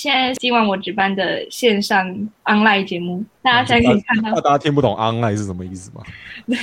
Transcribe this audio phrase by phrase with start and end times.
[0.00, 2.08] 现在今晚我值班的线上
[2.44, 4.30] online 节目，大家现在可以看到。
[4.30, 6.00] 那大家听不懂 online 是什么意思吗？
[6.48, 6.56] 对，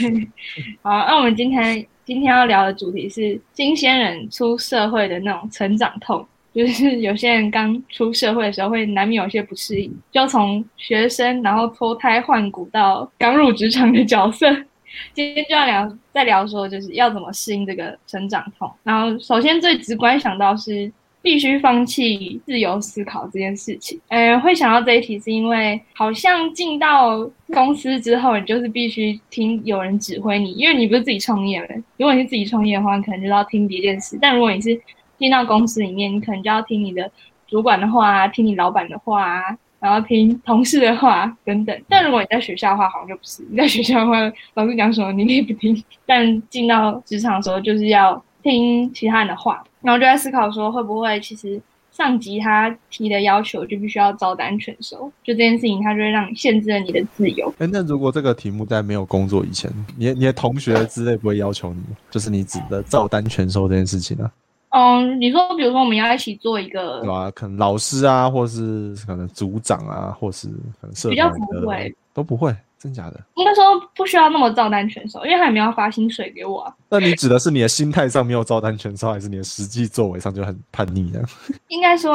[0.82, 14.52] 好，那我们今天今天要聊的主题是新鲜人出社会的那种成长痛，就是有些人刚出社会的时候会难免有些不适应，就从学生然后脱胎换骨到刚入职场的角色。
[15.14, 18.68] 今天就要聊，再聊说就是要怎么适应这个成长痛。
[18.82, 20.92] 然后首先最直观想到是。
[21.22, 24.00] 必须放弃自由思考这件事情。
[24.08, 31.76] 呃，会想到这一题，是因为好像进到公司之后，你就是必须听有人指挥你，因为你不是自己创业的。
[31.98, 34.80] 如果你是自己创业的话，你可能就要听别件事；但如果你是
[35.18, 37.12] 进到公司里面，你可能就要听你的
[37.48, 39.42] 主管的话，听你老板的话，
[39.80, 41.78] 然后听同事的话等等。
[41.90, 43.46] 但如果你在学校的话，好像就不是。
[43.50, 49.64] 你在学校的话，老师讲什么你也不听；但进到职场的时候，就是要听其他人的话。
[49.88, 51.58] 然后就在思考说，会不会其实
[51.94, 55.10] 上级他提的要求就必须要照单全收？
[55.24, 57.48] 就这件事情，他就会让你限制了你的自由。
[57.58, 64.30] 哎，那如果这个题目在没有工作以前，你你的同学之类不会要求你，就是你指的照单全收这件事情呢？
[64.72, 67.32] 嗯，你说，比如说我们要一起做一个，对吧？
[67.32, 70.50] 可能老师啊，或是可能组长啊，或是
[70.82, 72.54] 可能社比较不会，都不会。
[72.80, 73.20] 真假的？
[73.36, 73.64] 应该说
[73.96, 76.76] 不需要那么照单全收，因为他也没有发薪水给我啊。
[76.90, 81.22] 那你指的是你的心态上没有照单全收，还是你的实际作为上就很叛逆呢？
[81.70, 82.14] 应该说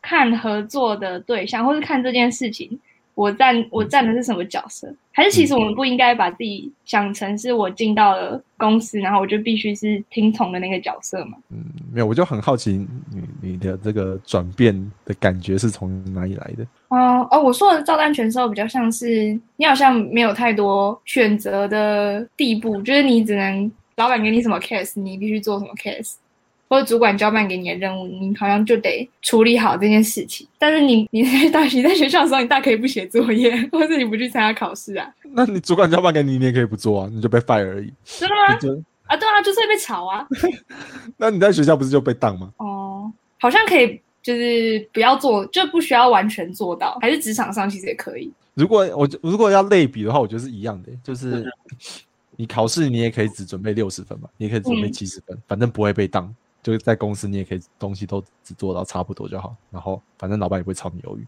[0.00, 2.78] 看合作的对象，或是看这件事情。
[3.16, 4.90] 我站我站的是什么角色？
[5.12, 11.36] 还是其实我们不应该把自己想成是我进到了公司，然后我就必须是听从的那个角色嘛？
[11.50, 11.62] 嗯，
[11.92, 16.66] 没有，我就很好奇你你的这个转变的感觉是从哪里来的？
[16.90, 26.14] 哦哦，我说的照单全收比较像是你好像没有太多选择的地步，就是你只能老板给你什么 case，你必须做什么 case。
[26.68, 30.46] 或者主管交办给你的任务，你好像就得处理好这件事情。
[30.56, 35.12] 但是你你在大学在学校的时候，你大可以不写作业，或者你不去参加考试啊。
[35.32, 37.92] 那你主管交办给你，你也可以不做啊，你就被 fire 而已。
[38.04, 38.84] 真的吗？
[39.06, 40.24] 啊，对啊，就是会被炒啊。
[41.18, 42.52] 那你在学校不是就被当吗？
[42.58, 48.32] 哦，好像可以，就是不要做，就不需要完全做到，还是职场上其实也可以。
[48.54, 51.44] 如果我如果要类比的话，我觉得是一样的，就是
[52.36, 56.34] 你考试你也可以只准备六十分嘛，你也可以准备七十分，反正不会被当。
[56.62, 61.26] 就是在公司，你也可以东西都只做到差不多就好，然后反正老板也不会炒你鱿鱼，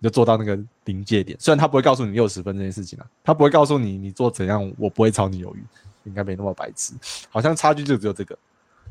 [0.00, 1.38] 你就做到那个临界点。
[1.38, 5.62] 虽然他不会告诉你六十分这件事情啊，他不会告诉你你做怎样，我不会炒你鱿鱼，
[6.02, 6.92] 应该没那么白痴。
[7.30, 8.36] 好像差距就只有这个，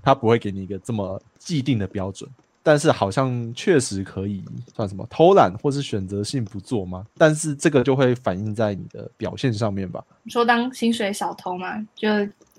[0.01, 2.29] 他不会给你一个这么既定的标准，
[2.63, 4.43] 但是好像确实可以
[4.73, 7.05] 算什么偷懒或是选择性不做吗？
[7.17, 10.03] 但是这个就会反映在你的表现上面吧？
[10.23, 11.85] 你说当薪水小偷吗？
[11.93, 12.07] 就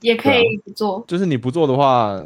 [0.00, 2.22] 也可以不做，就是你不做的话。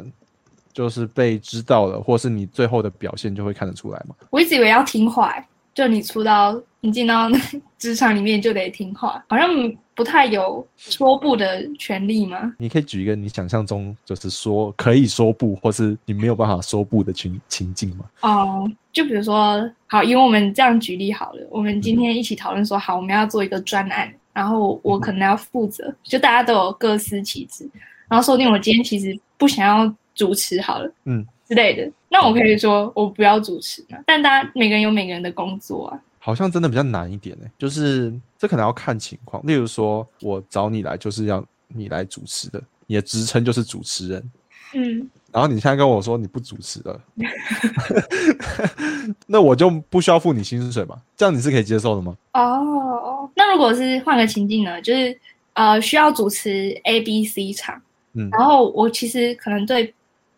[0.71, 4.15] 就是被知道了，或是你最后的表现就会看得出来嘛。
[4.29, 5.33] 我一直以为要听话，
[5.79, 7.29] 就你出到你进到
[7.79, 9.47] 职场里面就得听话，好像
[9.95, 12.53] 不太有说不的权利吗？
[12.57, 18.03] 你可以举一个你想象中就是说可以说不，或是你没有办法说不的情情境吗？
[18.19, 27.65] 哦，就比如说，好，因为我们这样举例好了，我们今天一起讨论说，好，我们要做一个专案，然后我可能要负责，就大家都有各司其职，
[28.09, 29.95] 然后说不定我今天其实不想要。
[30.15, 33.97] 主持好了，嗯之类的，那我可以说我不要主持嘛。
[34.05, 37.45] 但大家每个人有每个人的工作啊，好像真的比较难一点呢。
[37.57, 39.43] 就是这可能要看情况。
[39.47, 44.31] 例如说，我找你来就是要你来主持的，你的职称就是主持人，
[44.75, 45.09] 嗯。
[45.31, 47.01] 然后你现在跟我说你不主持了，
[49.25, 51.01] 那我就不需要付你薪水嘛？
[51.17, 52.15] 这样你是可以接受的吗？
[52.33, 54.79] 哦，那如果是换个情境呢？
[54.83, 55.19] 就是
[55.53, 57.81] 呃，需要主持 A、B、C 场，
[58.13, 59.91] 嗯，然后我其实可能对。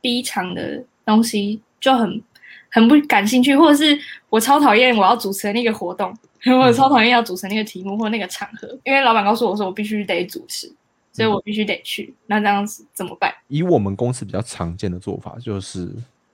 [0.04, 2.22] B 场的东西就很
[2.70, 6.16] 很不感兴趣，或者是我超讨厌我要主持的那个活动，
[6.62, 10.72] 我超讨厌要主持那个题目或那个场合，因为老板告诉我说我必须得主持，
[11.12, 12.14] 所以我必须得去。
[12.28, 13.34] 那这样子怎么办？
[13.48, 15.90] 以我们公司比较常见的做法，就是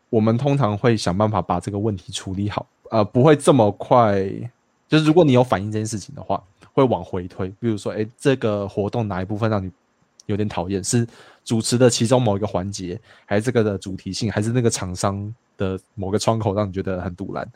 [0.09, 4.25] 我们通常会想办法把这个问题处理好，呃，不会这么快。
[4.87, 6.41] 就是如果你有反映这件事情的话，
[6.71, 7.49] 会往回推。
[7.59, 9.69] 比如说，哎，这个活动哪一部分让你
[10.27, 10.81] 有点讨厌？
[10.81, 11.05] 是？
[11.47, 17.49] 主持的其中某一个环节，还是这个的主题性，还是那个厂商的某个窗口让你觉得很堵然？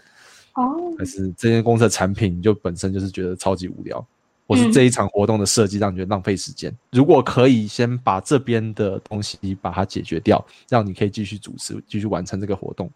[0.53, 0.63] 哦，
[0.97, 4.05] 还是这间公司的产品就本身就是觉得超级无聊，
[4.47, 6.73] 或是这一场活动的设计让你觉得浪费时间？
[6.91, 12.89] 如果可以先把这边的东西把它解决掉，让你可以继续主持，继续完成这个活动。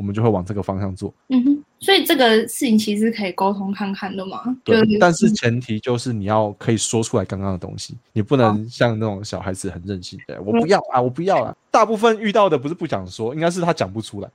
[0.00, 1.12] 我们就会往这个方向做。
[1.28, 4.56] 嗯哼，所以这个事情其实可以沟通看看的嘛。
[4.64, 11.54] 对，但是前提就是你要可以说出来刚刚的东西，你不能像那种小孩子很任性，对我不要啊，我不要啊。
[11.70, 14.28] 大部分遇到的不是不想说，应该是他讲不出来。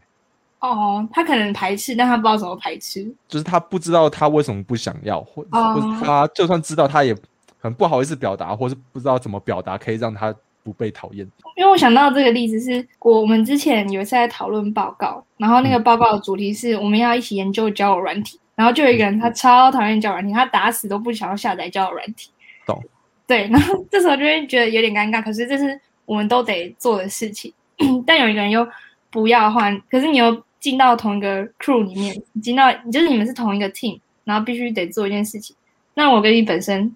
[0.59, 3.03] 哦，他可能排斥，但他不知道怎么排斥。
[3.27, 7.17] 就是他不知道他为什么不想要，或或者他就算知道，他也
[7.59, 10.31] 很不好意思表达，或是不知道怎么表达可以让他
[10.65, 11.25] 不被讨厌。
[11.55, 22.31] 因为我想到这个例子是我们之前有一次在讨论报告，然后那个报告的主题是我们要一起研究交友软体，然后就有一个人他超讨厌交友软体，他打死都不想要下载交友软体。
[22.65, 22.83] 懂。
[23.27, 27.53] 对，然后 这时候就会觉得有点尴尬，可是这是我们都得做的事情，
[28.05, 28.67] 但有一个人又
[29.11, 35.55] 不要换，可是你又进到同一个 crew 里面，进到就是你们是同一个 team，然后必须得做一件事情，
[35.93, 36.95] 那我跟你本身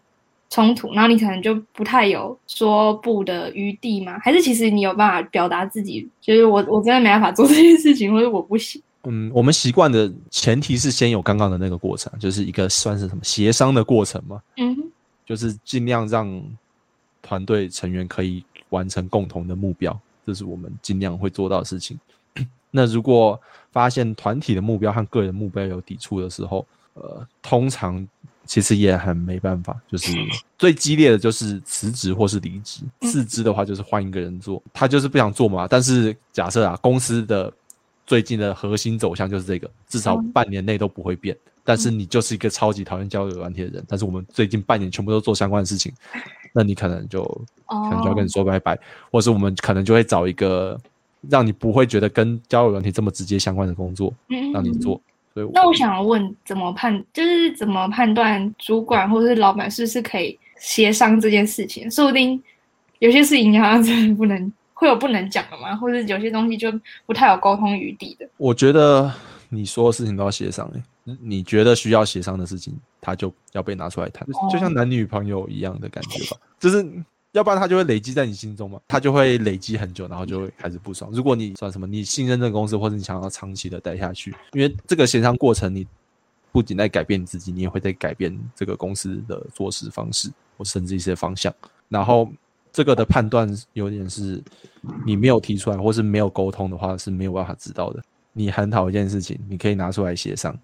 [0.49, 4.17] 冲突，然后你可能就不太有说不的余地吗？
[4.19, 8.81] 还是其实你有办法表达自己，就是我我真的没办法做这件事情， 或者我不行。
[9.03, 14.41] 嗯，我们习惯的前提是先有刚刚的那个过程，就是一个算是什么协商的过程嘛。
[14.57, 14.75] 嗯。
[15.25, 16.41] 就是尽量让
[17.21, 19.95] 团队成员可以完成共同的目标，
[20.25, 21.99] 这是我们尽量会做到的事情。
[22.71, 23.39] 那如果
[23.71, 28.05] 发现团体的目标和个人目标有抵触的时候，呃，通常
[28.49, 29.79] 其实也很没办法。
[29.87, 30.11] 就是
[30.57, 35.67] 最激烈的就是辞职或是离职，四肢的话就是换一个人做，他就是不想做嘛。
[35.67, 37.53] 但是假设啊，公司的
[38.07, 41.37] 最近的核心走向就是这个，至少半年内都不会变。
[41.63, 45.93] 但是你就是一个超级讨厌交友软体的人，但是我们最近半年全部都做相关的事情，
[46.51, 47.23] 那你可能就
[47.67, 48.79] 可能就要跟你说拜拜，
[49.11, 50.75] 或是我们可能就会找一个
[51.29, 54.11] 让你不会觉得跟交友软体这么直接相关的工作
[54.51, 54.99] 让你做。
[55.33, 61.89] 所以，那我想问，怎么判就是怎么判断主管或者是老板是不是可以协商这件事情？
[61.89, 62.41] 说不定
[62.99, 66.71] 有些事情好像真的不能会有不能讲的嘛，或者有些东西就
[67.05, 68.27] 不太有沟通余地的。
[68.37, 69.11] 我觉得
[69.49, 70.81] 你说的事情都要协商哎。
[71.21, 76.37] 你觉得需要协商的事情，他就要被拿出来谈，就像男女朋友一样的感觉吧。
[76.59, 76.85] 就是
[77.33, 81.11] 要不然他就会累积在你心中嘛，他就会累积很久，然后就会开始不爽。
[81.13, 85.85] 如果你算什么，你信任这个公司，或者你想要长期的待下去，因为这个协商过程，你
[86.51, 91.53] 不仅在改变你自己，你也会在改变这个公司的做事方式，或甚至一些方向。
[91.87, 92.27] 然后
[92.73, 94.41] 这个的判断有点是，
[95.05, 98.01] 你没有提出来，或是没有沟通的话，是没有办法知道的。
[98.33, 100.57] 你很讨一件事情，你可以拿出来协商。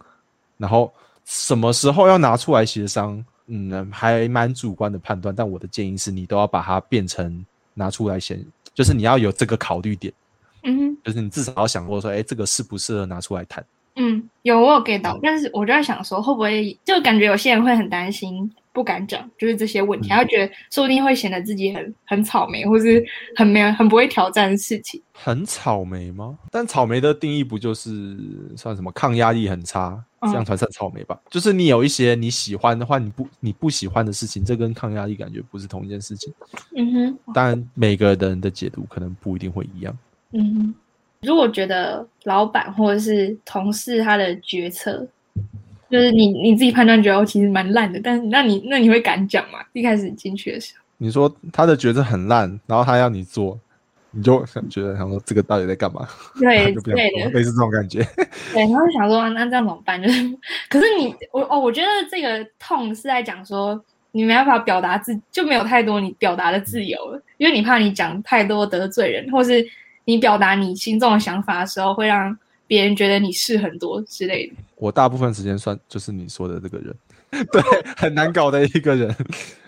[0.57, 0.91] 然后
[1.25, 3.23] 什么时候要拿出来协商？
[3.47, 5.33] 嗯，还蛮主观的判断。
[5.35, 8.43] 但我的建议是你都要把它变成拿出来先，
[8.73, 10.13] 就是你要有这个考虑点。
[10.63, 13.63] 嗯，就是你至少要想过说，哎，这个适不适合拿出来谈？
[13.97, 18.51] 嗯，有我有 get 到，但是我就在想说，会不会就感觉有些人会很担心。
[18.73, 23.01] 不敢讲，就是这些问题，他觉得说不定会显得自己很很草莓，或是
[23.37, 25.01] 很没有很不会挑战的事情。
[25.13, 26.37] 很草莓吗？
[26.51, 28.17] 但草莓的定义不就是
[28.57, 31.19] 算什么抗压力很差，这样才算草莓吧？
[31.29, 36.33] 就是你有一些你喜欢的话，你不你不喜欢的事情，这跟抗压力感觉不是同一件事情。
[36.75, 37.33] 嗯哼。
[37.33, 39.97] 当然，每个人的解读可能不一定会一样。
[40.31, 40.75] 嗯哼。
[41.21, 45.07] 如果觉得老板或者是同事他的决策。
[45.87, 49.59] 就是你你自己判断觉得我其实蛮烂的，但是那你那你会敢讲吗？
[49.71, 53.57] 一开始进去的时候，你说他的决策很烂，然后他要你做，
[54.15, 56.07] 你就觉得想说这个到底在干嘛？
[56.39, 57.99] 对 对的，类似这种感觉。
[58.53, 60.01] 对，然后想说那这样怎么办？
[60.01, 60.37] 就是，
[60.69, 63.79] 可是你我哦，我觉得这个痛是在讲说
[64.11, 69.65] 你没办法表达自，就没有太多你表达的自由了，因为你怕你讲太多得罪人，或是
[70.05, 72.35] 你表达你心中的想法的时候会让。
[72.67, 76.95] 别人觉得你是很多之类的，我大部分时间算就是你说的这个人，
[77.51, 77.61] 对，
[77.95, 79.15] 很难搞的一个人，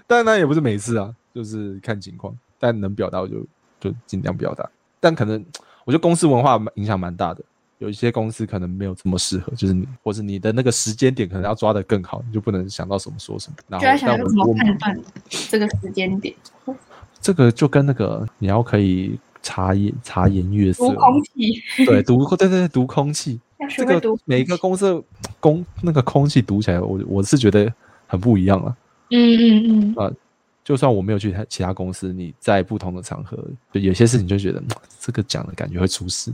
[0.08, 3.46] 但那也不是每次啊，就是看情况，但能表达我就
[3.80, 4.70] 就尽量表达，
[5.00, 5.44] 但可能
[5.86, 7.44] 我觉得公司文化影响蛮大的，
[7.80, 16.36] 有一些公司可能没有这么适合，就是你或者你的那个时间点可能要抓得更好，你就不能想到什么说什么，然后就要想怎么判断这个时间点，
[17.22, 19.20] 这个就跟那个你要可以。
[19.44, 25.02] 察言察言悦色，读空气，对读对对对读空气，这个每一个公司
[25.40, 27.72] 公那个空气读起来，我我是觉得
[28.08, 28.76] 很不一样了。
[29.12, 29.96] 嗯嗯嗯。
[29.96, 30.12] 啊，
[30.68, 34.62] 就算我没有去他其他公司，你在不同的场合，就有些事情就觉得
[35.00, 36.30] 这个讲的感觉会出事。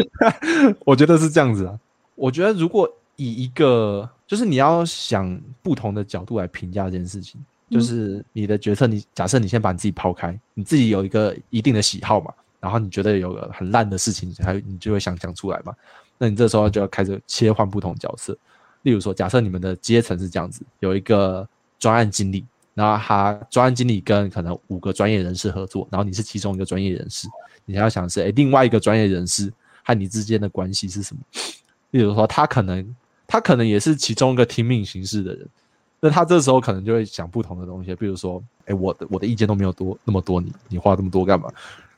[0.84, 1.80] 我觉得是这样子啊。
[2.16, 7.42] 我觉得如果以一个就是你要想不同的角度来评价这件事情。
[7.70, 15.72] 就是你的决策，你假设你先把你自己抛开，你自己有一个一定的喜好嘛，然后你觉得有个很烂的事情，还你就会想讲出来嘛。
[16.18, 18.36] 那你这时候就要开始切换不同角色。
[18.82, 22.44] 例如说，假设你们的阶层是这样子，有一个专案经理，
[22.80, 27.28] 然后他专案经理跟可能五个专业人士合作，然后你是其中一个专业人士，
[27.66, 29.52] 你要想是，哎，另外一个专业人士
[29.84, 31.20] 和你之间的关系是什么？
[31.90, 32.96] 例如说，他可能
[33.26, 35.46] 他可能也是其中一个听命行事的人。
[36.00, 41.52] 那他这时候可能就会想不同的东西，比如说，哎，我的我的意见都没有多那么多，你你话这么多干嘛？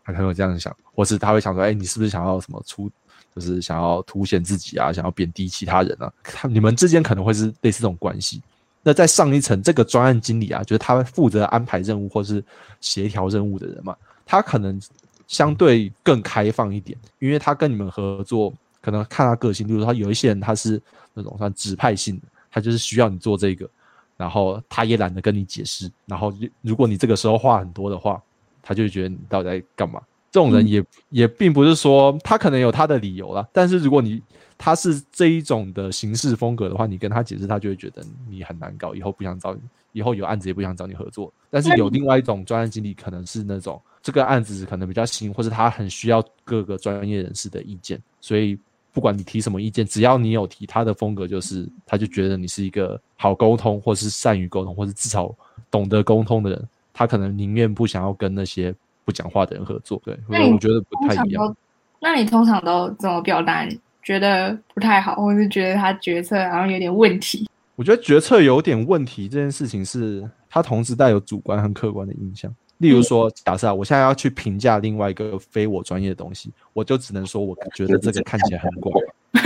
[0.04, 2.90] 他可能会这样想，或是他会想说，哎，你是不是想要什么出
[3.32, 8.42] 就是想要凸显自己啊，想要贬低其他人啊，他你们之间可能会是类似这种关系。
[8.82, 12.42] 那在上一层，这个专案经理啊，就是他负责安排任务或是
[12.80, 13.96] 协调任务的人嘛，
[14.26, 14.80] 他可能
[15.28, 20.82] 相对更开放一点，因为他跟你们合作，可能看他个性，比如他有一些人他是
[21.14, 23.68] 那种算指派性的，他就是需要你做这个，
[24.16, 28.20] 然后他也懒得跟你解释，然后如果你这个时候话很多的话，
[28.62, 30.00] 他就觉得你到底在干嘛？
[30.30, 34.22] 这种人也也并不是说他可能有他的理由啦，但是如果你
[34.64, 38.00] 他是这一种的行事风格的话，你跟他解释，他就会觉得
[38.30, 41.32] 你很难搞，以后不想找你，以后有案子也不想找你合作。
[41.50, 48.56] 但是有另外一种专案经理，可能是那种这个案子可能比较新，或者他很需要各个专业人士的意见，所以
[48.92, 55.34] 不管你提什么意见，只要你有提，他的风格就是他就觉得你是一个好沟通，或是善于沟通，或是至少
[55.72, 58.72] 懂得沟通的人，他可能宁愿不想要跟那些。
[59.04, 61.56] 不讲话的人合作，对，我觉得不太一样。
[61.98, 63.66] 那你通常都怎么表达？
[64.02, 67.48] 觉得不太好，或是觉得他决策好像有点问题？
[67.76, 72.54] 我觉得决策有点问题这件事情，是他同时带有主观和客观的印象。
[72.78, 78.92] 例如说，假设我现在要去评价另外一个非我专业的东西，我就只能说我觉得这个看起来很怪。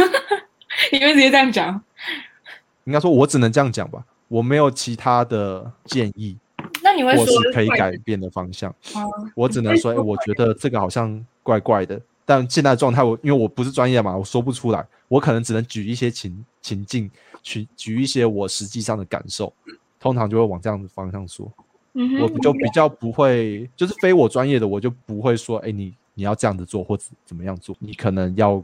[0.90, 1.80] 你会直接这样讲？
[2.84, 6.36] 应该说，我只能这样讲吧，我没有其他的建议。
[7.04, 8.74] 或是可以改变的方向，
[9.34, 12.00] 我只能说，哎，我觉得这个好像怪怪的。
[12.26, 14.86] 但现在的状态，我因为我不是专业嘛，我说不出来。
[15.08, 17.08] 我可能只能举一些情情境，
[17.42, 19.52] 去举一些我实际上的感受，
[20.00, 21.50] 通常就会往这样的方向说。
[21.98, 27.74] 嗯我就比较不会，就是非我专业的，我就不会说，哎，你你要这样子做，或者怎么样做。
[27.78, 28.62] 你可能要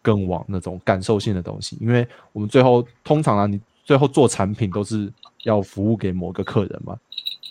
[0.00, 5.12] 更往那种感受性的东西，因为我们最后通常啊，你最后做产品都是
[5.42, 6.96] 要服务给某个客人嘛。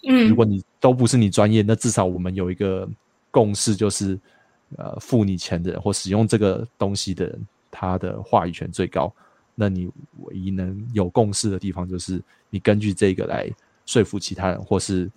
[0.07, 2.87] 嗯，如果你都不是你专业，那至少我们有一个
[3.29, 4.17] 共识，就是
[4.75, 9.11] 呃，付你钱的人或使用这个东西的人，他的话语权最高。
[9.55, 13.49] 那你唯一能有共识的地方，就是你根据这个来
[13.85, 15.09] 说服其他人，或是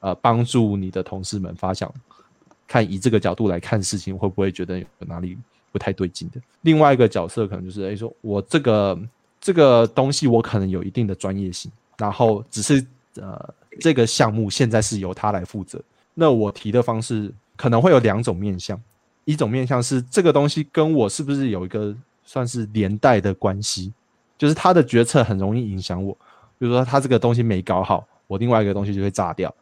[0.00, 1.92] 呃，帮助你的同事们发想，
[2.68, 5.36] 看以这个角度来看事情，会不会觉得有哪里
[5.72, 6.40] 不太对劲的？
[6.60, 8.98] 另外一个角色可能就是，哎，说我这个
[9.40, 13.54] 这个东西，我可能有一定的专业性，然后只是呃。
[13.78, 15.80] 这个项目现在是由他来负责。
[16.12, 18.78] 那我提的方式可能会有两种面向，
[19.30, 21.94] 一种面向是这个东西跟我是不是有一个
[22.24, 23.92] 算是连带的关系，
[24.36, 26.12] 就是他的决策很容易影响我。
[26.58, 29.54] 比如说他这个东西没搞好，我另外一个东西就会炸掉，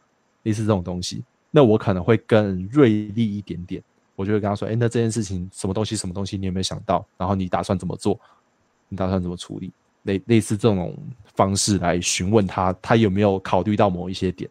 [0.43, 1.23] 类似这种东西。
[1.51, 3.83] 那我可能会更锐利一点点，
[4.17, 7.07] 我就会跟他说：“哎，那这件事情什么东西什么东西，你有没有想到？
[7.17, 8.19] 然后你打算怎么做？
[8.89, 9.73] 你打算怎么处理？”
[10.05, 10.97] 类类似这种
[11.35, 14.49] 方式来询问他，他有没有考虑到某一些点，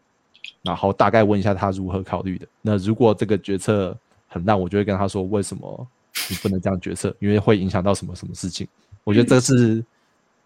[0.62, 2.46] 然后大概问一下他如何考虑的。
[2.62, 3.96] 那如果这个决策
[4.28, 5.86] 很烂，我就会跟他说为什么
[6.30, 8.68] 你不能这样决策，因为会影响到什么什么事情。
[9.02, 9.84] 我觉得这是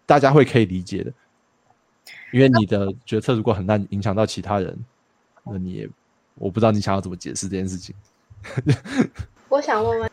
[0.05, 1.13] 大家会可以理解的，
[2.31, 4.77] 因为你的决策如果很烂，影响到其他人，
[5.43, 5.89] 那你也
[6.35, 7.93] 我不知道你想要怎么解释这件事情。
[9.49, 10.09] 我想问问，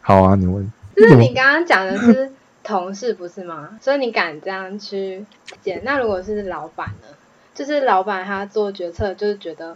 [0.00, 2.32] 好啊，你问，就是 你刚刚讲的是。
[2.64, 3.78] 同事不是吗？
[3.80, 5.24] 所以你敢这样去
[5.62, 5.80] 解？
[5.86, 7.06] 那如果是老板呢？
[7.54, 9.74] 就是老板他做决策，就是觉得，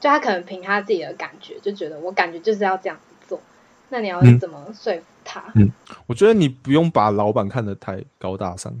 [0.00, 3.40] 就他可能凭他自己的感觉，就觉得我感觉就是要这样子做。
[3.88, 5.44] 那你要怎么说服他？
[5.54, 5.70] 嗯，
[6.06, 8.72] 我觉得你不用把老板看得太高大上，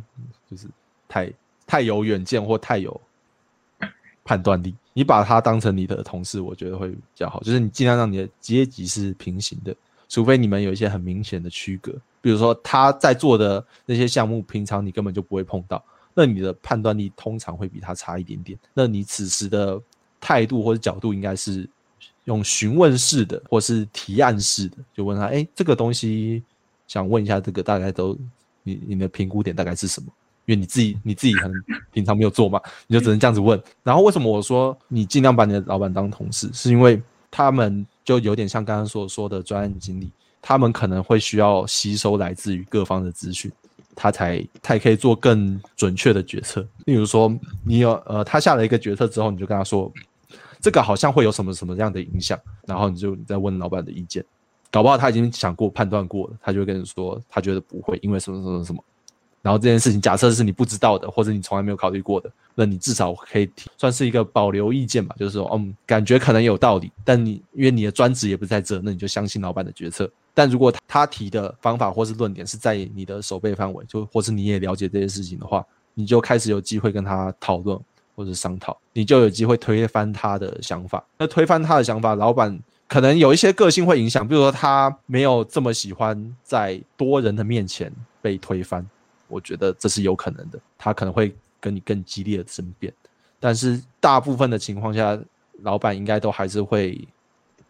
[0.50, 0.66] 就是
[1.08, 1.32] 太
[1.66, 3.00] 太有远见或太有
[4.24, 4.74] 判断力。
[4.92, 7.40] 你把他当成你的同事，我觉得会比较好。
[7.42, 9.74] 就是你尽量让你的阶级是平行的，
[10.08, 11.92] 除非你们有一些很明显的区隔。
[12.20, 18.58] 比如说他在做的那些项目，平常你根本就不会碰到，那你的判断力通常会比他差一点点。
[18.72, 19.80] 那你此时的
[20.24, 21.68] 态度或者角度，应该是
[22.24, 26.42] 用询问式的，或是提案式的，就问他：哎，这个东西
[26.88, 28.16] 想问一下，这个大概都
[28.62, 30.06] 你你的评估点大概是什么？
[30.46, 31.54] 因为你自己你自己可能
[31.92, 33.62] 平常没有做嘛，你就只能这样子问。
[33.82, 37.00] 然后为什么我说你尽量把你的老板当同事，是因为
[37.30, 40.10] 他们就有点像刚刚所说的专案经理。
[40.46, 43.50] 他们可能会需要吸收来自于各方的资讯，
[43.94, 46.60] 他才他也可以做更准确的决策。
[46.84, 49.90] 例如说，你有呃，他下了一个决策之后，你就跟他说，
[50.64, 54.24] 这个好像会有什么什么样的影响，然后你就再问老板的意见，
[54.70, 58.82] 搞不好他已经想过、判断过了，他就跟你说，他觉得不会，因为什么什么什么。
[59.42, 70.10] 然后这件事情假设是你不知道的，或者你从来没有考虑过的，那你至少可以算是一个保留意见吧，就是说，嗯，感觉可能有道理，但你因为你的专职也不在这，那你就相信老板的决策。
[70.32, 77.78] 但如果他提的方法或是论点是在你的手背范围，就或是你也了解这些事情的话，你就开始有机会跟他讨论
[78.14, 81.04] 或者商讨，你就有机会推翻他的想法。
[81.18, 82.60] 那推翻他的想法，老板。
[82.86, 87.90] 可能有一些个性会影响，比如说他没有这么喜欢在多人的面前
[88.20, 88.86] 被推翻，
[89.26, 90.60] 我觉得这是有可能的。
[90.78, 92.92] 他可能会跟你更激烈的争辩，
[93.40, 95.18] 但是大部分的情况下，
[95.62, 97.08] 老板应该都还是会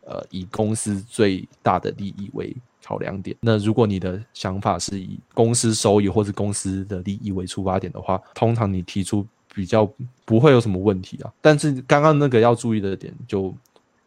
[0.05, 3.35] 呃以公司最大的利益为考量点。
[3.41, 9.89] 那如果你的想法是以公司收益或者公司的利益为出发点的话，通常你提出比较
[10.25, 11.33] 不会有什么问题啊。
[11.41, 13.55] 但是刚刚那个要注意的点就。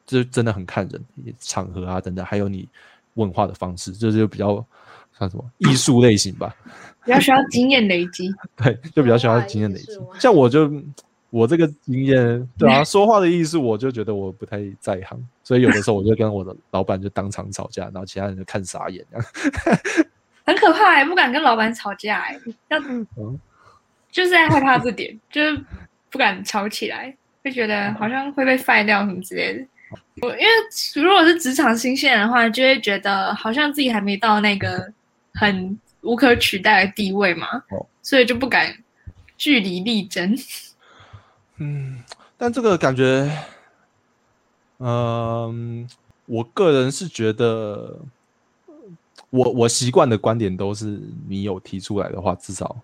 [0.10, 1.04] 这真的很看人，
[1.38, 2.66] 场合啊等等，还有你
[3.16, 4.66] 问话的方式，这就比较
[5.12, 6.56] 算什么艺术类型吧，
[7.04, 8.34] 比较需要经验累积。
[8.56, 10.00] 对，就比较需要经验累积。
[10.18, 10.72] 像我就
[11.30, 19.06] 我这个经验，对啊， 说话的艺术，我就觉得我不太在行，所以有的时候我就跟我的老板就当场吵架，然后其他人就看傻眼，
[20.48, 22.40] 很可怕哎，不敢跟老板吵架哎，
[22.70, 22.80] 要
[24.18, 25.64] 就是在害怕这点，就是
[26.10, 29.64] 不敢吵起来，会觉得好像会被废掉什么之类的。
[30.24, 30.48] 我因为
[30.96, 34.92] 如果是职场新鲜人的话，就会觉得好像自己还没到那个
[35.36, 37.48] 很无可取代的地位嘛，
[38.02, 38.76] 所以就不敢
[39.38, 40.36] 据理力争。
[41.62, 42.04] 嗯，
[42.38, 43.32] 但这个感觉，
[44.80, 45.88] 嗯，
[46.26, 48.00] 我个人是觉得，
[49.30, 52.76] 我我习惯的观点都是，你有提出来的话，至少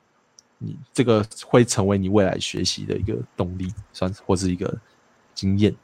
[0.64, 4.74] 你这个会成为你未来学习的一个动力，算是或是一个
[5.36, 5.76] 经验。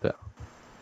[0.00, 0.16] 对啊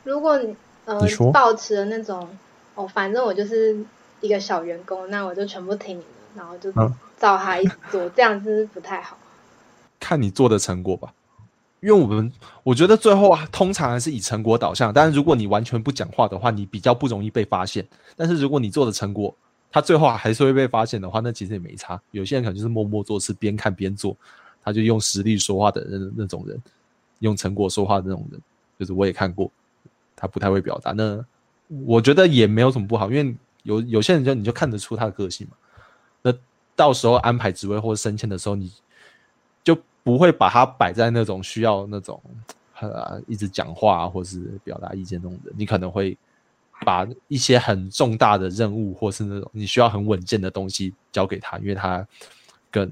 [0.04, 0.56] 如果你
[0.86, 1.00] 呃
[1.32, 2.28] 保持了那种
[2.74, 3.78] 哦，反正我就是
[4.20, 6.72] 一个小员工，那我就全部听你的，然后就
[7.18, 9.16] 照他一直做，这样是不太好。
[10.00, 11.12] 看你做的成果吧，
[11.80, 12.32] 因为我们
[12.64, 14.92] 我觉得最后啊，通常还是以成果导向。
[14.92, 17.86] 但是如果你完全不讲话的话，你比较不容易被发现。
[18.16, 19.32] 但是如果你做的成果，
[19.72, 22.00] 他最后还是会被发现的话，那其实也没差。
[22.12, 24.16] 有些人可能就是默默做事，边看边做，
[24.62, 26.62] 他就用实力说话的那那种人，
[27.18, 28.40] 用成果说话的那种人，
[28.78, 29.50] 就是我也看过。
[30.14, 31.24] 他不太会表达，那
[31.84, 35.56] 我觉得也没有什么不好，因为有有些人就你就看得出他的个性嘛。
[36.22, 36.32] 那
[36.76, 38.70] 到时候安排职位或者升迁的时候，你
[39.64, 42.22] 就不会把他摆在那种需要那种
[42.78, 46.16] 呃一直讲话或是表达意见那种人，你可能会
[46.84, 52.06] 把一些很重大的任务或是那种你需要很稳健的东西交给他，因为他
[52.70, 52.90] 更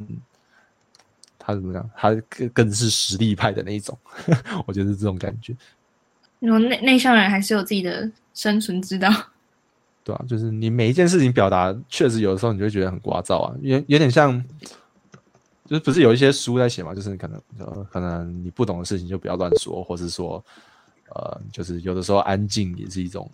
[1.38, 3.96] 他怎么样，他更更是实力派的那一种，
[4.66, 5.54] 我觉得是这种感觉。
[6.38, 9.10] 你说内内向人还是有自己的生存之道，
[10.04, 14.42] 对啊，就是你每一件事情表达，确实有的时候你就会觉得很聒噪啊，有有点像，
[15.66, 20.42] 就是不是有一些书在写嘛，就是可能呃可能你不懂的事情就不要乱说，或是说
[21.14, 23.30] 呃就是有的时候安静也是一种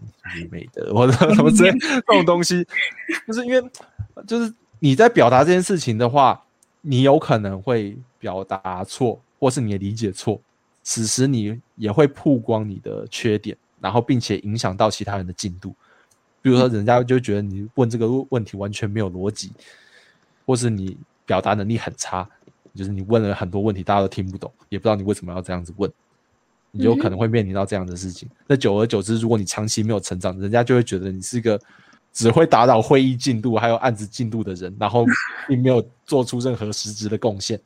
[0.50, 2.66] 美德或者什么之类这种东西，
[3.26, 3.70] 就是因为
[4.26, 6.42] 就是你在表达这件事情的话，
[6.80, 10.40] 你有可能会表达错，或是你的理解错。
[10.82, 15.74] 此时你也会曝光你的缺点，然后并且影响到其他人的进度。
[16.40, 19.50] 比如说，人家就觉得你问这个问题完全没有逻辑，
[20.46, 22.28] 或是你表达能力很差，
[22.72, 25.92] 就是你问了很多问题，大家都听不懂，也不知道你为什么要这样子问，
[26.76, 28.28] 你就可能会面临到这样的事情。
[28.46, 31.60] 那久而久之，如果你长期没有成长，人家就会觉得你是一个
[32.12, 35.04] 只会打扰会议进度还有案子进度的人，然后
[35.48, 37.60] 并没有做出任何实质的贡献。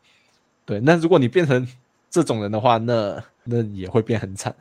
[0.65, 1.67] 对，那如果你变成
[2.11, 4.55] 这种人的话，那那也会变很惨。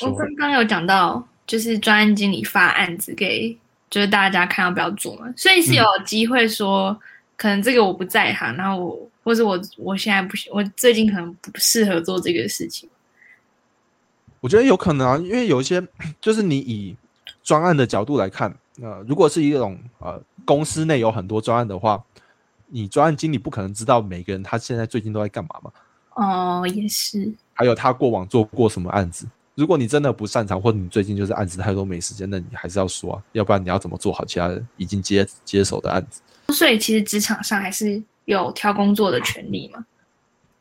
[0.00, 3.54] 我刚刚有讲到，就是专案经理发案子给，
[3.90, 6.98] 就是大家看要不要做嘛，所以是有机会说，
[7.42, 12.88] 可能这个我不在行，然后我或者我我现在不行，我最近可能不适合做这个事情。
[14.38, 15.82] 我觉得有可能啊，因为有一些
[16.22, 16.94] 就是你以
[17.42, 22.00] 专案的角度来看，呃，如果是一种呃公司内有很多专案的话。
[22.74, 25.70] 你专案经理不可能知道每个人他现在最近都在干嘛嘛？
[26.14, 27.30] 哦，也是。
[27.52, 29.26] 还有他过往做过什么案子？
[29.54, 36.22] 如果你真的不擅长，或者你最近就是案子太多没时间，那你还是要说啊，要不然你要怎么做好其他人已经接接手的案子？
[36.48, 39.84] 所以其实职场上还是有挑工作的权利嘛？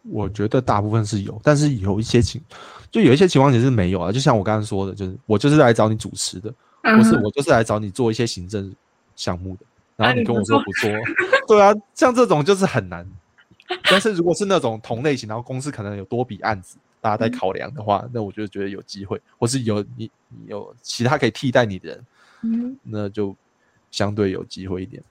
[0.04, 2.42] 我觉得大部分是有，但是有一些情，
[2.90, 4.12] 就有一些情况其实没有啊。
[4.12, 8.74] 就像我刚刚说的，就是我就是来找你主持的，不是我就是来找你做一些行政
[9.16, 9.66] 项目的。
[9.96, 10.90] 然后你跟我说不做，
[11.48, 13.08] 对啊，像这种就是很难。
[13.84, 20.10] 但是如果是那种同类型，然后公司可能有多笔案子，大家在考量的话，那我就觉得有机会，或是有你
[20.48, 22.06] 有其他可以替代你的人，
[22.42, 23.36] 嗯，那就
[23.92, 25.04] 相对有机会一点。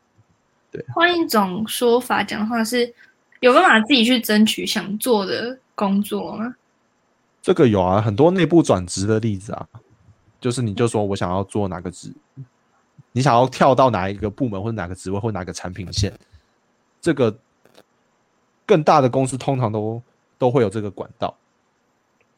[0.71, 2.93] 对，换一种说法讲的话，是
[3.41, 6.55] 有办法自己去争取想做的工作吗？
[7.43, 9.67] 这个有啊，很多内部转职的例子啊，
[10.41, 12.13] 就是你就说我想要做哪个职。
[13.13, 16.13] 你想要跳到哪一个部门，或者哪个职位，或哪个产品线？
[17.01, 17.37] 这个
[18.65, 20.01] 更大的公司通常都
[20.39, 21.37] 都会有这个管道。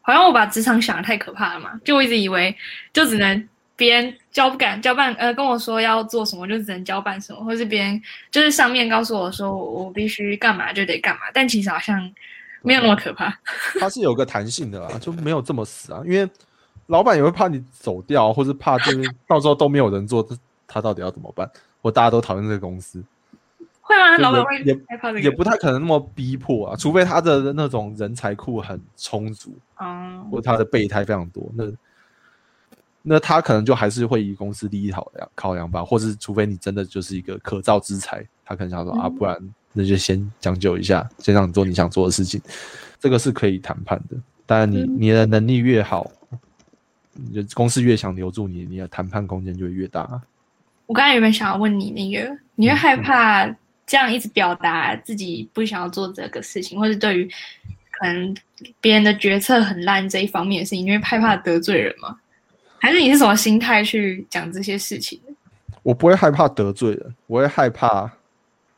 [0.01, 2.57] 好像我把职场想的太可怕了嘛，就我一直以为
[2.93, 11.99] 就只能别人交不敢交办，呃，跟我说要做什么就只能交办什么，或是别人就是上面告诉我说我我必须干嘛就得干嘛，但其实好像
[12.63, 13.37] 没有那么可怕。
[13.81, 16.29] 它是有个弹性的啦，就没有这么死啊，因为
[16.87, 20.27] 老板也会怕你走掉，或是怕就是到时候都没有人做，
[20.67, 21.51] 他到底要怎么办？
[21.81, 23.03] 或大家都讨厌这个公司。
[23.81, 24.17] 会吗？
[24.19, 25.21] 老板会也害怕这个？
[25.21, 31.65] 也不太可能那么逼迫啊，除非他的那种人才库很充足，嗯或他的备胎非常多，那
[33.03, 42.41] 那他可能就还是会以公司利益考量考量吧，或是除非你真的就是一个可造之才，他可能想说、啊，嗯不然那就先将就一下，先让你做你想做的事情，
[43.01, 44.17] 这个是可以谈判的。
[44.47, 46.11] 当然你，嗯你的能力越好，
[47.13, 50.21] 你的公司越想留住你，你的谈判空间就会越大。
[50.87, 53.47] 我刚才原本想要问你那个，你会嗯害怕
[53.87, 57.31] 这样一直表达自己不想要做这个事情，或者对于
[57.91, 58.37] 可能
[58.81, 62.19] 别人的决策很烂这一方面的事情，你会害怕得罪人吗？
[62.83, 65.21] 还是你是什么心态去讲这些事情？
[65.85, 68.11] 我不会害怕得罪人，我会害怕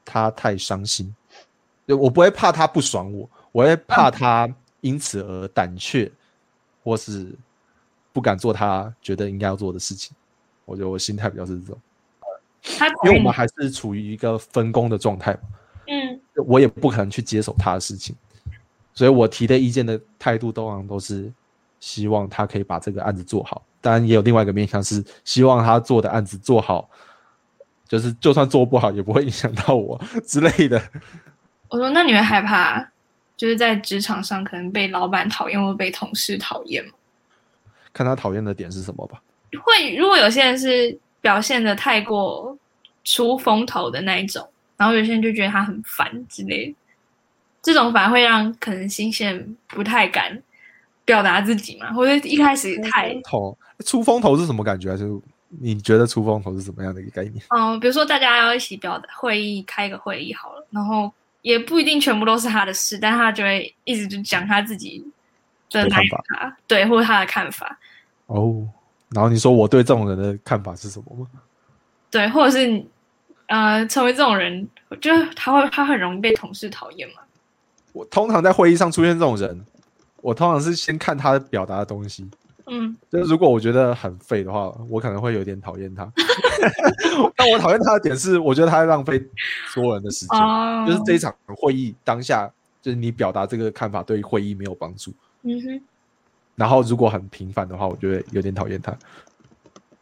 [0.04, 1.10] 他太伤心。
[1.88, 4.46] 就我不会怕他不爽我，我会怕他
[4.82, 6.12] 因此而胆怯，
[6.82, 7.34] 或是
[8.12, 10.14] 不敢做他觉得应该要做的事情。
[10.66, 11.78] 我觉得我心态比较是这种，
[12.76, 15.40] 他因为我们还是处于一个分工的状态嘛，
[15.86, 18.14] 嗯我也不可能去接手他的事情，
[18.92, 21.32] 所以我提的意见的态度通常都是
[21.80, 23.64] 希望他可以把这个案子做好。
[23.84, 26.88] 当然，也有另外一个面向是希望他做的案子做好，
[27.86, 30.82] 就是就算做不好也不会影响到我之类的。
[31.68, 32.82] 我说那你会害怕，
[33.36, 36.92] 就是在职场上可能被老板讨厌或被同事讨厌吗？
[37.92, 39.20] 看他讨厌的点是什么吧。
[39.62, 42.56] 会，如果有些人是表现的太过
[43.04, 46.74] 出风头的那一种，然后有些人就觉得他很烦之类的，
[47.62, 50.42] 这种反而会让可能新鲜人不太敢
[51.04, 54.96] 表达自己嘛，或者一开始太头出风头是什么感觉？
[54.96, 57.40] 就是你觉得出风头是什么样的一个概念？
[57.50, 65.04] 嗯，比如说大家要一起表达会议，开个会议好了，然后也不一定全部都是他的事，但他就会一直就讲他自己
[65.70, 67.78] 的看法趴，对，或者他的看法，
[68.26, 68.66] 哦，
[69.10, 71.26] 然后你说我对这种人的看法是什么吗？
[72.10, 72.84] 对，或者是你
[73.46, 74.66] 呃成为这种人，
[75.00, 77.16] 就是他会他很容易被同事讨厌嘛。
[77.92, 79.64] 我通常在会议上出现这种人，
[80.20, 82.28] 我通常是先看他表达的东西。
[82.66, 86.10] 嗯，就是如果我觉得很废的话，我可能会有点讨厌他。
[87.36, 89.22] 但我讨厌他的点是，我觉得他在浪费
[89.68, 90.40] 所有人的时间。
[90.40, 92.50] 哦，就是这一场会议当下，
[92.80, 95.12] 就是你表达这个看法对会议没有帮助。
[95.42, 95.82] 嗯哼，
[96.54, 98.96] 然后如果很频繁的话，我觉得有点讨厌他。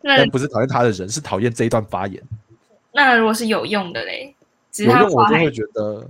[0.00, 2.22] 那但不是讨厌他的人，是讨厌这一段发言。
[2.92, 4.34] 那如果是有用的嘞，
[4.78, 6.06] 有用我就会觉得，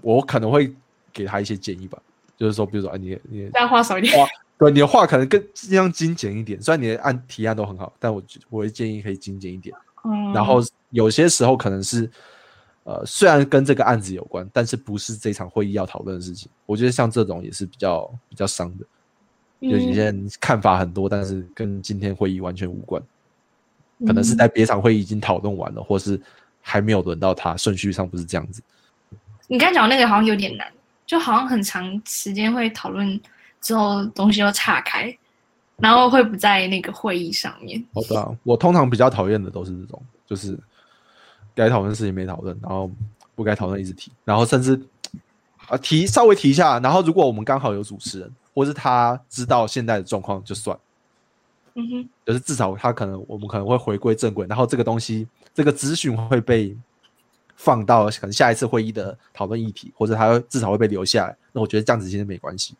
[0.00, 0.72] 我可能会
[1.12, 1.98] 给他一些建议吧。
[2.38, 4.18] 就是说，比如说，啊，你你这样话少一点。
[4.18, 4.26] 哇
[4.60, 6.60] 对你的话可能更尽量精简一点。
[6.60, 9.74] 虽然你的案提案都很好，但我我会建议可以精简一点。
[10.04, 12.08] 嗯，然后有些时候可能是，
[12.84, 16.50] 呃，虽然跟这个案子有关，但是不是这场会议要讨论的事情。
[16.66, 18.84] 我觉得像这种也是比较比较伤的。
[19.60, 23.02] 有嗯些人看法很多，但是跟今天会议完全无关，
[24.06, 26.20] 可能是嗯在别场会议已经讨论完了，或是
[26.60, 28.62] 还没有轮到他，顺序上不是这样子。
[29.48, 30.70] 你刚才讲那个好像有点难，
[31.06, 33.20] 就好像很长时间会讨论
[33.60, 35.16] 之后东西又岔开，
[35.76, 37.84] 然后会不在那个会议上面。
[37.92, 40.58] 哦，对啊，我通常比较讨厌的都是这种，就是
[41.54, 42.90] 该讨论的事情没讨论，然后
[43.34, 44.80] 不该讨论一直提，然后甚至
[45.68, 50.78] 啊提稍微提一下，然后如果我们刚好有主持人，或是他知道现在的状况就算，
[51.74, 56.76] 嗯哼，就是至少他可能我们可能会回归正轨，然后这个东西这个资讯会被
[57.56, 61.36] 放到可能下一次会议的讨论议题，或者它会至少会被留下来。
[61.52, 62.74] 那我觉得这样子其实没关系。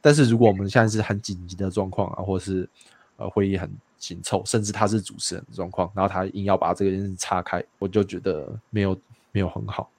[0.00, 2.68] 但是如果我们现在是很紧急的状况啊，或是
[3.16, 8.98] 呃会议很紧凑，甚至他是主持人的状况，然后他硬要把这个件事岔开，我就觉得没有
[9.32, 9.90] 没有很好。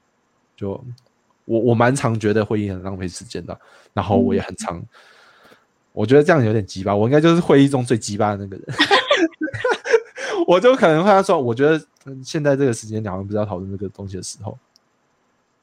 [0.56, 0.72] 就
[1.46, 3.60] 我我蛮常觉得会议很浪费时间的，
[3.94, 4.82] 然后我也很常，
[5.94, 8.66] 我觉得这样有点鸡巴，我应该就是会议中最鸡巴的那个人。
[10.48, 14.58] 我就可能会说，我觉得嗯现在这个时间点好像不是要讨论这个东西的时候。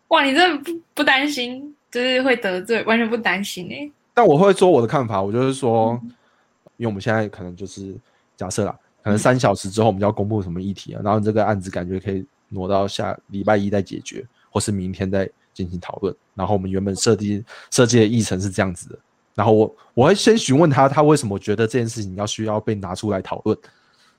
[0.09, 6.01] 哇，你真的不不担心，就是会得罪，完全不担心哎、但我会说我的看法，我就是说，
[6.79, 7.95] 因为我们现在可能就是
[8.35, 8.75] 假设啦，
[9.05, 16.17] 可能三小时之后我们就要公布什么议题啊，然后这个案子感觉可以挪到下礼拜一再解决，或是明天再进行讨论。
[16.35, 18.99] 然后我们原本设计设计的议程是这样子的，
[19.35, 23.55] 然后我我会先询问他，他为什么觉得这件事情要需要被拿出来讨论。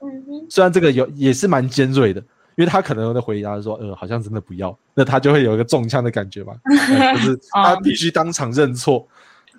[0.01, 2.21] 嗯哼，虽然这个有也是蛮尖锐的，
[2.55, 9.07] 因为他可能的回答说，呃，好像真的不要，那他就会有一个中枪的感觉吧， 呃就是他必须当场认错。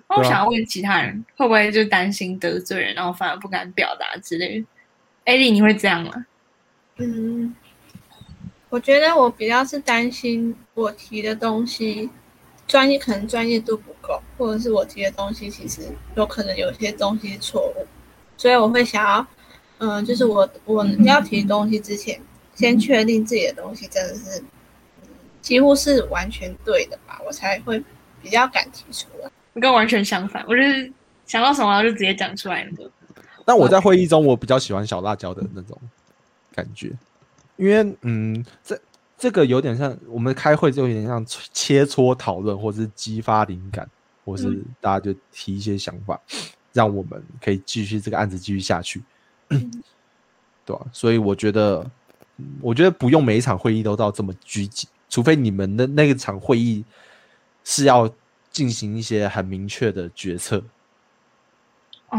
[0.09, 4.65] 那我想要问其他人，会不会就担心得罪人，然后反而不敢表达之类的？
[5.25, 6.25] 艾莉，你会这样吗？
[6.97, 7.55] 嗯，
[8.69, 12.09] 我觉得我比较是担心我提的东西
[12.67, 15.83] 专业，可能专业度不够，或者是我提的东西其实
[16.15, 17.85] 有可能有些东西错误，
[18.35, 19.27] 所以我会想要，
[19.77, 22.19] 嗯，就是我我要提东西之前，
[22.55, 24.43] 先确定自己的东西真的是
[25.39, 27.81] 几乎是完全对的吧，我才会
[28.23, 29.29] 比较敢提出来。
[29.59, 30.91] 跟完全相反，我就是
[31.25, 32.71] 想到什么就直接讲出来了。
[33.45, 35.75] 但我在会议中，我比较喜欢小辣椒的那种
[36.53, 36.91] 感觉，
[37.57, 38.79] 因为嗯，这
[39.17, 43.89] 这个有点像我们开会，就有点像切磋讨论，或者是激发灵感，
[44.23, 46.19] 或是大家就提一些想法，
[46.73, 49.01] 让我们可以继续这个案子继续下去，
[49.49, 50.85] 对吧？
[50.93, 51.89] 所以我觉得，
[52.61, 56.85] 我觉得不用每一场会议都到这么拘谨，除非你们的那一场会议
[57.63, 58.07] 是要
[58.51, 60.63] 进行一些很明确的决策。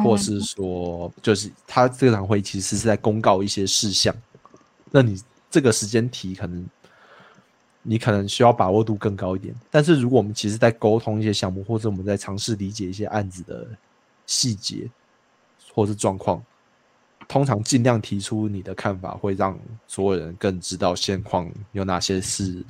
[0.05, 4.14] 或是说，就是他这场会议其实是在公告一些事项，
[4.93, 6.64] 那你这个时间提可能
[7.83, 9.53] 你可能需要把握度更高一点。
[9.69, 13.66] 但是如果我们其实在沟通一些项目，或者我们在尝试理解一些案子的
[14.27, 14.88] 细节
[15.75, 16.40] 或是状况，
[17.27, 22.64] 通常尽量提出你的看法，会让所有人更知道现况有哪些是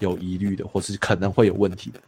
[0.00, 2.00] 有疑虑的，或是可能会有问题的。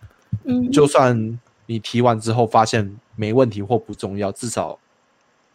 [0.46, 1.38] 嗯，就算。
[1.68, 4.78] 你提完之后发现没问题或不重要，至少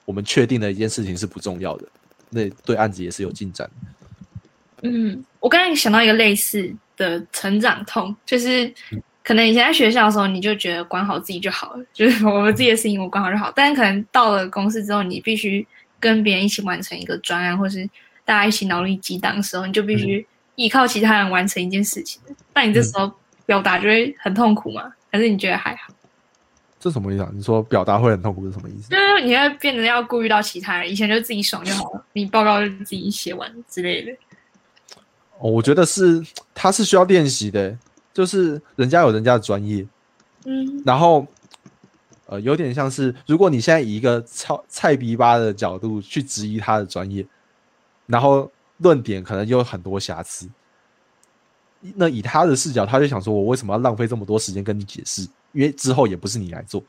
[0.03, 1.87] 我们确定的一件事情是不重要的，
[2.29, 3.71] 那对案子也是有进展。
[4.81, 8.69] 嗯，我刚才想到一个类似的成长痛，就是
[9.23, 13.49] 可能以前在学校的时候，你就觉得管好自己就好了，就是我们自己的事情我管好就好。
[13.55, 15.65] 但是可能到了公司之后，你必须
[15.97, 17.89] 跟别人一起完成一个专案，或是
[18.25, 22.21] 大家一起脑力激荡的时候，你就必须依靠其他人完成一件事情。
[22.53, 23.09] 那你这时候
[23.45, 24.91] 表达就会很痛苦吗？
[25.11, 25.93] 还是你觉得还好？
[26.79, 27.29] 这什么意思啊？
[27.33, 28.89] 你说表达会很痛苦是什么意思？
[28.89, 34.11] 就是你会变得要顾虑到其他人，以前就自己爽就好了，你报告就自己写完之类的。
[35.37, 36.23] 哦，我觉得是，
[36.55, 37.77] 他是需要练习的，
[38.13, 39.85] 就是人家有人家的专业，
[40.45, 41.27] 嗯，然后
[42.25, 47.25] 呃，有点像是，如果你现在以一个超菜逼吧的角度去质疑他的专业，
[48.07, 50.49] 然后论点可能有很多瑕疵，
[51.95, 55.27] 那以他的视角，他就想说，我为什么要浪费这么多时间跟你解释？
[55.51, 56.81] 因为之后也不是你来做，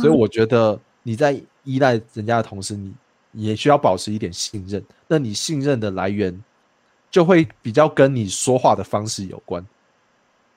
[0.00, 2.94] 所以我觉得你在依赖人家的同时，你
[3.32, 4.82] 也需要保持一点信任。
[5.06, 6.42] 那你信任的来源
[7.10, 9.66] 就会比较跟你说话的方式有关。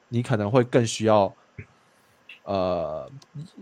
[0.08, 1.34] 你可能会更需要，
[2.44, 3.10] 呃，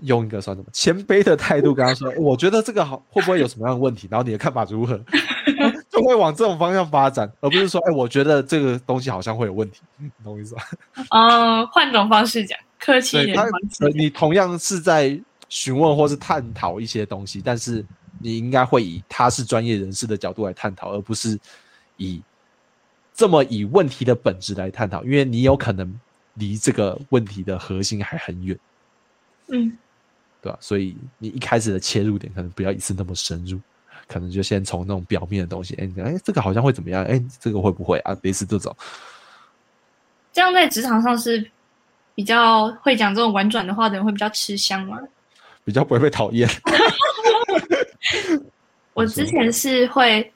[0.02, 4.08] 用一个算什么谦卑的态度跟他说：“我觉得这个好，会不会有什么样的问题？
[4.12, 5.00] 然后你的看法如何？”
[6.00, 9.82] 就会往这种方向发展，而不是说：“哎，我觉得这个东西好像会有问题。”
[10.24, 10.64] 懂我意思吧？
[11.10, 13.38] 嗯， 换种方式讲，客气一点。
[13.94, 17.86] 你同样是在询问或是探讨一些东西，但是
[18.20, 21.40] 你应该会以他是专业人士的角度来探讨，而不是
[21.98, 22.22] 以
[23.14, 26.00] 这么以问题的本质来探讨，因为你有可能
[26.36, 28.58] 离这个问题的核心还很远。
[29.48, 29.78] 嗯，
[30.42, 30.58] 对吧？
[30.62, 33.60] 所以你一开始的切入点可能不要一次那么深入。
[34.10, 37.06] 可能就先从那种表面的东西，哎，哎，这个好像会怎么样？
[37.06, 38.18] 哎，这个会不会啊？
[38.24, 38.76] 类似这种，
[40.34, 41.48] 这样在职场上是
[42.16, 44.98] 比较会讲这种婉转的话的人会比较吃香吗？
[45.64, 46.50] 比较不会被讨厌。
[48.96, 50.34] 我之前是会，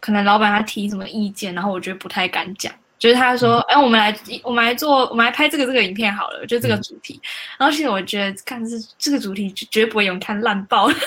[0.00, 7.20] 可能老板他提什么意见，然后我觉得不太敢讲，就是他说，哎，我们来，我们来做，我们来拍这个这个影片好了，就这个主题。
[7.58, 10.88] 然后其实我觉得，看是这个主题绝对不会有人看烂爆。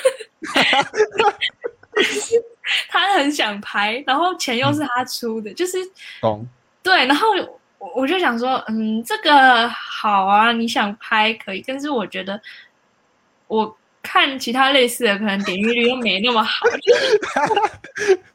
[2.90, 5.78] 他很想拍，然后钱又是他出的，就是
[6.22, 6.46] 懂
[6.84, 7.06] 对。
[7.06, 7.28] 然后
[7.78, 12.40] 我我就想说，嗯，这个好啊，你想拍可以，但是我觉得
[13.48, 16.66] 我看其他类似的，可能点击率又没那么好，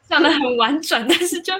[0.09, 1.53] 讲的很婉转，但是就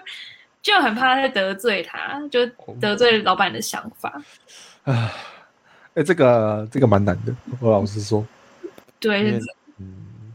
[0.63, 2.47] 就很怕他得罪他，就
[2.81, 4.23] 得罪老板的想法。
[4.85, 5.13] 啊，
[5.95, 8.27] 哎，这个这个蛮难的，我老实说。
[8.99, 9.41] 对，
[9.79, 10.33] 嗯。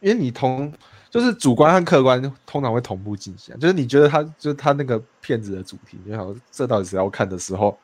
[0.00, 0.72] 因为你同
[1.12, 7.78] 就是主观和客观通常会同步进行，就是你觉得他就是他那个片子的主题，你好，这到底是要看的时候，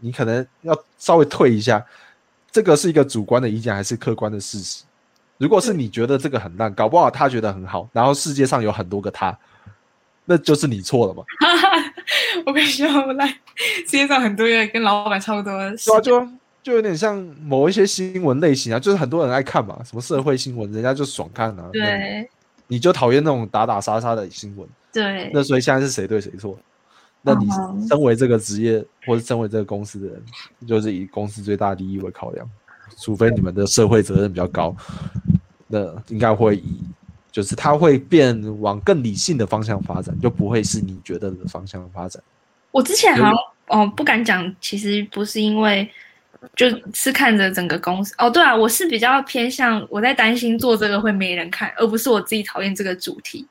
[0.00, 1.84] 你可能要稍微退一下，
[2.50, 4.84] 这个是一个主观的意见还是客观的事实？
[5.36, 9.38] 如果是你觉得这个很烂，搞不好他觉得很好，然后世界上有很多个他，
[10.24, 11.22] 那就是你错了嘛？
[12.46, 16.26] 我跟你说，我来世界上很多人跟老板差不多，是啊，就。
[16.62, 21.70] 就有点像某一些新闻类型啊，就是很多人爱看嘛，什么社会新闻，人家就爽看啊。
[21.72, 22.28] 对，
[22.66, 24.68] 你就讨厌那种打打杀杀的新闻。
[24.92, 25.30] 对。
[25.32, 26.58] 那所以现在是谁对谁错？
[27.22, 30.22] 那你嗯身为这个职业或者身为这个公司的人，
[30.64, 32.48] 就是以公司最大利益为考量，
[32.98, 34.72] 除非你们的社会责任比较高，
[35.66, 36.84] 那应该会以
[37.32, 42.22] 就是它会变往更理性的方向发展，就不会是你觉得的方向发展。
[42.70, 43.34] 我之前好像
[43.66, 45.90] 哦不敢讲，其实不是因为
[46.54, 53.46] 就是看着整个公司哦，对啊，我是比较偏向我在担心做这个会没人看，而不是我自己讨厌这个主题。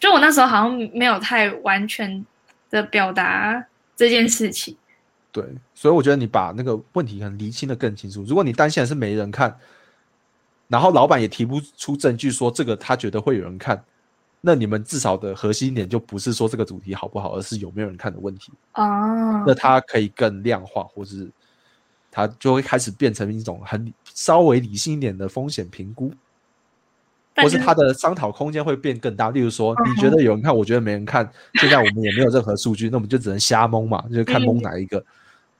[0.00, 2.24] 就我那时候好像没有太完全
[2.70, 3.64] 的表达
[3.96, 4.76] 这件事情。
[5.32, 8.22] 对，所以我觉得你把那个问题可能厘清的更清楚。
[8.22, 9.56] 如果你担心的是没人看，
[10.68, 13.82] 然后老板也提不出证据说这个他觉得会有人看，
[14.40, 18.52] 那你们至少的核心点就不是说这个主题好不好，而是有没有人看的问题。
[18.74, 21.28] 哦那它可以更量化，或是
[22.10, 26.12] 它就会开始变成一种很稍微理性一点的风险评估，
[27.36, 29.30] 或是它的商讨空间会变更大。
[29.30, 35.04] 例如说，嗯你觉得有人看，我觉得没人看，现在我们也没有任何数据， 那我们就只能瞎蒙嘛，就是看蒙哪一个，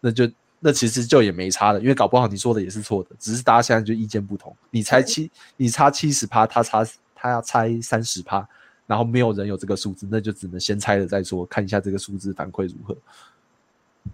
[0.01, 0.31] 那就
[0.61, 6.85] 那其实就也没差了，因为搞不好你说的也是错的，只是大家现在就意见不同，你猜七，你差七十趴，他差
[7.15, 8.49] 他要猜三十趴。
[8.89, 12.97] 然后没有人有这个数字，那就只能先猜了再说，看一下这个数字反馈如何。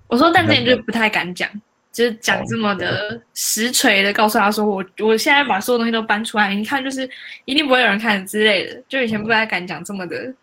[0.08, 1.48] 我说，但之前就不太敢讲，
[1.94, 7.08] 就是讲这么的实锤的，告诉他说我我现在把所有东西都搬出来，你看就是
[7.44, 8.82] 一定不会有人看之类的。
[8.88, 10.34] 就以前不太敢讲这么的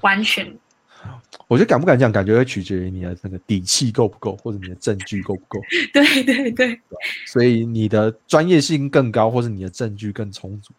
[0.00, 0.44] 完全。
[1.48, 5.60] 我觉得敢不敢讲，感觉会取决于你的那个底气够不够，或者你的证据够不够。
[5.92, 6.80] 对对对，
[7.26, 10.72] 所以你的专业性更高，或者你的证据更充足，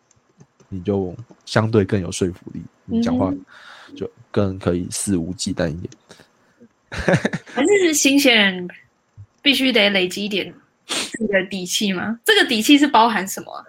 [0.68, 3.46] 你就相对更有说服力，你讲话嗯
[3.96, 5.90] 就更可以肆无忌惮一点。
[7.54, 8.68] 还是是新鲜人
[9.44, 10.52] 必须得累积一点
[10.88, 12.20] 自己的底气吗？
[12.26, 13.64] 这个底气是包含什么啊？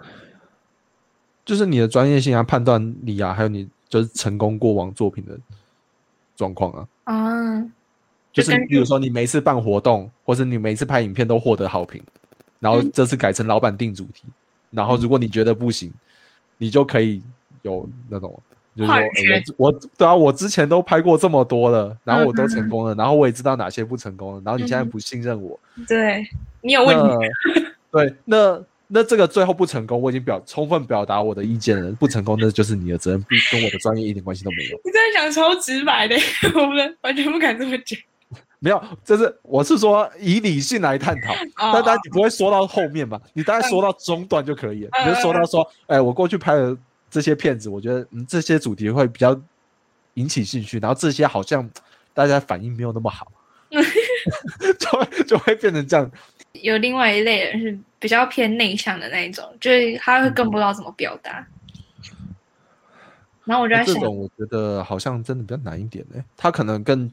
[1.45, 5.37] 就是你的专业性啊、判断力啊，还有你就是成功过往作品的
[6.35, 6.87] 状况啊。
[7.03, 7.63] 啊，
[8.33, 12.01] 就是比如说你每次办活动，或者你每次拍影片都获得好评，
[12.59, 14.23] 然后嗯这次改成老板定主题，
[14.71, 15.93] 然后如果你觉得不行，
[16.57, 17.21] 你就可以
[17.61, 18.41] 有那种。
[18.77, 18.91] 就是
[19.57, 25.57] 我我对啊，我之前都拍过这么多了，然后我都嗯成功了，然后我也知道哪些不成功了，然后你现在嗯不信任我，
[25.87, 26.27] 对
[26.61, 34.79] 你有问题，那 对，那那这个最后不成功，我已经表充分表达我的意见了，不成功那就是你的责任，不跟我的专业一点关系都没有。
[34.83, 36.15] 你在讲超直白的，
[36.55, 37.97] 我们完全不敢这么讲。
[38.59, 44.89] 没有，就是我是说以理性来探讨，哦但当然你不会说到后面吧，你大概说到中段就可以了。
[44.93, 46.75] 嗯你就说到说，哎，我过去拍的
[47.15, 49.39] 这些片子，我觉得嗯这些主题会比较
[50.15, 51.69] 引起兴趣，然后这些好像
[52.13, 53.31] 大家反应没有那么好，
[54.77, 56.11] 就会就会变成这样。
[56.51, 61.47] 有另外一类人是比较偏内向的那一种，就是他会更不知道怎么表达。
[63.45, 67.09] 然后我就在想，这种我觉得好像真的比较难一点呢、他可能更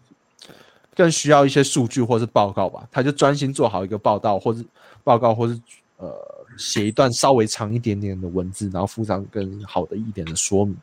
[0.96, 4.64] 更需要一些数据或是报告吧，他就专心做好一个报道，或是
[5.04, 5.60] 报告，或是
[5.98, 10.76] 呃写一段稍微长一点点的文字，然后附上更好的一点的说明，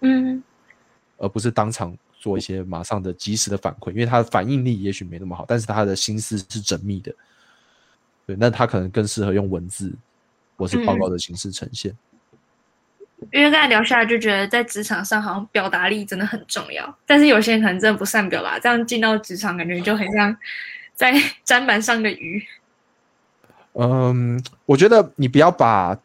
[0.00, 0.42] 嗯，
[1.18, 7.12] 而不是当场做一些马上的及时的反馈，因为他的反应力也许没那么好，但是他的心思是缜密的，
[8.26, 9.92] 对，那他可能更适合用文字
[10.56, 11.96] 或是报告的形式呈现。
[13.32, 20.36] 因为刚才聊下来就觉得在职场上好像表达力真的很重要，但是有些人可能真的不善表达，这样进到职场感觉就很像
[20.94, 21.14] 在
[21.46, 22.44] 砧板上的鱼。
[23.74, 25.98] 嗯，我觉得你不要把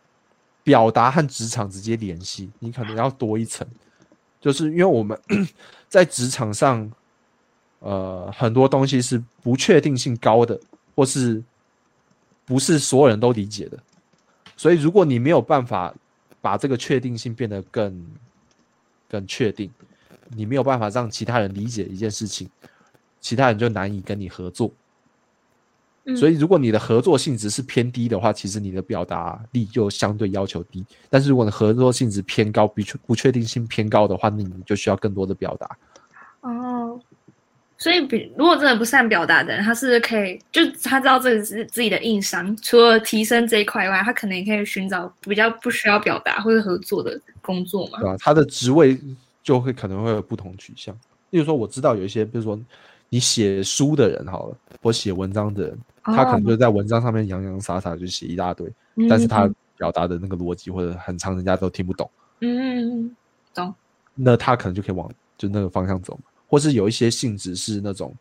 [0.63, 3.67] 表达和职场直接联系，你可能要多一层，
[4.41, 5.19] 就是因为我们
[5.87, 6.91] 在职场上，
[7.79, 10.59] 呃，很多东西是不确定性高的，
[10.95, 11.41] 或是
[12.45, 13.77] 不是所有人都理解的，
[14.57, 15.93] 所以如果你没有办法
[16.41, 18.05] 把这个确定性变得更
[19.07, 19.71] 更确定，
[20.29, 22.49] 你没有办法让其他人理解一件事情，
[23.19, 24.71] 其他人就难以跟你合作。
[26.15, 30.83] 所以，如果你的合作性质是偏低的话，其实你的表达力就相对要求低。
[31.09, 35.77] 但是，如果你合作性质偏高，不确不确定性偏高的话，那你就需要更多的表达。
[36.41, 36.99] 哦，
[37.77, 48.05] 所以比如果真的不善表达的人，他是可以就他知道这个是自己的硬伤，除了提升这一块以外，他可能也可以寻找比较不需要表达或者合作的工作嘛对？
[48.05, 48.15] 吧？
[48.19, 48.97] 他的职位
[49.43, 50.97] 就会可能会有不同取向。
[51.29, 52.59] 例如说，我知道有一些，比如说
[53.09, 58.71] 你写书的人好了，或写文章的人，他可能就在文章上面洋洋洒洒就写一大堆，
[59.09, 62.09] 但是他表达的那个逻辑或者很长，人家都听不懂。
[62.41, 63.15] 嗯嗯
[63.55, 63.75] 嗯，
[64.13, 68.13] 那他可能就可以往就那个方向走嘛，或是有一些性质是那种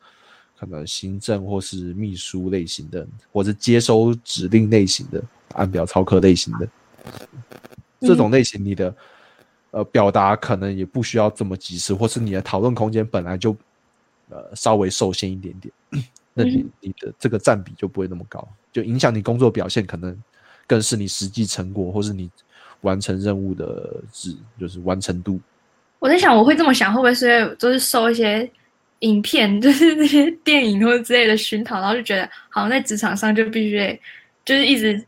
[0.58, 5.22] 可能行政或是秘书类型的，或是接收指令类型的，
[5.54, 6.68] 按表操课类型的，
[8.00, 8.94] 这种类型你的
[9.70, 13.54] 呃表达可能也不需要这么及时，或是你的讨论空间本来就
[14.30, 15.72] 呃稍微受限一点点，
[16.34, 20.16] 那你你的这个占比就不会那么高，就影响你工作表现，可能
[20.66, 22.30] 更是你实际成果或是你
[22.82, 25.40] 完成任务的值，就是完成度。
[25.98, 28.48] 我在想，我会这么想，会不会是就是受一些
[29.00, 34.00] 影片，就是那些电影或者之类的熏陶，然后就觉得好像在职场上就必须得
[34.44, 35.04] 就是一直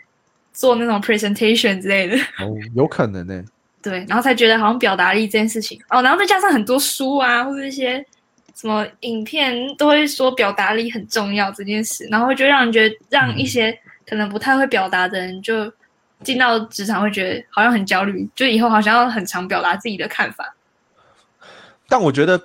[0.52, 2.16] 做那种 presentation 之类的。
[2.38, 3.44] 哦，有可能呢、
[3.80, 8.04] 对，然后才觉得好像表达力这件事情哦，然后再加上很多书啊，或者一些
[8.60, 13.72] 什么影片都会说表达力很重要这件事，然后就让人觉得让一些
[14.06, 15.72] 可能不太会表达的人就
[16.22, 20.54] 进到职场会觉得好像很焦虑，就以后好像要很常表达自己的看法。
[21.88, 22.38] 但我觉得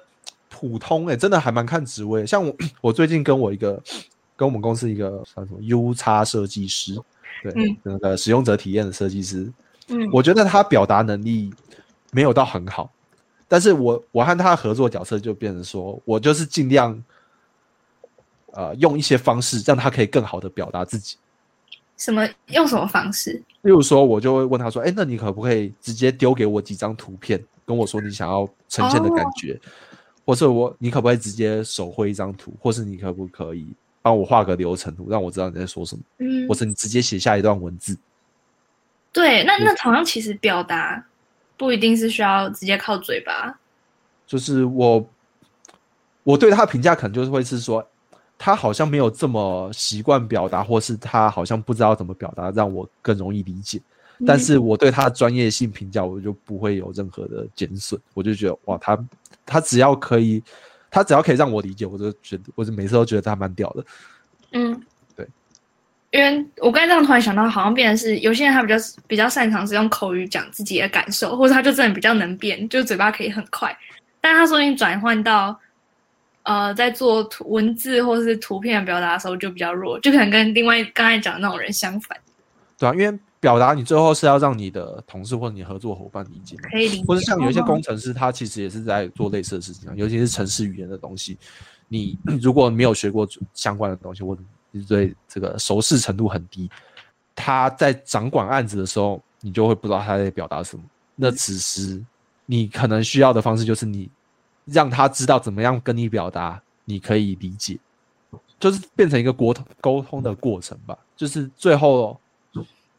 [0.47, 2.25] 普通哎、真的还蛮看职位。
[2.25, 3.83] 像我， 我最近跟我一个
[4.37, 6.95] 跟我们公司一个算什么 U 叉设计师，
[7.43, 9.51] 对，嗯那个使用者体验的设计师，
[9.89, 11.53] 嗯我觉得他表达能力
[12.11, 12.89] 没有到很好，
[13.47, 17.03] 但是我我和他的合作角色就变成说，我就是尽量
[18.51, 21.17] 呃用一些方式让他可以更好的表达自己。
[21.97, 23.41] 什么用什么方式？
[23.61, 29.57] 例如说，我就会问他说：“哎，那你可不可以直接丢给我几张图片，跟我说你想要呈现的感觉，
[30.25, 33.65] 或者我你可不可以直接手绘一张图，或是你可不可以
[34.01, 37.97] 帮我画个流程图，让我知道你在说什么，嗯或，者你直接写下一段文字。
[39.13, 41.01] 对，那那好像其实表达
[41.57, 43.59] 不一定是需要直接靠嘴巴。
[44.27, 45.07] 就是我
[46.23, 47.87] 我对他的评价可能就是会是说，
[48.37, 53.81] 他好像没有这么习惯表达，或是他好像不知道怎么表达，让我更容易理解。
[54.25, 57.99] 但是我对他的专业性评价，我就不会有任何的减损。
[58.13, 59.05] 我就觉得哇，他
[59.45, 60.41] 他只要可以，
[60.89, 63.85] 他只要可以让我理解，我就觉得我就每次都觉得他蛮屌的。
[64.53, 64.83] 嗯，对，
[66.15, 73.77] 因为我刚才这样突然想到，好像变成是有些人他比较比较擅长是用口语讲自己的感受，或者他就真的比较能变，就嘴巴可以很快，
[74.21, 75.59] 但是他说你转换到
[76.43, 82.17] 呃在做图文字或是图片的表达的时候就比较弱，就可能跟另外刚才讲的那种人相反，
[82.79, 86.69] 对啊，因为表达你最后是要让你的同事或者你合作伙伴理解嘛。
[86.71, 87.03] 可以理解。
[87.05, 91.37] 或者像有一些哦工程师，他其实也是在做类似的事情啊，尤其是城市语言的东西。
[91.89, 94.47] 你如果没有学过相关的东西，或者你
[94.83, 96.69] 对这个熟识程度很低，
[97.33, 100.83] 他在掌管案子的时候，你就会不知道他在表达什么。
[101.15, 102.03] 那此时
[102.45, 104.09] 你可能需要的方式就是你
[104.65, 107.79] 让他知道怎么样跟你表达，你可以理解，
[108.59, 110.97] 就是变成一个沟通沟通的过程吧。
[111.15, 112.19] 就是最后，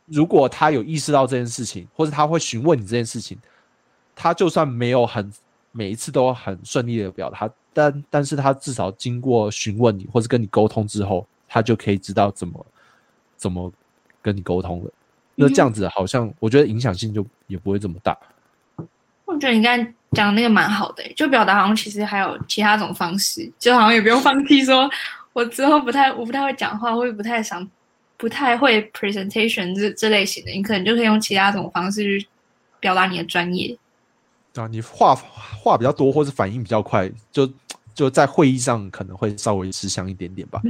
[0.07, 3.39] 如果他有意识到这件事情，或者他会询问你这件事情，
[4.15, 5.31] 他就算没有很
[5.73, 12.67] 每一次都很顺利的表达，但但是他至少经过询问你或者跟你沟通之后，他就可以知道怎么
[13.37, 13.73] 怎么
[14.23, 14.91] 跟你沟通了。
[15.35, 18.17] 那这样子好像我觉得影响性就也不会这么大。
[19.27, 24.89] 我觉得你刚才讲的那个蛮好的、欸就表达好像其实还有其他种方式，就好像也不用放弃说，
[25.33, 27.69] 我之后不太我不太会讲话，或者不太想
[28.17, 32.27] 不太会 presentation 这这类型的，你可能就可以用其他种方式去
[32.81, 33.77] 表达你的专业。
[34.55, 37.53] 对啊，你话话比较多，或是反应比较快，就
[37.93, 40.63] 就在会议上可能会稍微吃香一点点吧。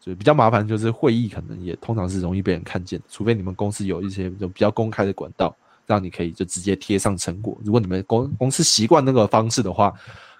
[0.00, 5.54] 所以比较麻烦就是会议可能也通常是容易被人看见的，除非你们公司有一些就比较公开的管道，
[5.86, 7.56] 让你可以就直接贴上成果。
[7.62, 9.92] 如果你们公公司习惯那个方式的话，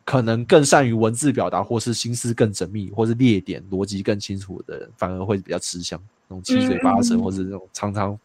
[0.03, 6.01] 可能更善于文字表达，或是心思更缜密，或是列点逻辑更清楚的人，反而会比较吃香。
[6.27, 8.19] 那种七嘴八舌，或是那种常常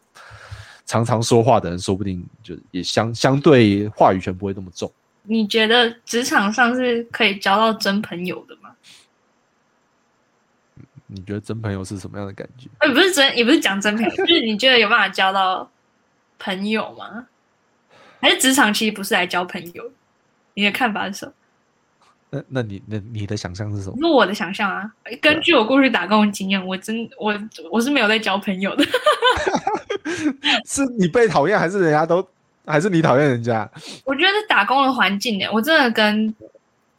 [0.86, 4.90] 常常说话的人，说不定就也相相对话语权不会那么重。
[5.22, 8.65] 你觉得职场上是可以交到真朋友的吗？
[11.06, 12.68] 你觉得真朋友是什么样的感觉？
[12.80, 15.70] 呃，不是真，也不是讲真朋友，就是你觉得有办法交到
[16.38, 17.26] 朋友吗？
[18.20, 19.90] 还是职场其实不是来交朋友？
[20.54, 21.32] 你的看法是什么？
[22.30, 23.96] 那那你那你的想象是什么？
[23.98, 24.90] 是我的想象啊。
[25.20, 27.38] 根据我过去打工的经验，我真我
[27.70, 28.84] 我是没有在交朋友的。
[30.66, 32.26] 是你被讨厌，还是人家都，
[32.64, 33.70] 还是你讨厌人家？
[34.04, 36.34] 我觉得打工的环境呢，我真的跟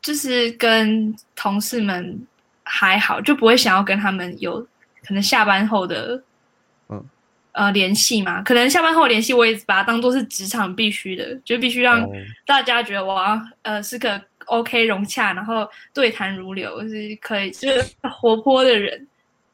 [0.02, 2.26] 就是跟同事们
[2.68, 4.60] 还好，就不会想要跟他们有
[5.06, 6.22] 可能下班后的
[6.90, 7.04] 嗯
[7.54, 8.42] 呃联系嘛。
[8.44, 12.12] 可能下班后的联系，我也把它当做是职场必须的，就必须让哦
[12.46, 19.08] 大家觉得我要呃是个 OK 融洽，然后对谈如流，是可以就是活泼的人。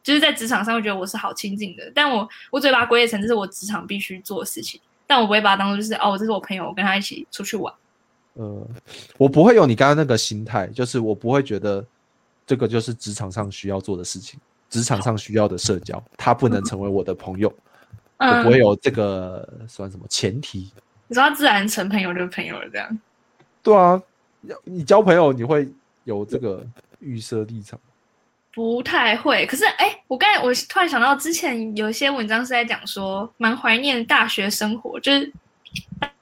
[0.03, 7.73] 就是在职场上会觉得我是好亲近的，但我我嘴巴归类成这是我职场必须做的事情，但我不会把它当做就是哦，这是我朋友，我跟他一起出去玩。
[8.33, 8.67] 呃，
[9.17, 11.85] 我不会有你刚刚那个心态，就是我不会觉得
[12.45, 14.39] 这个就是职场上需要做的事情，
[14.69, 17.47] 职场上需要的社交，他不能成为我的朋友，
[18.17, 20.71] 我嗯不，会有这个算什么前提。
[21.07, 22.99] 你说他自然成朋友就朋友了，这样。
[23.61, 24.01] 对啊，
[24.41, 25.67] 要你交朋友你会
[26.03, 26.65] 有这个
[26.99, 27.79] 预设立场。
[28.55, 35.33] 不太会，可是哎，我刚才我突然想到，之前有一些文章是在讲说，蛮怀念大学生活，就是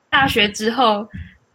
[0.09, 1.05] 大学之后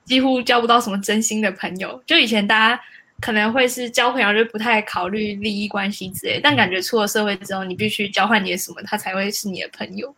[0.04, 2.02] 几乎交不到什么真心的朋友。
[2.04, 2.82] 就以前大家
[3.20, 10.14] 可能会是交朋友，就不太考虑利益关系之类，但感觉出了社会之后，你必须交换点什么，他才会是你的朋友。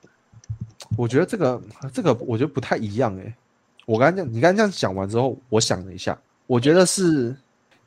[0.96, 3.34] 我觉得这个这个，我觉得不太一样哎。
[3.86, 7.36] 我刚刚这样，你刚刚这样讲完之后，我想了一下，我觉得是。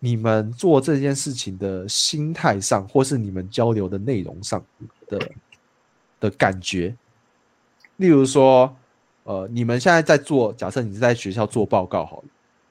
[0.04, 4.60] 你们做这件事情的心态上，或是你们交流的内容上
[5.08, 5.32] 的
[6.20, 6.96] 的感觉，
[7.98, 8.76] 例如说，
[9.26, 12.24] 呃，你们现在在做，假设你是在学校做报告好了，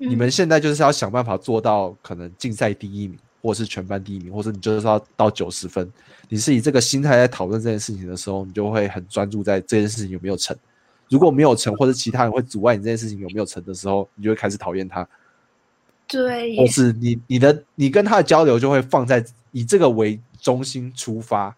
[0.09, 5.91] 你们现在就是要想办法做到可能竞赛第一名，或是全班第一名，或者你就是要到九十分，
[6.31, 10.57] 你是以这个心态在讨论这件事情的时候，你就会很专注在这件事情有没有成。
[11.11, 15.07] 如果没有成，或者其他人会阻碍你这件事情有没有成的时候，你就会开始讨厌他。
[16.07, 21.55] 对，或是你你的你跟他的交流就会放在以这个为中心出发，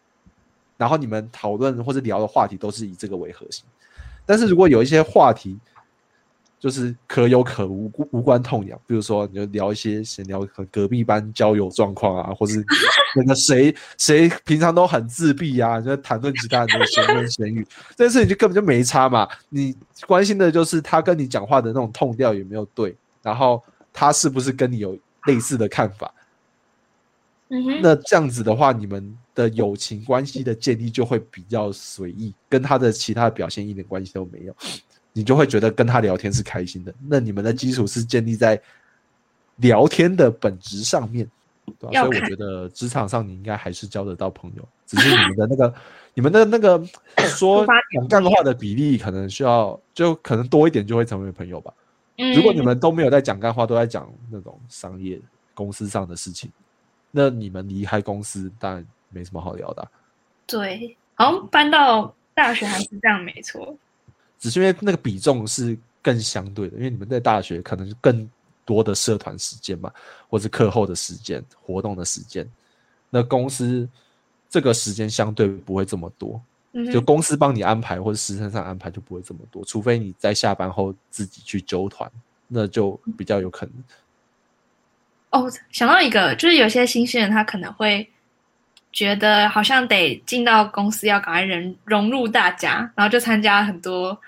[0.77, 3.65] 然后你们讨论或者聊的话题都是以这个为核心。
[4.27, 5.59] 但是如果有一些话题
[6.63, 12.65] 就是可有可无无关痛痒，比如说你就聊一些闲聊和隔壁班交友状况啊，或是
[13.17, 19.29] 那个谁谁平常都很自闭啊，就谈论其他人的闲言闲语，这件事情就根本就没差嘛。
[19.49, 23.63] 你关心的就是他跟你讲话的那种痛调有没有对，然后。
[23.95, 26.11] 他是不是跟你有类似的看法？
[27.83, 34.57] 那这样子的话，你们的友情关系的建立就会比较随意，跟他的其他的表现一点关系都没有。
[35.13, 36.95] 你就会觉得跟他聊天是开心的。
[37.09, 38.61] 那你们的基础是建立在
[39.57, 41.29] 聊天的本质上面，
[41.79, 42.01] 对吧？
[42.01, 45.75] 所以我觉得职场上你应该还是交得到朋友，只是你们的那个、
[46.15, 46.83] 你们的那个
[47.29, 51.73] 说讲干话的比例可能需要，就可能多一点就会成为朋友吧。
[52.35, 55.21] 如果你们都没有在讲干话，都在讲那种商业
[55.55, 56.51] 公司上的事情，
[57.11, 59.89] 那你们离开公司当然没什么好聊的。
[60.47, 63.77] 对，好像搬到大学还是这样，没错。
[64.43, 68.29] 只是因为那个比重是更相对的，因为你们在大学可能更
[68.65, 69.89] 多的社团时间嘛，
[70.29, 72.45] 或是课后的时间、活动的时间，
[73.09, 73.89] 那公司
[74.51, 76.43] 这个时间相对不会这么多。
[76.91, 82.11] 就公司帮你安排或者时辰上安排就不会这么多，除非你在下班后自己去揪团，
[82.49, 83.75] 那就比较有可能。
[85.31, 88.09] 哦，想到一个，就是有些新鲜人他可能会
[88.91, 94.19] 觉得好像得进到公司要赶快融融入大家，然后就参加很多，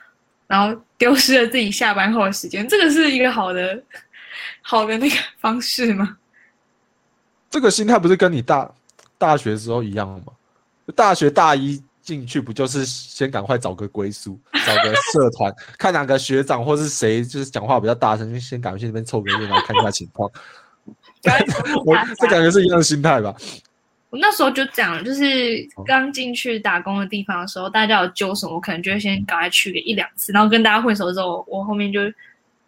[0.54, 2.68] 然后丢失了自己下班后的时间。
[2.68, 3.82] 这个是一个好的
[4.62, 6.16] 好的那个方式吗？
[7.50, 8.70] 这个心态不是跟你大
[9.18, 10.32] 大学时候一样吗？
[10.94, 11.82] 大学大一。
[12.04, 20.30] 进去不就是先赶快找个归宿，找个社团，看哪个学长或是谁就是讲话比较大声，就先赶快去那边凑个热闹，看一下情况。
[21.86, 23.34] 我这感觉是一样的心态吧。
[24.14, 31.98] 我那时候就讲，就是刚进去打工的地方的时候，大家有揪什么，我可能就会先赶快去个一两次，然后跟大家混熟之后，我后面就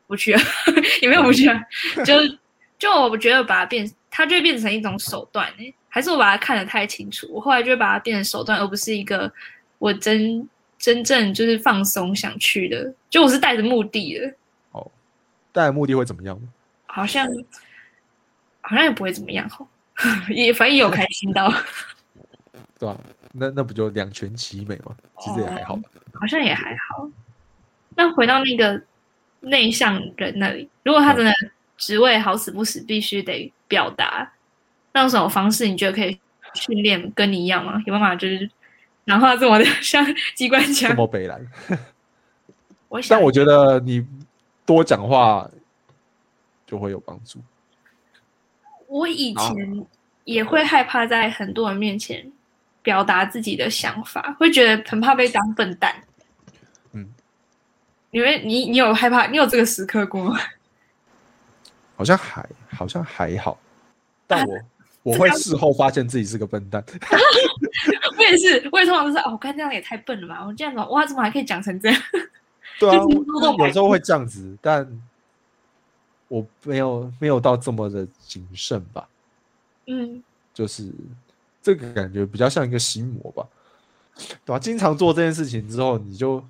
[0.09, 0.41] 不去了，
[1.01, 1.49] 也没有不去，
[2.05, 2.15] 就
[2.81, 5.73] 就我觉得把它变，它就会变成一种手段哎。
[5.89, 9.33] 还是我把它看得太清楚，我后来就会把它变成手段，而不是一个
[9.79, 14.35] 我真真正就是放松想去的，就我是带着目的的。
[14.73, 14.91] 哦，
[15.53, 16.37] 带着目的会怎么样？
[16.87, 17.25] 好像
[18.63, 19.65] 好像也不会怎么样哈，
[20.29, 21.53] 也反正有开心到，
[22.79, 22.97] 对吧？
[23.33, 24.97] 那那不就两全其美吗？
[25.21, 25.83] 其实也还好吧，
[26.15, 27.09] 好像也还好。
[27.95, 28.81] 那回到那个
[29.41, 31.33] 内向人那里，如果他真的
[31.77, 34.33] 职位好死不死必须得表达。
[34.95, 36.19] 用什么方式你觉得可以
[36.55, 37.83] 训练跟你一样吗？
[37.85, 38.51] 有办法就是
[39.05, 40.03] 讲话这么的 像
[40.35, 40.89] 机关枪？
[40.89, 41.47] 这么北蓝？
[42.89, 44.07] 我但我觉得你
[44.65, 45.51] 多讲话
[46.67, 47.39] 就会有帮助。
[48.89, 49.87] 我以前
[50.25, 52.31] 也会害怕在很多人面前
[52.83, 55.95] 表达自己的想法，会觉得很怕被当笨蛋。
[56.93, 57.09] 嗯，
[58.11, 60.39] 因为你你有害怕，你有这个时刻过吗？
[61.97, 63.59] 好像还好像还好，
[64.27, 64.57] 但我。
[65.07, 66.83] 我会事后发现自己是个笨蛋。
[68.19, 70.45] 我也是，我也通常都是哦，我看这样也太笨了吧！
[70.45, 72.03] 我这样子，哇，怎么还可以讲成这样？
[72.81, 74.85] 对啊，有时候会这样子，但
[76.29, 79.09] 我没有没有到这么的谨慎吧。
[79.87, 80.23] 嗯，
[80.53, 80.91] 就是
[81.63, 83.47] 这个感觉比较像一个心魔吧，
[84.45, 84.59] 对吧？
[84.59, 86.43] 经常做这件事情之后，你就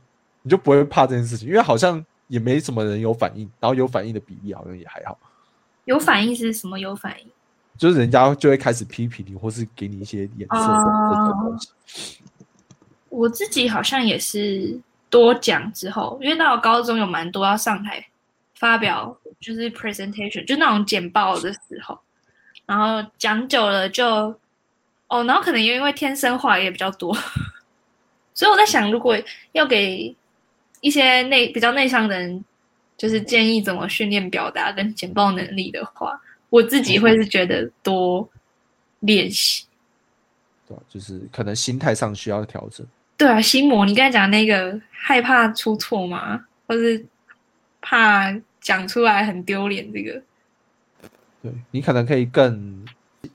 [0.43, 5.18] 你就不会怕这件事情，因为好像也没什么人有反应，然后有反应的比例好像也还好。
[5.85, 6.79] 有反应是什么？
[6.79, 7.27] 有反应？
[7.77, 12.22] 就是人家就会开始批评你，或是给你一些颜色的东西。
[13.11, 18.05] 我自己好像也是多讲之后，因为到高中有蛮多要上台
[18.57, 21.99] 发表，就是 presentation，就那种简报的时候，
[22.67, 24.07] 然后讲久了就
[25.09, 27.15] 哦，然后可能也因为天生话也比较多，
[28.35, 29.17] 所以我在想，如果
[29.53, 30.15] 要给
[30.81, 32.45] 一些内比较内向的人，
[32.97, 38.29] 就是建议怎么训练表达跟简报能力的话，我自己会是觉得多
[39.01, 39.65] 练习。
[40.67, 40.81] 对啊？
[40.89, 42.87] 就是可能心态上需要调整。
[43.17, 46.45] 对啊，心魔，你刚才讲那个害怕出错吗？
[46.67, 47.07] 或是
[47.81, 48.35] 怕
[48.67, 49.93] 讲出来很丢脸？
[49.93, 50.21] 这个
[51.41, 52.85] 对你可能可以更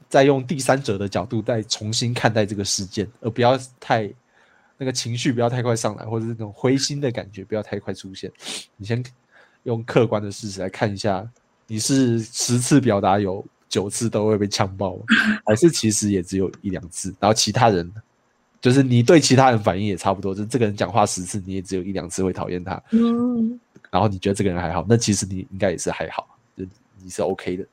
[0.09, 4.11] 再用第三者的角度再重新看待这个事件，而不要太
[4.77, 8.29] 那个情绪不要太快上来，或者是那种灰心的感觉不要太快出现。
[8.75, 9.01] 你先
[9.63, 11.25] 用客观的事实来看一下，
[11.65, 14.99] 你是十次表达有九次都会被呛爆，
[15.45, 17.15] 还是其实也只有一两次？
[17.21, 17.89] 然后其他人
[18.61, 23.59] 就是你对其他人反应也差不多，就是这个人讲话十次，你也只有一两次会讨厌他，嗯
[23.89, 26.63] 然后你觉得这个人还好，那其实你应该也是还好，就
[27.03, 27.65] 你是 OK 的。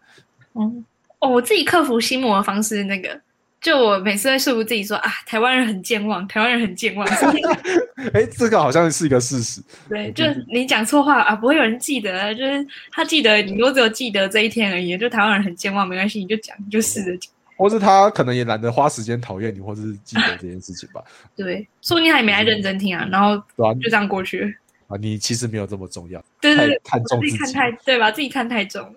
[0.55, 0.85] 嗯
[1.21, 3.21] 哦，我自己克服心魔的方式，那个
[3.61, 7.07] 就我每次会说服自己说啊，台湾人很健忘，台湾人很健忘。
[8.15, 9.61] 哎，这个好像是一个事实。
[9.89, 14.97] 对，就是你讲错话啊，不会有人记得，就是他记得，你都只有记得这一天而已。
[14.97, 17.31] 就台湾人很健忘，没关系，你就讲，你就试着讲。
[17.59, 21.03] 或是他可能也懒得花时间讨厌你，或者是记得这件事情吧。
[21.37, 23.37] 对，说不定他也没在认真听啊，然后
[23.75, 24.57] 就这样过去。
[24.87, 27.37] 啊，你其实没有这么重要，对对对，看重自己。
[27.37, 28.11] 看太对吧？
[28.11, 28.95] 自己看太重了，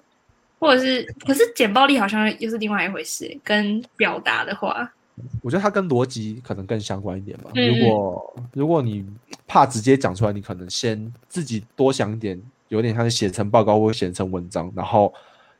[0.57, 3.37] 或者是，可是简报力好像又是另外一回事。
[3.43, 4.89] 跟表达的话，
[5.41, 7.49] 我觉得它跟逻辑可能更相关一点吧。
[7.55, 9.05] 嗯如果如果你
[9.47, 15.13] 怕直接讲出来，你可能先自己多想一点，有点像是写成报告或写成文章，然后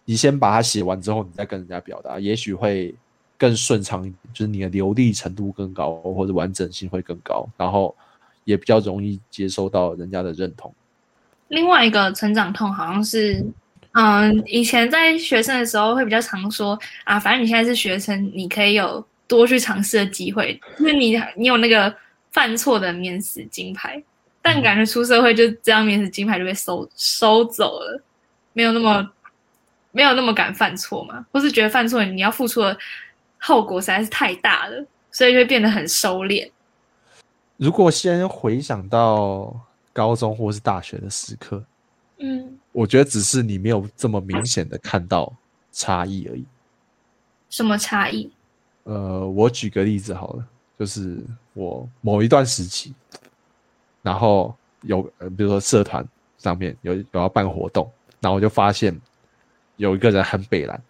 [0.06, 2.94] 你先把它写完之后，你再跟人家表达，也许会
[3.38, 7.96] 更顺畅一点，就是你的流利程度更高，或者完整性会更高，然后
[8.44, 10.74] 也比较容易接收到人家的认同。
[11.50, 13.46] 另外一个成长痛好像是，
[13.92, 21.94] 嗯，以前在学生的时候会比较常说啊，反正你现在是学生，你可以有多去尝试的机会，就是你你有那个
[22.32, 24.02] 犯错的免死金牌，
[24.42, 28.02] 但感觉出社会就这样免死金牌就被收收走了，
[28.54, 29.06] 没有那么
[29.92, 32.78] 没有那么敢犯错嘛，或是觉得犯错你要付出的
[33.38, 36.50] 后果实在是太大了，所以就会变得很收敛。
[37.58, 39.56] 如果先回想到
[39.94, 41.64] 高中或是大学的时刻，
[42.18, 45.32] 嗯，我觉得只是你没有这么明显的看到
[45.72, 46.46] 差异而已。
[47.50, 48.32] 什么差异？
[48.84, 50.46] 呃，我举个例子好了，
[50.80, 51.18] 就是
[51.54, 52.94] 我某一段时期，
[54.02, 56.04] 然后有呃，比如说社团
[56.38, 59.00] 上面有有要办活动，然后我就发现
[59.78, 60.82] 有一个人很北蓝，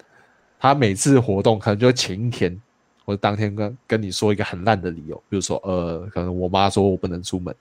[0.59, 2.59] 他每次活动可能就前一天
[3.05, 7.55] 或者当天跟跟你说一个很烂的理由，比如说呃，可能我妈说我不能出门，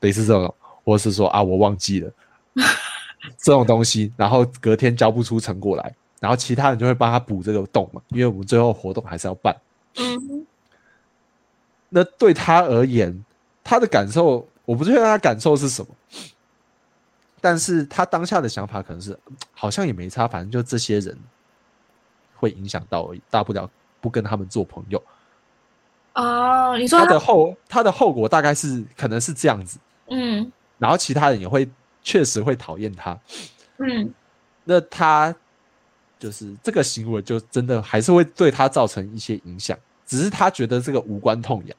[0.00, 2.12] 类似这种，或是说啊我忘记了
[3.38, 9.56] 这种东西，然后隔天交不出成果来，然后其他人就会帮他补这个洞嘛，因为我们最后活动还是要办。
[9.98, 10.46] 嗯
[11.88, 13.24] 那对他而言，
[13.62, 15.88] 他的感受，我不确定他感受是什么，
[17.46, 21.16] 但是他当下的想法可能是，嗯 好像也没差，反正就这些人
[22.34, 23.70] 会影响到而已，大不了
[24.00, 25.00] 不跟他们做朋友。
[26.14, 29.78] 哦，你说他的后他的后果大概是可能是这样子，
[30.08, 30.50] 嗯。
[30.76, 31.70] 然后其他人也会
[32.02, 33.16] 确实会讨厌他，
[33.78, 34.12] 嗯。
[34.64, 35.32] 那他
[36.18, 41.76] 就是这个行为就真的还是会对他造成一些影响，只是他觉得这个无关痛痒。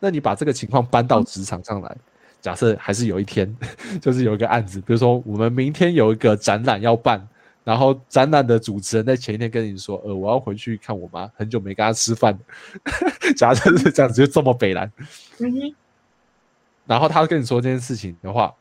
[0.00, 1.96] 那你把这个情况搬到职场上来，
[2.42, 3.56] 假设还是有一天，
[4.02, 7.26] 就是有一个案子，比如说我们明天有一个展览要办，
[7.64, 12.40] 然后展览的主持人在前一天跟你说，呃，我要回去看我妈，很久没跟她吃饭了。
[13.34, 14.92] 假设是这样子，就这么北蓝。
[15.38, 15.74] 嗯
[16.84, 18.52] 然后他跟你说这件事情的话，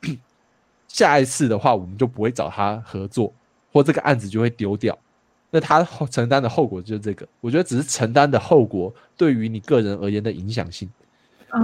[0.87, 3.33] 下一次的话，我们就不会找他合作，
[3.73, 4.97] 或这个案子就会丢掉。
[5.49, 10.87] 那他后承担的后果就是这个，我觉得只是承担的后果对于你个人而言的影响性，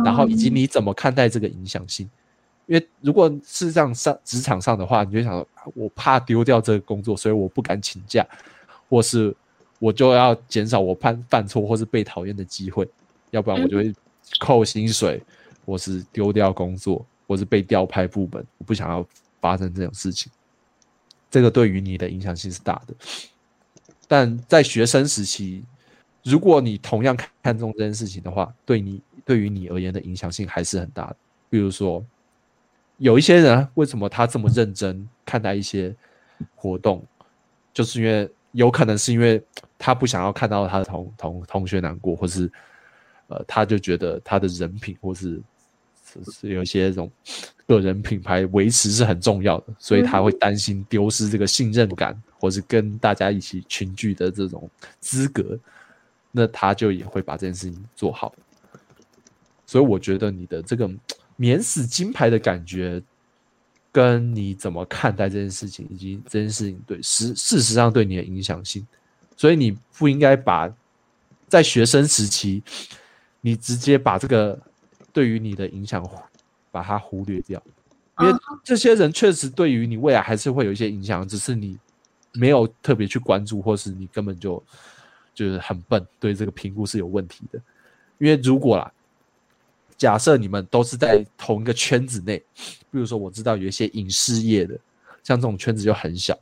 [0.04, 2.10] 然后以及你怎么看待这个影响性。
[2.66, 8.28] 因为如果是这样上职场上的话，你就想说，我怕丢掉这个工作，所以我不敢请假，
[8.90, 9.34] 或是
[9.80, 12.86] 我就要减少我犯犯错或是被讨厌的机会，
[13.32, 13.94] 要不然我就会
[14.40, 15.24] 扣薪水，
[15.66, 18.46] 或是丢掉工作，或是被调派部门。
[18.58, 19.06] 我不想要
[19.40, 20.30] 发生这种事情，
[21.32, 22.94] 这个对于你的影响性是大的。
[24.10, 25.64] 但在学生时期，
[26.28, 31.16] 如果你同样看看重这件事情的话，对你对于你而言的影响性还是很大的。
[31.50, 32.06] 比如说，
[32.98, 35.96] 有一些人为什么他这么认真看待一些
[36.54, 37.02] 活动，
[37.74, 39.42] 就是因为有可能是因为
[39.80, 42.52] 他不想要看到他的同同同学难过，或是
[43.28, 45.42] 呃，他就觉得他的人品或是
[46.06, 47.10] 是是有一些这种
[47.66, 54.70] 个人品牌维持是很重要的，所以他会担心丢失这个信任感，或是跟大家一起群聚的这种
[55.00, 55.58] 资格，
[56.32, 58.34] 那他就也会把这件事情做好。
[59.66, 60.90] 所以我觉得你的这个
[61.36, 63.02] 免死金牌的感觉，
[63.92, 68.86] 跟你怎么看待这件事情，以及这件事情对事事实上对你的影响性，
[69.36, 70.72] 所以你不应该把
[71.48, 72.64] 在学生时期，
[73.42, 74.60] 你直接把这个
[75.12, 76.08] 对于你的影响
[76.72, 77.62] 把它忽略掉，
[78.20, 81.78] 因为这些人确实对于你未来还是会有一些影响，只是你
[82.34, 84.64] 没有特别去关注，或是你根本就
[85.38, 87.62] 就是很笨，对这个评估是有问题的。
[88.18, 88.92] 因为如果啦，
[89.96, 92.40] 假设你们都是在同一个圈子内，
[92.90, 94.76] 比如说我知道有一些影视业的，
[95.22, 96.36] 像这种圈子就很小。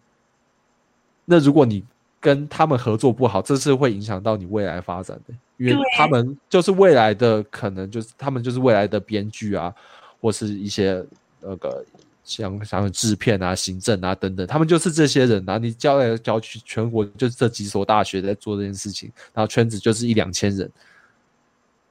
[1.26, 1.84] 那如果你
[2.22, 9.76] 跟他们合作不好，这是会影响到你未来发展的，因为他们就是未来的可能就是他们就是未来的编剧啊，
[10.22, 11.06] 或是一些
[11.42, 11.84] 那个
[12.26, 15.58] 像像制片啊、行政啊等等，他们就是这些人啊。
[15.58, 20.70] 你交来交去，全国就是这几所大学在做这件事情，然后圈子就是一两千人。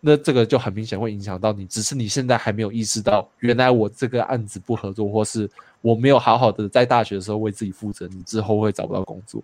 [0.06, 5.48] 那这个就很明显会影响到你，只是你现在还没有意识到，原来我这个案子不合作，或是
[5.80, 9.42] 我没有好好的在大学的时候为自己负责，你之后会找不到工作。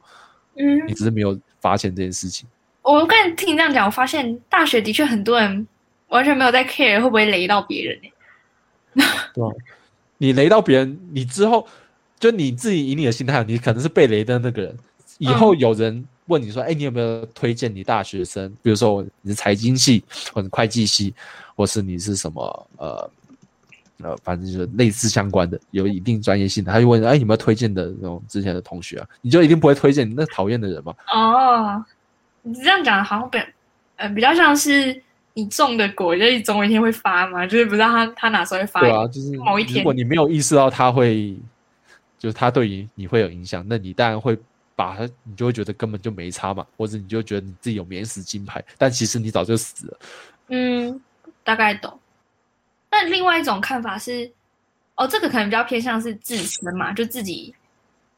[0.57, 2.47] 嗯，你只是没有发现这件事情。
[2.83, 5.67] 我刚才听你这样讲，我发现大学的确很多人
[6.09, 7.99] 完全没有在 care 会不会雷到别人
[9.33, 9.51] 对啊，
[10.21, 11.67] 你雷到别人，你之后
[12.19, 14.77] 就你自己以你的心态，你可能是被雷的那个人。
[15.19, 16.07] 以后有人。
[16.27, 18.49] 问你说，哎，你有没有推荐你大学生？
[18.63, 21.13] 比如说你是财经系，或者会计系，
[21.57, 23.11] 或是你是什么呃
[24.01, 26.71] 呃，反正就是类似相关的，有一定专业性的。
[26.71, 29.09] 他就问，哎，有没有推荐的那种之前的同学啊？
[29.23, 30.95] 你就一定不会推荐你那讨厌的人吗？
[31.13, 31.85] 哦，
[32.43, 33.39] 你这样讲好像比
[33.97, 35.03] 呃比较像是
[35.35, 38.81] 你种的果，就是总有一天会发嘛，就是不知道他他哪时候会发。
[38.81, 41.37] 对啊，就是某一天，如果你没有意识到他会，
[42.19, 44.39] 就是他对于你会有影响，那你当然会。
[44.77, 49.99] 把它，你就会觉得根本就没差嘛，或者你就觉得你自己有免死金牌，但其实你早就死了。
[50.49, 50.99] 嗯，
[51.45, 52.01] 大概懂。
[52.89, 54.33] 但另外一种看法是，
[54.95, 57.55] 哦，这个可能比较偏向是自身嘛，就自己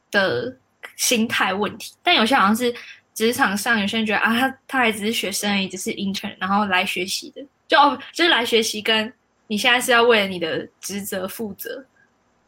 [0.09, 0.55] 的
[0.95, 1.93] 心态问题。
[2.01, 2.73] 但有些好像是
[3.13, 9.11] 职场上有些人觉得啊，他他还只是学生而已，只是 intern，然后来学习的，就哦，就是来学习，跟
[9.47, 11.85] 你现在是要为了你的职责负责，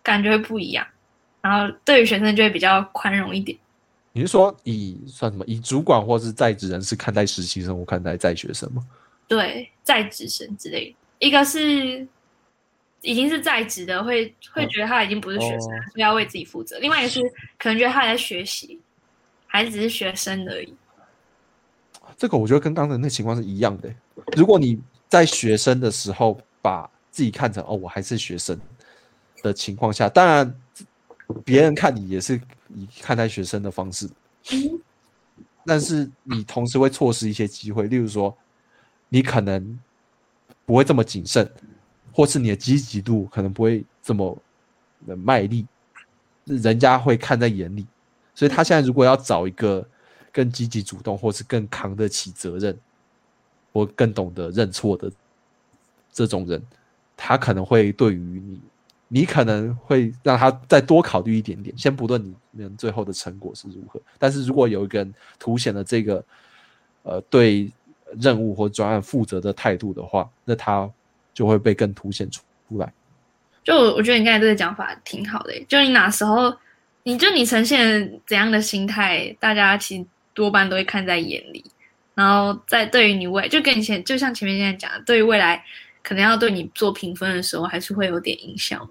[0.01, 0.85] 感觉会不一样。
[1.41, 3.55] 然后对于学生就会比较宽容一点。
[4.11, 5.43] 你是说以算什么？
[5.45, 8.81] 以主管或是在职人士看待实习生，或看待在学生吗？
[9.27, 12.07] 对，在职生之类的，一个是
[13.01, 17.21] 已经是在职的，会会觉得他已经不是学生，所以要为自己负责；另外一个是
[17.59, 18.79] 可能觉得他还在学习，
[19.55, 20.73] 还只是学生而已。
[22.17, 23.93] 这个我觉得跟刚才那情况是一样的。
[24.35, 28.59] 如果你在学生的时候把自己看成哦，我还是学生
[29.41, 30.55] 的情况下，当然。
[31.43, 32.39] 别人看你也是
[32.75, 34.07] 以看待学生的方式，
[35.65, 38.37] 但是你同时会错失一些机会，例如说，
[39.09, 39.79] 你可能
[40.67, 41.51] 不会这么谨慎，
[42.13, 44.37] 或是你的积极度可能不会这么
[45.07, 45.65] 的卖力，
[46.43, 47.87] 人家会看在眼里。
[48.35, 49.83] 所以他现在如果要找一个
[50.31, 52.77] 更积极主动，或是更扛得起责任，
[53.73, 55.11] 或更懂得认错的
[56.13, 56.61] 这种人，
[57.17, 58.59] 他可能会对于你。
[59.07, 64.01] 你可能会让他再多考虑一点点，先不论你们最后的成果是如何。
[64.17, 66.25] 但是如果有一个人凸显了这个，
[67.03, 67.71] 呃，对
[68.19, 70.89] 任务或专案负责的态度的话，那他
[71.35, 72.91] 就会被更凸显出出来。
[73.63, 76.51] 就我觉得你刚才这个讲法挺好的，就你哪时候，
[77.05, 81.63] 你就你呈现怎样的心态，大家其实多半都会看在眼里。
[82.13, 85.63] 然后在对于你未，就跟以前就像前面现在讲的，对于未来。
[86.07, 88.87] 可能要对你做评分的时候，还是会有点影响。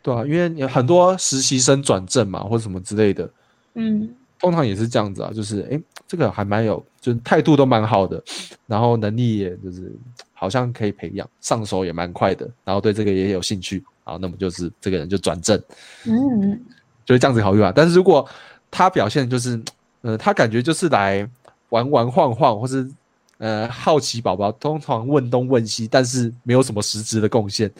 [0.00, 3.28] 对啊，因为有很多实习生转正嘛，或者什么之类的，
[3.74, 4.08] 嗯，
[4.40, 8.24] 通常也是这样子啊，就是哎，这个还蛮有，就是态度都蛮好的，
[8.66, 9.92] 然后能力也就是
[10.32, 15.62] 好像可以培养，上手也蛮快的，然后对这个也有兴趣，好，那么就是这个人就转正，
[16.04, 16.64] 嗯，
[17.04, 17.72] 就是这样子考虑啊。
[17.74, 18.28] 但是如果
[18.70, 19.60] 他表现就是，
[20.02, 21.28] 呃，他感觉就是来
[21.68, 22.90] 玩玩晃晃，或是。
[23.38, 27.70] 呃，好奇宝宝通常问东问西，但是没有什么实质的贡献。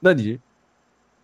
[0.00, 0.36] 那你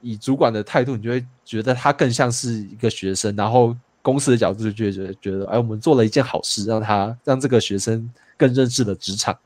[0.01, 9.37] 以主管的态度，你就会觉得他更像是一个学生，然后公司的角度就觉得觉得，哎，我们做了一件好事，让他让这个学生更认识了职场。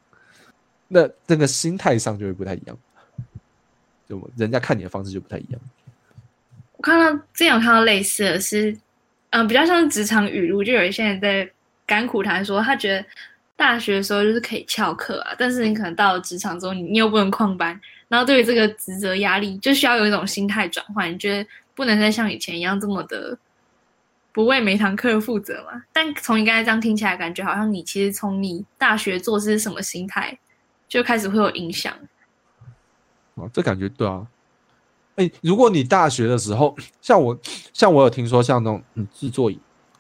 [0.87, 2.77] 那这个心态上就会不太一样，
[4.07, 5.61] 就人家看你的方式就不太一样。
[6.85, 8.77] 我看到之前有看到类似的是，
[9.31, 11.51] 嗯，比较像是职场语录，就有一些人在
[11.87, 13.05] 甘苦谈说，他觉得。
[13.57, 23.39] 大学的时候就是可以翘课啊，但是你可能到了职场中，你你又不能旷班，然后对于这个职责压力，就需要有一种心态转换，你觉得不能再像以前一样这么的
[24.33, 25.81] 不为每堂课负责嘛？
[25.93, 30.37] 但从你刚才这样听起来，感觉好像你其实从你大学做事是什么心态，
[30.89, 31.95] 就开始会有影响。
[33.37, 34.27] 哦，这感觉对啊。
[35.17, 37.39] 哎，如果你大学的时候，像我，
[37.73, 39.51] 像我有听说，像那种嗯制作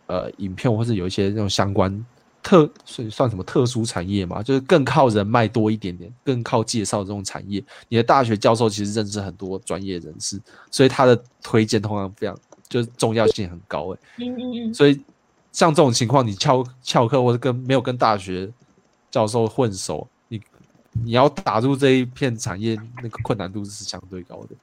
[0.06, 2.04] 呃影片，或是有一些那种相关
[2.42, 7.62] 特算算什么特殊产业嘛，就是更靠人脉多一点点，更靠介绍这种产业。
[7.88, 10.40] 你的大学教授其实认识很多专业人士，
[10.70, 12.36] 所以他的推荐通常非常
[12.68, 13.94] 就是重要性很高。
[13.94, 14.74] 哎，嗯嗯嗯。
[14.74, 15.00] 所以
[15.52, 18.50] 像这种情况，你翘翘课或者跟没有跟大学
[19.12, 20.40] 教授混熟，你
[21.04, 24.56] 你要打入这一片产业，那个困难度是相对高的。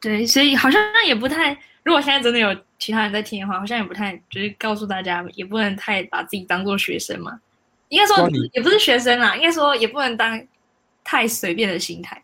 [0.00, 1.56] 对，所以好像也不太。
[1.82, 7.40] 如果现在真的有其他人在听的话，好像也不太，就是告诉大家，也不能太把自己当做学生嘛。
[7.88, 10.46] 应该说也不是学生啦，应该说也不能当
[11.02, 12.20] 太随便的心态。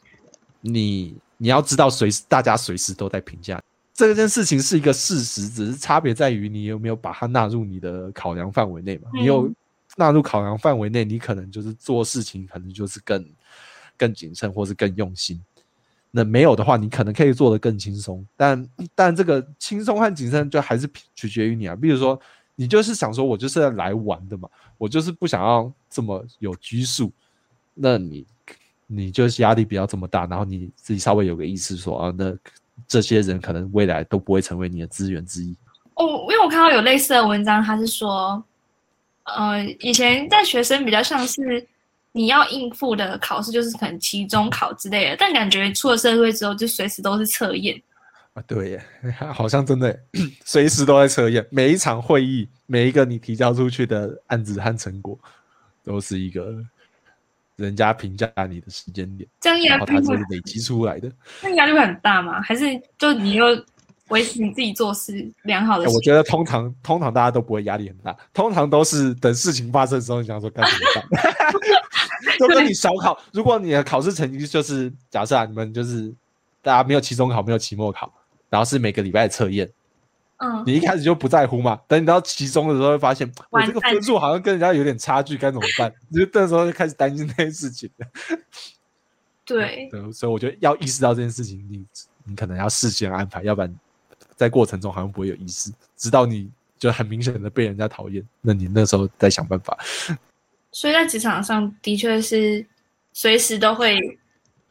[0.61, 3.61] 你你要知道，随时大家随时都在评价
[3.95, 9.09] 这件事情是一个事实，只是差别在于你有没有把它纳入你的考量范围内嘛。
[9.15, 9.51] 你有
[9.97, 13.27] 纳入考量范围内，你可能就是做事情可能就是更
[13.97, 15.43] 更谨慎，或是更用心。
[16.17, 21.77] 那没有的话，你可能可以做得更轻松，但 但这个轻松和谨慎就还是取决于你啊。
[21.77, 22.19] 比如说，
[22.55, 24.49] 你就是想说，我就是来玩的嘛，
[24.79, 27.13] 我就是不想要这么有拘束，
[27.75, 28.27] 那你
[28.87, 32.35] 你就是压力不要这么大，然后你自己稍微有个意识说啊，那
[32.89, 35.55] 这些人可能未来都不会成为你的资源之一。
[35.97, 38.43] 哦，因为我看到有类似的文章，他是说，
[39.25, 41.69] 呃，以前在学生比较像是。
[42.17, 47.79] 你要应付的考试就是可能期中考之类的，但感觉出了社会之后就随时都是测验
[48.33, 48.85] 啊，对耶，
[49.35, 49.95] 好像真的
[50.43, 55.19] 随时都在测验，每一场会议，每一个你提交出去的案子和成果，
[55.85, 56.55] 都是一个
[57.57, 61.13] 人家评价你的时间点，这样压力它是累积出来的，
[61.43, 62.41] 那压力会很大吗？
[62.41, 62.65] 还是
[62.97, 63.45] 就你又？
[64.11, 65.91] 维持你自己做事良好的。
[65.91, 71.03] 我觉得通常通常大家都不会压力很大，通常都是等事情发生的时候，你想说干什么干。
[72.39, 76.13] 就跟你小考，如果你的考试成绩就是假设啊，你们就是
[76.63, 78.13] 大家没有期中考，没有期末考，
[78.49, 79.71] 然后是每个礼拜测验，
[80.39, 81.81] 嗯，你一开始就不在乎嘛。
[81.87, 85.93] 等你到期中的时候，会发现我这个分数好像跟人家有点差距，该怎么办？
[86.09, 87.91] 你 就那时候就开始担心这件事情
[89.45, 91.85] 对， 对，所以我觉得要意识到这件事情，你
[92.25, 93.75] 你可能要事先安排，要不然。
[94.35, 99.75] 在过程中好像不会有意思，直到你就很明显的被人家讨厌，那你那时候再想办法。
[100.77, 102.67] 所以在职场上的确是
[103.15, 103.99] 随时都会，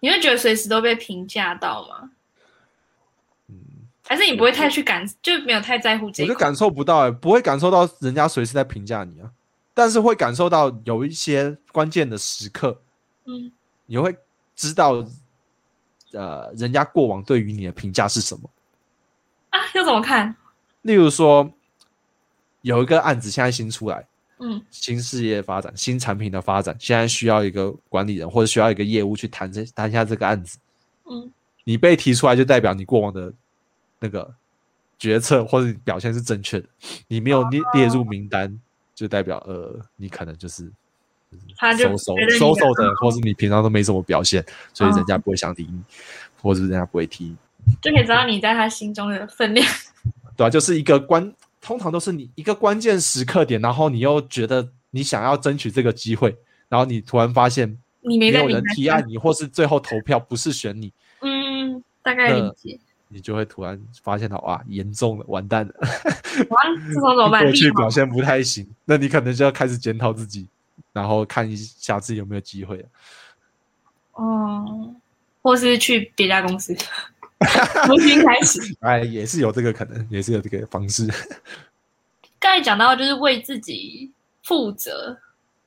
[0.02, 2.12] 你会觉得随时都被评价到吗？
[3.48, 3.56] 嗯，
[4.08, 9.32] 还是你不会太去感，就没有太在乎这我就感受不到，不会感受到人家随时在评价你啊，
[9.74, 12.80] 但是会感受到有一些关键的时刻，
[13.24, 13.52] 嗯，
[13.88, 14.16] 你会
[14.56, 15.04] 知道，
[16.12, 18.48] 呃，人家过往对于你的评价是什么
[19.50, 19.60] 啊。
[19.74, 20.36] 要怎么看？
[20.84, 21.52] 例如说，
[22.62, 24.08] 有一个案子现在新出来，
[24.40, 30.58] 嗯，新事业发展、新产品的发展，现在需要一个管理人或者需要一个业务去谈这谈一下这个案子，
[31.10, 31.32] 嗯，
[31.64, 33.32] 你被提出来就代表你过往的
[34.00, 34.34] 那个
[35.00, 36.68] 决策或者表现是正确的，
[37.08, 38.60] 你没有列列入名单，
[38.94, 40.70] 就代表呃，你可能就是
[41.78, 45.82] 收收收收的，或是你平常都没什么表现，所以人家不会想理你，
[46.42, 47.36] 或者人家不会提。
[47.82, 49.68] 就可以知道你在他心中的分量，
[50.38, 51.34] 对啊，就是一个关，
[51.66, 56.38] 通常都是你一个关键时刻点，然后你又觉得你想要争取这个机会，
[56.70, 65.74] 然后你突然发现你没有人提案你，或是最后投票不是选你，嗯，大概理解，你就会突然发现到啊，严重了，完蛋了，
[66.50, 67.42] 完，这种怎么办？
[67.50, 70.46] 过去表现不太行，那你可能就要开始检讨自己，
[70.94, 72.86] 然后看一下自己有没有机会了，
[74.14, 74.94] 哦，
[75.42, 76.78] 或是去别家公司。
[77.86, 81.06] 重新开始， 哎，也是有这个可能，也是有这个方式。
[82.40, 84.12] 刚才讲到就是为自己
[84.44, 85.18] 负责，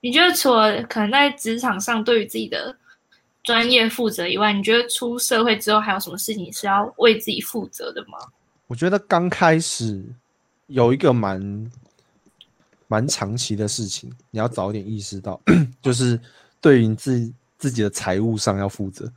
[0.01, 2.75] 你觉得除了可能在职场上对于自己的
[3.43, 8.19] 专业负责以外，你觉得出社会之后还有什么事情是要为自己负责的吗？
[8.67, 10.05] 我觉得刚开始
[10.67, 11.71] 有一个蛮
[12.87, 15.41] 蛮长期的事情，你要早点意识到，
[15.83, 16.19] 就是
[16.61, 19.11] 对于自自己的财务上要负责。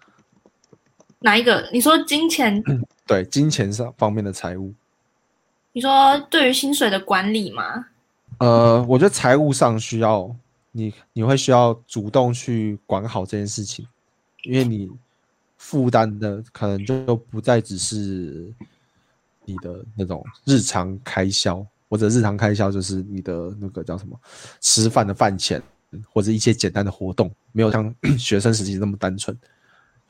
[1.22, 1.70] 哪一个？
[1.72, 2.62] 你说金钱？
[3.06, 4.74] 对，金钱上方面的财务。
[5.74, 7.86] 你说对于薪水的管理吗？
[8.40, 10.36] 呃，我觉得财务上需要
[10.72, 13.88] 你，你会需要主动去管好这件事情，
[14.44, 14.90] 因为你
[15.58, 18.52] 负担的可能就不再只是
[19.46, 24.20] 你的那种日常开销，或者日常开销就是你的那个叫什么
[24.60, 25.62] 吃饭的饭钱，
[26.12, 29.38] 或者一些简单的活动，没有像 学生时期那么单纯。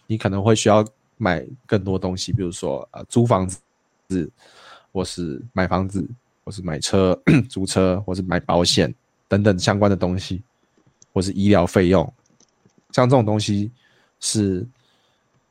[0.07, 0.85] 你可能会需要
[1.21, 4.27] 买更多东西，比如说呃租房子，
[4.91, 6.03] 或是买房子，
[6.43, 7.17] 或是买车、
[7.47, 8.91] 租车，或是买保险
[9.27, 10.41] 等等相关的东西，
[11.13, 12.11] 或是医疗费用，
[12.91, 13.69] 像这种东西
[14.19, 14.65] 是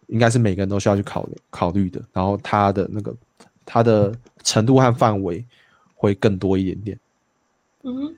[0.09, 2.03] 应该是每个人都需要去考虑考虑的。
[2.13, 3.15] 然后它的那个
[3.65, 4.13] 它的
[4.43, 5.45] 程度和范围
[5.95, 6.99] 会更多一点点。
[7.83, 8.13] 嗯，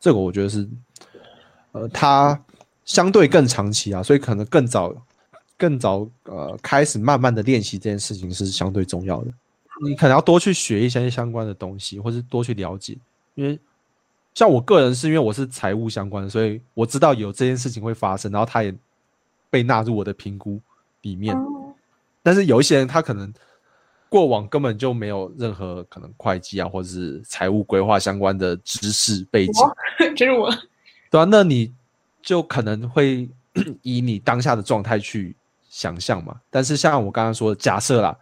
[0.00, 0.68] 这个我觉得是，
[1.70, 2.38] 呃，它
[2.84, 4.92] 相对更长期啊，所以可能更早、
[5.56, 9.30] 更早呃开始慢慢的练习这件事情是相对重要的。
[9.84, 12.96] 你可能要多去学一些相关的东西，或是多去了解，
[13.34, 13.58] 因为
[14.32, 18.72] 像我个人是因为我是财务相关的，所以我知道有这件事情会发生，然后它也
[19.50, 20.60] 被纳入我的评估
[21.02, 21.36] 里面。
[22.22, 23.32] 但是有一些人他可能
[24.08, 29.52] 过往根本就没有任何可能会计啊，或者是财务规划相关的知识背景，
[30.16, 30.50] 就是我。
[31.10, 31.72] 对啊，那你
[32.22, 33.28] 就可能会
[33.82, 35.34] 以你当下的状态去
[35.74, 36.40] 想象嘛。
[36.50, 38.16] 但是像我刚刚说的，假设啦，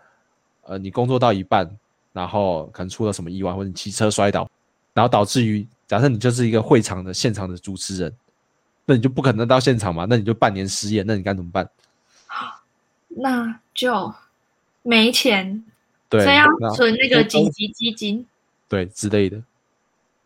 [0.62, 1.68] 呃，你工作到一半，
[2.14, 4.50] 然后可能出了什么意外，或者你骑车摔倒，
[4.94, 8.10] 然后导致于假设你就是一个会场的现场的主持人，
[8.86, 11.68] 那你就不可能到现场嘛，那你就半年失业，那你该怎么办？
[13.08, 14.10] 那就
[14.82, 15.62] 没钱，
[16.08, 18.26] 对，所以要存那个紧急基金。
[18.66, 19.38] 对之类的，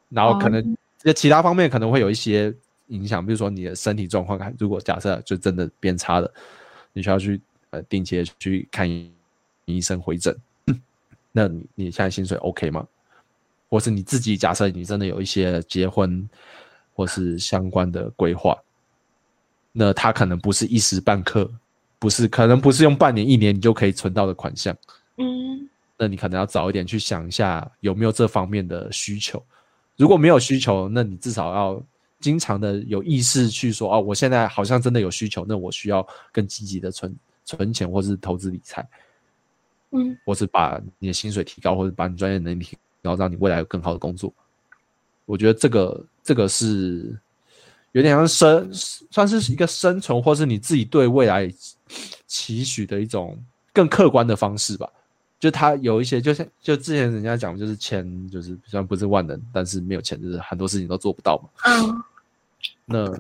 [0.09, 2.55] 然后可能在其他方面可能会有一些
[2.87, 6.33] 影响，比如说你的身体状况，如果假设就真的变差了，
[6.97, 7.39] 你需要去
[7.69, 8.89] 呃定期的去看
[9.67, 10.35] 医生回诊，
[11.31, 12.87] 那你你现在薪水 OK 吗？
[13.69, 16.27] 或是你自己假设你真的有一些结婚
[16.95, 18.57] 或是相关的规划，
[19.73, 21.51] 那他可能不是一时半刻，
[21.99, 24.75] 不是可能不是用半年一年你就可以存到的款项。
[25.19, 25.69] 嗯，
[25.99, 29.45] 那你可能要早一点去想一下有没有这方面的需求。
[29.97, 31.83] 如果没有需求，那你至少要
[32.27, 38.85] 经常的有意识去说哦，我现在好像真的有需求，那我需要更积极的存存钱或是投资理财，
[39.93, 44.35] 嗯，或是把你的薪水提高，或者把你专业能力提高，让你未来有更好的工作。
[45.25, 47.17] 我觉得这个这个是
[47.93, 51.49] 有点像生，算是一个生存，或是你自己对未来
[52.27, 53.39] 期许的一种
[53.73, 54.91] 更客观的方式吧。
[55.39, 61.51] 就他有一些，就像就之前人家讲，就是钱就是虽然不是万能，但是没有钱就是很多事情都做不到嘛。
[61.71, 62.03] 嗯，
[62.87, 63.13] 那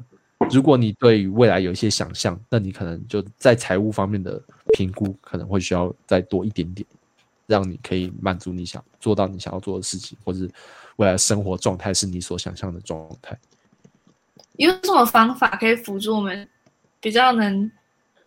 [0.50, 4.40] 如果你对于未来有一些想象，那你可能就在财务方面的
[4.74, 6.86] 评估可能会需要再多一点点，
[7.46, 10.48] 让你可以满足你想做到你想要做的事情，或者
[10.96, 13.36] 未来生活状态是你所想象的状态。
[14.56, 16.48] 有什么方法可以辅助我们
[17.00, 17.70] 比较能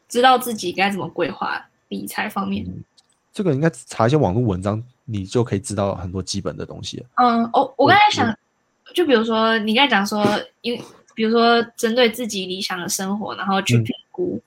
[0.08, 2.66] 知道自己该怎么规划理财方面？
[3.32, 7.04] 这个应该查一些网络文章，你就可以知道很多基本的东西。
[7.16, 8.38] 嗯，哦，我刚才想，
[8.94, 10.26] 就比如说你刚才讲说，
[10.62, 10.84] 因为
[11.20, 13.84] 比如说针对自己理想的生活，然后去嗯。
[13.84, 14.42] 评估，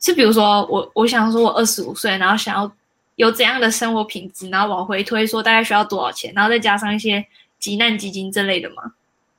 [0.00, 2.72] 是比如说我我想说我二十五岁，然后想要
[3.14, 7.24] 有怎样的生活品质，然后往回推说大概需要多少钱，然后再加上一些
[7.60, 8.94] 急难基金之类的吗。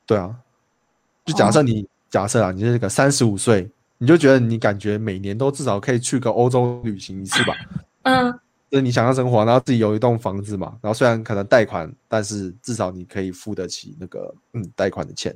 [0.06, 0.34] 对啊，
[1.26, 3.68] 就假设你、假设啊，你是个三十五岁，
[3.98, 7.54] 你就觉得你感觉每年都至少可以去个欧洲旅行一次吧，
[8.04, 8.40] 嗯。
[8.70, 15.34] 就是你想要生活，然后自己有一栋房子嘛，然后虽然可能贷款，但是至少你可以付得起那个嗯贷款的钱，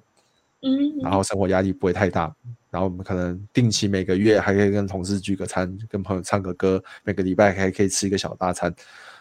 [0.63, 2.35] 嗯，然后生活压力不会太大，
[2.71, 8.73] 然后我们可能定期每个月还可以跟同事聚个餐，跟朋友唱个歌，每个礼拜还可以吃一个小大餐，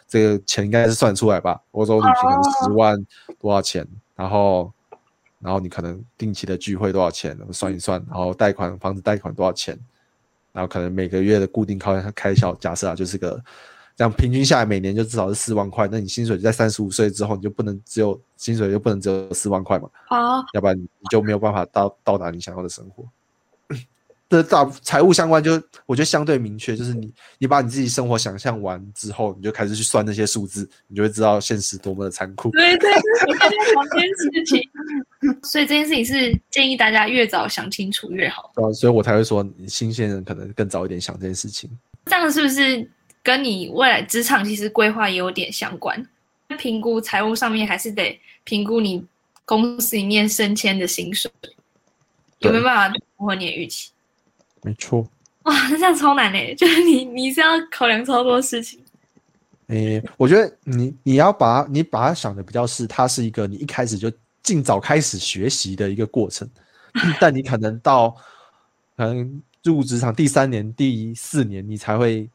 [0.07, 1.59] 这个钱应该是算出来吧？
[1.71, 3.05] 欧洲旅行可能十万
[3.39, 4.71] 多少钱，然后
[5.39, 9.77] 然后你可能定期的聚会多少钱，算一算，然后贷款房子贷款多少钱，
[10.51, 13.43] 然后可能每个月的固定开开销，假设啊就是个。
[13.95, 15.87] 这样平均下来，每年就至少是四万块。
[15.91, 19.89] 那你薪水在三十五岁之后，你就不能只有薪水就不能只有四万块嘛？
[20.07, 23.03] 好，要不然你就没有办法到到达你想要的生活。
[24.29, 32.49] 这大财务相关就我觉得相对明确，就是你你把你自己生活想象完之后，你就开始去算那些数字，你就会知道现实多么的残酷。
[32.51, 34.61] 对对，我这件事情，
[35.43, 38.49] 所以这件事情是建议大家越早想清楚越好。
[38.55, 41.69] 对啊，所以我才会说，你新鲜人可能更早一点想这件事情。
[42.05, 42.89] 这样是不是
[43.23, 46.05] 跟你未来职场其实规划也有点相关？
[46.57, 49.05] 评估财务上面还是得评估你
[49.45, 51.31] 公司里面升迁的薪水
[52.39, 53.91] 有没有办法符合你的预期。
[54.61, 55.07] 没错。
[55.43, 58.79] 哇，那这样超难诶，就是你你是要考量超多事情。
[59.67, 64.11] 诶、我觉得你你要把你把它想的比较是，它是一个你一开始就
[64.43, 66.49] 尽早开始学习的一个过程，
[67.19, 68.09] 但你可能到
[68.97, 72.29] 可能入职场第三年、第四年，你才会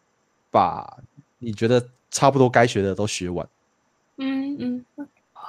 [0.56, 0.98] 把
[1.38, 3.46] 你觉得差不多该学的都学完。
[4.16, 4.84] 嗯嗯，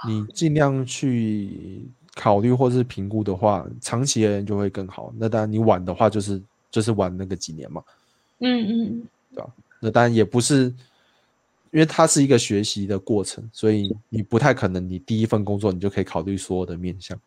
[0.06, 5.14] 你尽量去考虑或是评估的话，长期而言就会更好。
[5.18, 7.82] 那当然，你晚的话就是就是晚那个几年嘛。
[8.40, 9.08] 嗯嗯
[9.80, 10.66] 那当然也不是，
[11.72, 17.18] 因为它是一个学习的过程，所以你不太可能你第一份工作你就可以考虑所有的面向，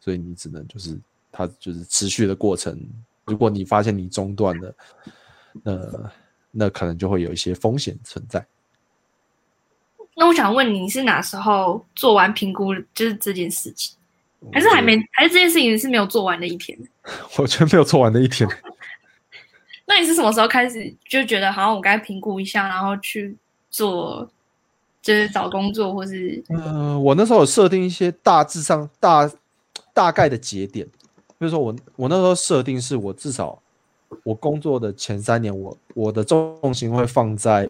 [0.00, 0.98] 所以你只能就是
[1.30, 2.80] 它就是持续的过程。
[3.26, 4.74] 如果你发现你中断了，
[5.62, 6.10] 那
[6.50, 8.44] 那可能就会有一些风险存在。
[10.14, 13.96] 那我想问你，你是哪时候做完评估，就是这件事情，
[14.52, 16.76] 还是还没，还是这件事情是没有做完的一天？
[17.38, 18.48] 我觉得没有做完的一天。
[19.86, 23.36] 那你是什么时候开始就觉得好像我该评估一下，然后去
[23.70, 24.28] 做，
[25.00, 26.42] 就是找工作或是？
[26.48, 29.30] 呃，我那时候有设定一些大致上大
[29.94, 30.84] 大概的节点，
[31.38, 33.62] 比如说我我那时候设定是我至少
[34.24, 37.68] 我工作的前三年，我我的重心会放在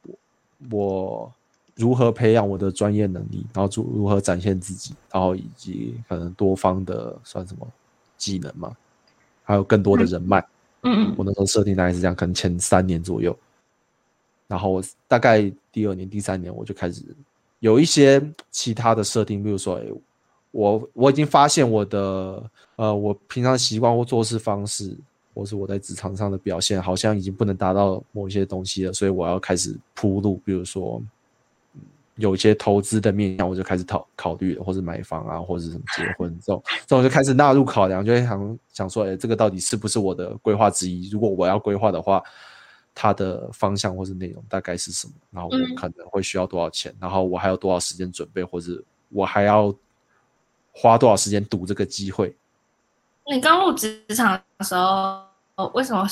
[0.70, 1.32] 我
[1.74, 7.66] 如何培养我的专业能力，然后如如何展现自己，然后以及可能多方的算什么
[8.16, 8.76] 技能嘛，
[9.44, 10.44] 还有更多的人脉。
[10.82, 13.36] 嗯我那时候设定大概是这样，可能前三年左右，
[14.46, 17.02] 然后大概第二年、第三年我就开始
[17.58, 18.22] 有一些
[18.52, 19.84] 其他的设定，比如说，哎，
[20.52, 22.42] 我我已经发现我的
[22.76, 24.96] 呃，我平常习惯或做事方式，
[25.38, 31.00] 或是我在职场上的表现，好像已经不能达到某一些东西了，所以我要开始铺路，比如说。
[32.16, 41.08] 有一些投资的面向，我就开始考考虑了，或者买房啊，或者什么结 婚这种，这种就开始纳入考量，就会想想说，哎，这个到底是不是我的规划之一？
[41.10, 42.20] 如果我要规划的话，
[42.92, 45.12] 它的方向或是内容大概是什么？
[45.30, 46.92] 然后我可能会需要多少钱？
[46.98, 49.72] 然后我还有多少时间准备，或者我还要
[50.72, 52.36] 花多少时间赌这个机会？
[53.32, 55.22] 你刚入职场的时候，
[55.66, 56.06] 为什么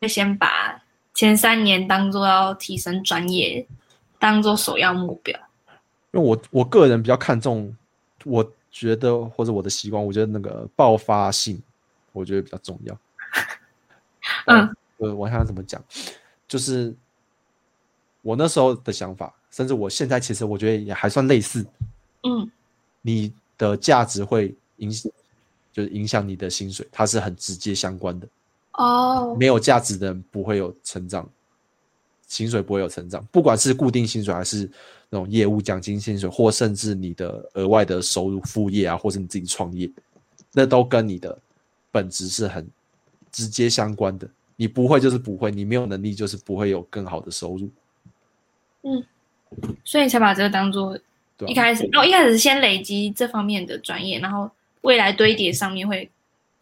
[0.00, 0.82] 会先把
[1.14, 3.66] 前三年当做要提升专业，
[4.18, 5.38] 当做首要目标？
[6.12, 7.74] 因为我我个人比较看重，
[8.24, 11.60] 我觉得或者我的习惯，我觉得那个爆发性，
[12.12, 12.98] 我觉得比较重要。
[14.46, 15.82] 嗯，呃，我想怎么讲，
[16.48, 16.94] 就是
[18.22, 21.66] 我那时候的想法，甚至我现在其实我觉得也还算类似。
[22.22, 22.50] 嗯，
[23.02, 25.12] 你的价值会影响，
[25.72, 28.26] 就是影响你的薪水，它是很直接相关的。
[28.76, 31.28] 哦，没有价值的人不会有成长，
[32.26, 34.70] 薪水不会有成长，不管是固定薪水还是。
[35.08, 39.88] 那种业务奖金薪水，或甚至你的额外的收入副业啊，或者你自己创业，
[40.52, 41.38] 那都跟你的
[41.92, 42.68] 本质是很
[43.30, 44.28] 直接相关的。
[44.56, 47.70] 你不会就是不会，你没有能力就是不会有更好的收入。
[48.82, 49.04] 嗯，
[49.84, 50.98] 所以你才把这个当做
[51.46, 54.50] 一开始，然后一开始先累积这方面的专业，然后
[54.80, 56.10] 未来堆叠上面会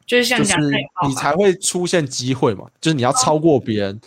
[0.07, 0.61] 就是像讲，
[1.09, 4.01] 你才会出现机会嘛，就是你要超过别人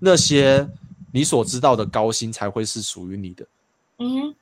[0.00, 0.68] 那些
[1.12, 3.46] 你所知道的高薪才会是属于你的。
[3.98, 4.34] 嗯，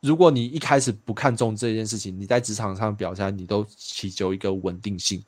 [0.00, 5.22] 如果你一开始不看重这件事情，你在职场上表现你都祈求一个稳定性，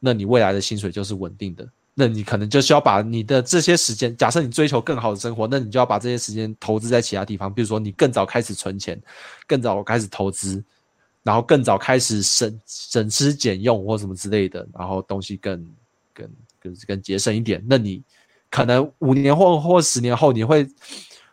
[0.00, 1.68] 那你未来的薪水就是稳定的。
[1.94, 8.98] 那你可能就需要把你的这些时间，假设你追求更好的生活，那你就要把这些时间投资在其他地方，比如说你更早开始存钱，
[9.46, 10.64] 更早开始投资，
[11.22, 15.58] 然后更早开始省省吃俭用或什么之类的，然后东西更
[16.12, 17.64] 更更更节省一点。
[17.68, 18.02] 那你
[18.50, 20.66] 可能五年或或十年后，你会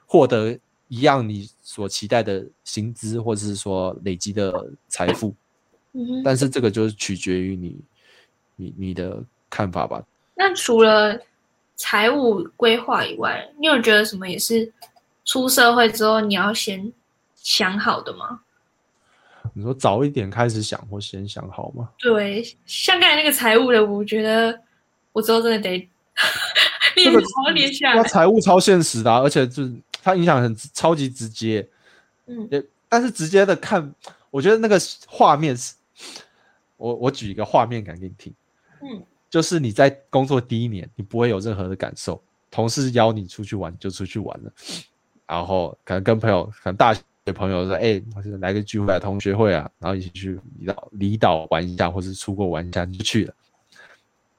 [0.06, 0.58] 获得。
[0.92, 4.52] 一样，你所期待的薪资，或者是说累积的
[4.88, 5.36] 财富，
[5.94, 7.80] 嗯，但是这个就是取决于你，
[8.56, 10.04] 你你的看法吧。
[10.34, 11.16] 那除了
[11.76, 14.74] 财务规划以外，你有觉得什么也是
[15.26, 16.92] 出社会之后你要先
[17.36, 18.40] 想好的吗？
[19.54, 21.90] 你说早一点开始想，或先想好吗？
[22.00, 24.62] 对，像刚才那个财务的，我觉得
[25.12, 25.90] 我之后真的得
[26.96, 28.04] 练好练下来。
[28.04, 29.74] 财务超现实的，而且就是。
[30.02, 31.68] 它影响很超级直接，
[32.26, 33.94] 嗯，也但是直接的看，
[34.32, 35.76] 我觉得那个画面是，
[36.78, 38.34] 我我举一个画面感给你听，
[38.82, 42.20] 嗯，就是你在工作第一年，你不会有任何的感受，
[42.50, 44.50] 同事邀你出去玩就出去玩了，
[45.28, 47.02] 然后可能跟朋友，可能大学
[47.32, 48.02] 朋友说，哎，
[48.40, 53.34] 来个聚会、同学会啊，然后一起去离岛离岛玩一下，或是出国玩一下就去了，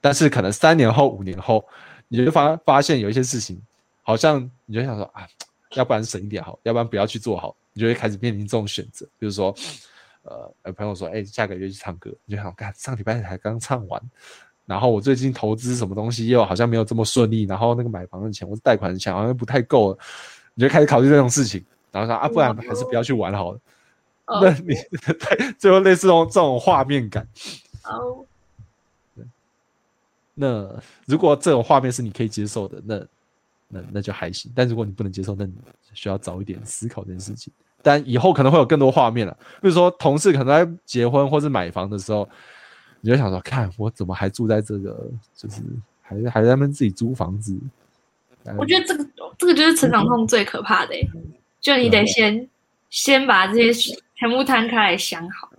[0.01, 1.65] 但是可能三年后、五年后，
[2.09, 3.61] 你就发发现有一些事情，
[4.03, 5.27] 好像你就想说啊。
[5.77, 9.07] 要不然省一点好，要不然不要去做好，你就会开始面临这种选择。
[9.21, 9.55] 比如说，
[10.65, 14.03] 呃，朋友说，哎，下个月去唱歌，你就想，看上礼拜才刚唱完，
[14.67, 19.99] 然后我最近投资什么东西又好像没有这么顺利，然后那个买房的钱或者贷款的钱好像不太够了，
[20.55, 23.61] 你就开始考虑这种事情，然后说啊，不然还是不要去玩好了。
[24.43, 24.75] 那你
[25.59, 27.27] 最后类似这种这种画面感。
[27.85, 28.25] 哦。
[30.35, 30.69] 那
[31.07, 33.05] 如果这种画面是你可以接受的，那。
[33.73, 35.53] 那那就还行，但如果你不能接受，那你
[35.95, 37.53] 需要早一点思考这件事情。
[37.81, 42.29] 但以后可能会有更多画面了，比如说同事可能在结婚或是买房的时候，
[43.01, 45.62] 你就想说，看我怎么还住在这个就是
[46.03, 47.57] 还是还在那边自己租房子。
[48.59, 49.09] 我觉得这个
[49.39, 51.09] 这个就是成长痛最可怕的、欸，
[51.61, 52.49] 就你得先
[52.89, 55.53] 先把这些全部摊开来想好。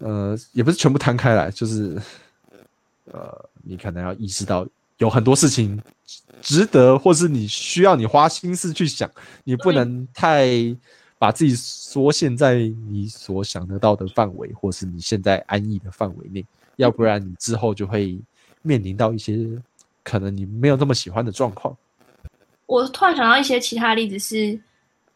[0.00, 2.00] 呃，也不是全部摊开来，就是
[3.12, 4.66] 呃，你可能要意识到
[4.98, 5.80] 有很多事情
[6.40, 9.08] 值得，或是你需要你花心思去想，
[9.44, 10.48] 你不能太
[11.18, 12.56] 把自己缩限在
[12.88, 16.44] 你所想得到的范围，或是你现在安逸的范围内，
[16.74, 18.18] 要不然你之后就会
[18.62, 19.46] 面临到一些
[20.02, 21.76] 可能你没有那么喜欢的状况。
[22.66, 24.58] 我突然想到一些其他例子是，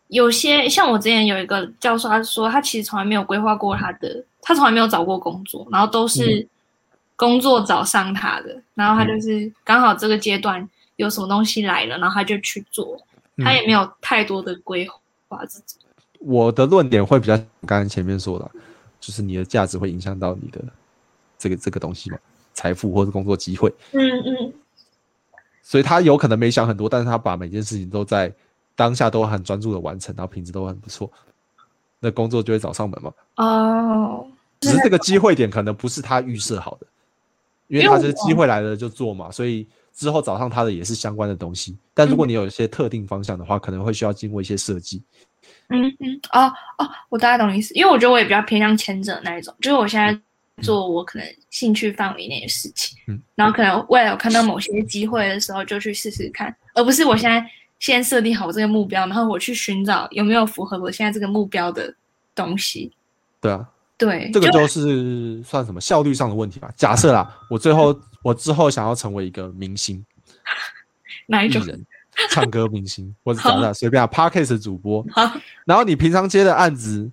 [0.09, 6.47] 有些像我之前有一个教授，他说他其实从来没有规划过他的，他从来没有找过工作，然后都是
[7.17, 13.01] 工作找上他的，然后他就是刚好这个阶段有什么东西来了，然后他就去做，
[13.39, 14.87] 他也没有太多的规
[15.29, 15.77] 划自己。
[16.19, 18.51] 我的论点会比较刚刚前面说的，
[19.01, 20.63] 就是你的价值会影响到你的
[21.39, 22.19] 这个这个东西嘛，
[22.55, 23.73] 财富或者工作机会。
[23.93, 24.53] 嗯嗯，
[25.67, 28.33] 所以他有可能没想很多，但是他把每件事情都在
[28.77, 31.11] 当下都很专注的完成，然后品质都很不错，
[31.99, 33.13] 那工作就会找上门嘛。
[33.35, 34.25] 哦，
[34.61, 36.87] 只是这个机会点可能不是他预设好的，
[37.67, 41.77] 因为他是机会来了就做嘛，所以之后找上他的也是相关的东西。
[41.93, 45.03] 但如果你有一些特定方向的话，可能会需要经过一些设计。
[45.69, 46.47] 嗯嗯，哦
[46.79, 50.17] 哦，我大概懂意思，因为我觉得我也比较偏向前者那一种，就是我现在
[50.63, 57.45] 做我可能兴趣范围内的事情，嗯，然后可能未来我看到某些机会的时候就去试试看，而不是我现在
[57.79, 61.95] 先设定好这个目标，然后我去寻找有没有符合我现在这个目标的
[62.35, 62.91] 东西。
[63.41, 63.69] 对啊，
[63.99, 66.73] 对，这个就是算什么效率上的问题吧。
[66.75, 70.05] 假设啦，我最后 我之后想要成为一个明星，
[71.27, 71.65] 哪一种？
[71.67, 71.85] 人、
[72.31, 75.05] 唱歌明星，或者啥的随便啊 Parkes 主播。
[75.11, 77.11] 好，然后你平常接的案子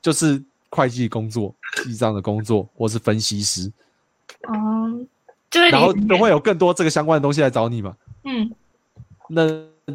[0.00, 0.40] 就是
[0.70, 3.70] 会计工作、记账的工作，或是分析师，
[4.44, 5.06] 哦，
[5.50, 8.50] 就会然后离都会有更多这个相关的东西来找你嘛，嗯，
[9.28, 9.42] 那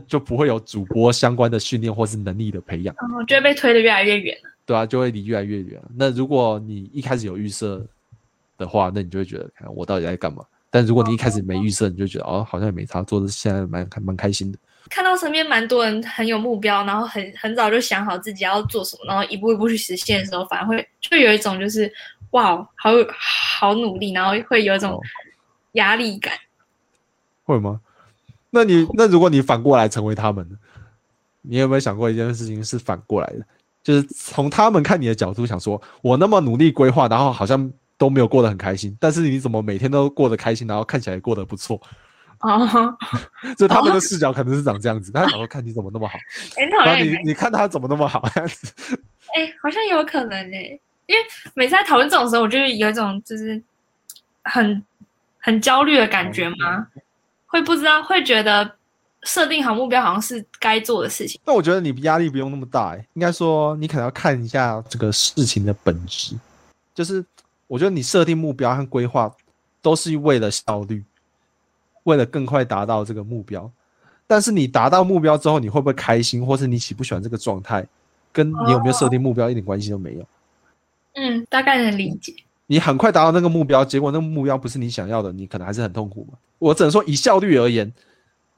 [0.08, 4.50] 就不会有主播相关的训练或是能力的培养，然后就会被推得越来越远了。
[4.66, 5.82] 对啊，就会离越来越远。
[5.96, 7.86] 那如果你一开始有预设
[8.58, 10.44] 的话，那你就会觉得，看我到底在干嘛？
[10.70, 14.58] 但如果你一开始没预设，你就觉得哦，好像也没差，做的现在蛮蛮开心的。
[14.90, 21.92] 看到身边蛮多人很有目标，然后很很早就想好自己要做什么，然后一步一步去实现的时候，反而会就有一种就是
[22.32, 22.92] 哇，好
[23.60, 25.02] 好努力，然后会有一种哦
[25.74, 26.34] 压力感。
[27.44, 27.82] 会吗？
[28.50, 30.56] 那你那如果你反过来成为他们呢，
[31.42, 33.46] 你有没有想过一件事情是反过来的？
[33.84, 41.80] 就是从他们看你的角度想说，我那么努力规划，然后好像都没有过得很开心，但是你怎么每天都过得开心，然后看起来过得不错？
[42.46, 42.98] 哦，
[43.58, 46.18] 就他们的视角可能是长这样子，他想说看你怎么那么好，
[46.86, 48.74] 哎，你你看他怎么那么好，这样子。
[49.36, 53.62] 哎，好像有可能哎，因为每次在讨论这种时候，我就有一种就是
[54.44, 54.84] 很
[55.40, 56.88] 很焦虑的感觉吗，
[57.48, 58.76] 会不知道会觉得
[59.24, 61.42] 设定好目标好像是该做的事情。
[61.46, 66.36] 那我觉得你压力不用那么大、欸，应该说你可能要看一下这个事情的本质，
[66.94, 67.26] 就是
[67.68, 69.32] 我觉得你设定目标和规划
[69.82, 71.04] 都是为了效率，
[72.06, 73.70] 为了更快达到这个目标。
[74.26, 77.86] 但是你达到目标之后，你会不会开心，或是你喜不喜欢这个状态，
[78.34, 80.26] 跟你有没有设定目标一点关系都没有。
[81.14, 82.34] 嗯，大概能理解。
[82.66, 86.38] 你很快达到那个目标，结果那个目标不是你想要的，你可能还是很痛苦嘛。
[86.58, 87.94] 我只能说以效率而言，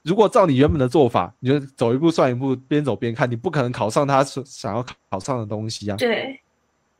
[0.02, 5.96] 如果照你原本的做法，你就走一步算一步，边走边看，你不可能考上他所想要考上的东西啊。
[5.98, 6.40] 对，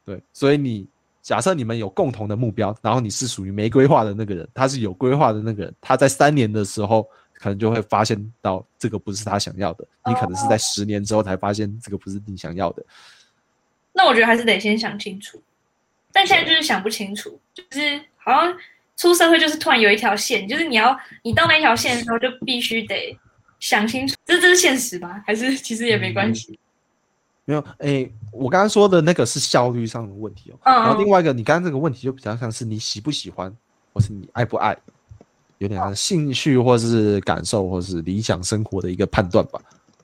[0.04, 0.86] 对，所以你
[1.22, 12.84] 假设你们有共同的目标，然后你是属于没规划的那个人，他是有规划的那个人，他在三年的时候可能就会发现到这个不是他想要的，你可能是在十年之后才发现这个不是你想要的。
[13.92, 15.42] 那我觉得还是得先想清楚，
[16.12, 18.56] 但现在就是想不清楚，就是好像
[18.96, 23.18] 出社会就是突然有一条线，就是你要你到那条线的时候就必须得
[23.60, 25.22] 想清楚，这这是现实吧？
[25.26, 26.58] 还是其实也没关系？
[27.48, 30.58] 没有，诶，我刚刚说的那个是效率上的问题哦。
[30.64, 33.50] 嗯然后另外一个，你刚刚这个问题就比较像是你喜不喜欢，
[33.94, 34.76] 或是你爱不爱，
[35.56, 39.58] 有点像兴趣或是感受或是理想生活的一个判断吧。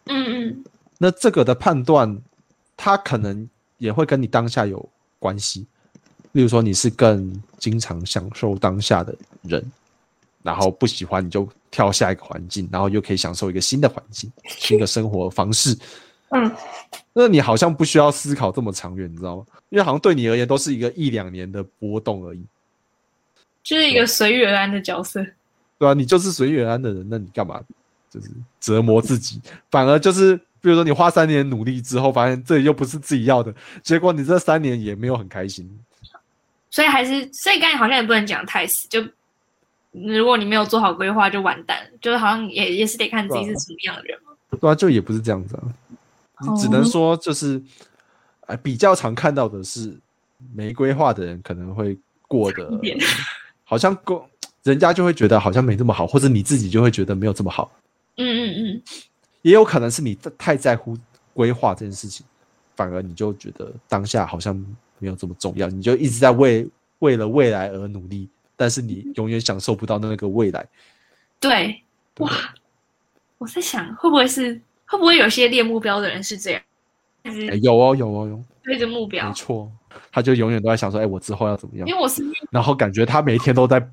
[0.06, 0.64] 嗯嗯
[0.96, 2.18] 那这个的判断，
[2.78, 3.46] 它可能
[3.76, 4.82] 也会跟你当下有
[5.18, 5.66] 关系。
[6.32, 9.62] 例如说，你是更经常享受当下的人，
[10.42, 15.76] 然后不喜欢你就跳下一个环境，然后又可以享受一个新的环境、 新的生活方式。
[16.34, 16.52] 嗯，
[17.12, 19.44] 那你好像不需要思考这么长远，你知道吗？
[19.68, 22.44] 因为好像对你而言都是一个一两年的波动而已，
[23.62, 25.24] 就是一个随遇而安的角色。
[25.78, 27.60] 对啊、你就是随遇而安的人，那你干嘛
[28.10, 28.30] 就是
[28.60, 29.40] 折磨自己？
[29.70, 35.68] 反而就是，比如说你花三年努力之后，发现这又不是自己要的，结果你这三年也没有很开心。
[36.70, 39.00] 所以还是，所以刚才好像也不能讲太死，就
[39.92, 44.32] 如果你没有做好规划，就完蛋，就是好像也也是得看自己是什么样的人嘛。
[44.60, 45.62] 对啊，就也不是这样子啊，
[46.52, 46.84] 你只能哦。
[46.84, 47.62] 说就是，
[48.46, 49.96] 呃，比较常看到的是
[50.54, 51.98] 没规划的人可能会
[52.28, 52.70] 过得
[53.64, 54.28] 好像过，
[54.62, 57.70] 人家就会觉得好像没这么好，或者你自己就会觉得没有这么好，
[58.16, 58.82] 嗯嗯嗯，
[59.42, 60.96] 也有可能是你太在乎
[61.32, 62.24] 规划这件事情，
[62.76, 64.54] 反而你就觉得当下好像
[64.98, 66.68] 没有这么重要，你就一直在为
[66.98, 70.66] 为了未来而努力，但是你永远享受不到那个未来。
[71.40, 71.82] 对，
[72.18, 72.30] 哇，
[73.38, 76.60] 我在想会不会是会不会有些列目标的人是这样，
[77.62, 79.70] 有哦，有哦，有，对着目标没，错，
[80.12, 81.94] 他就永远都在想说，哎，我之后要怎么样因？
[81.94, 83.84] 为我是 然后感觉他每一天都在，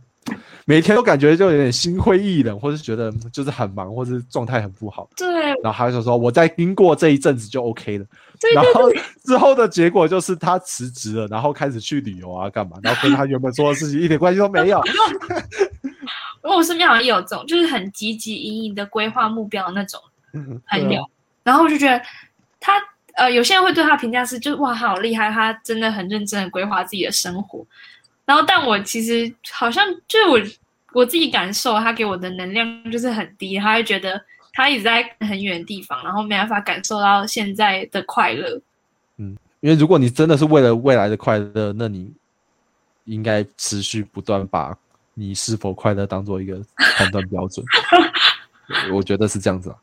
[0.66, 5.10] 每一天都感觉就有点心灰意冷，或是觉得就是很忙，或是状态很不好。
[5.16, 5.28] 对
[5.64, 8.06] 然后他就说，我在经过这一阵子就 OK 了。
[8.40, 8.92] 对然后
[9.24, 12.78] 之后的结果就是他辞职了，然后开始去旅游啊，干嘛？
[12.84, 14.82] 然后跟他原本做的事情一点关系都没有。
[16.44, 20.02] 因为我身边好像也有这种，就是很积极隐隐的规划目标的那种
[20.32, 21.03] 朋友，对啊
[21.44, 22.02] 然后我就觉得
[22.60, 22.74] 他
[23.16, 27.66] 呃，有些人会对他评价是，就是哇，他好厉害，他真的很认真的规划自己的生活。
[28.26, 30.40] 然后，但我其实好像就是我
[30.94, 34.22] 我自己感受，他给我的能量就是很低，他会觉得
[34.53, 38.62] 他一直在很远的地方，然后没办法感受到现在的快乐。
[39.18, 42.12] 嗯因为如果你真的是为了未来的快乐，那你
[43.06, 44.76] 应该持续不断把
[45.14, 46.60] 你是否快乐当做一个
[46.98, 47.64] 判断标准。
[48.91, 49.76] 我觉得是这样子啊。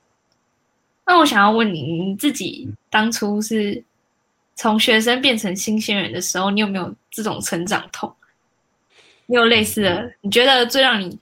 [1.09, 3.83] 那我想要问你，你自己当初是
[4.55, 8.15] 从学生变成新鲜人的时候，你有没有这种成长痛？
[9.25, 10.13] 你有类似的？
[10.21, 11.19] 你觉得最让你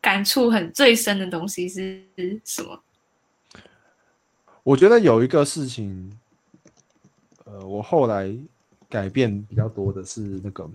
[0.00, 2.02] 感触很最深的东西是
[2.46, 2.80] 什么？
[4.62, 6.18] 我觉得有一个事情，
[7.44, 8.34] 呃，我后来
[8.88, 10.66] 改变比较多的是那个，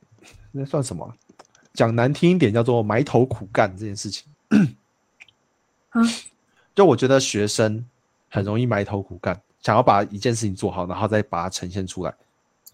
[0.52, 1.16] 那算什么啊？
[1.72, 4.26] 讲难听一点，叫做埋头苦干这件事情。
[4.50, 6.06] 嗯，
[6.74, 7.82] 就我觉得学生
[8.30, 12.14] 很容易埋头苦干，想要把一件事情做好，然后再把它呈现出来。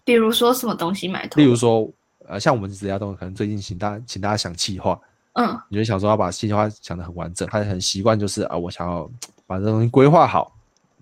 [0.05, 1.41] 比如说什么东西埋头？
[1.41, 1.89] 例如说，
[2.27, 4.97] 呃，像我们职业动可能最近请大家请大家想企划，
[5.33, 9.09] 嗯你就想说要把计划想得很完整，他很习惯就是啊，我想要
[9.45, 10.55] 把这东西规划好，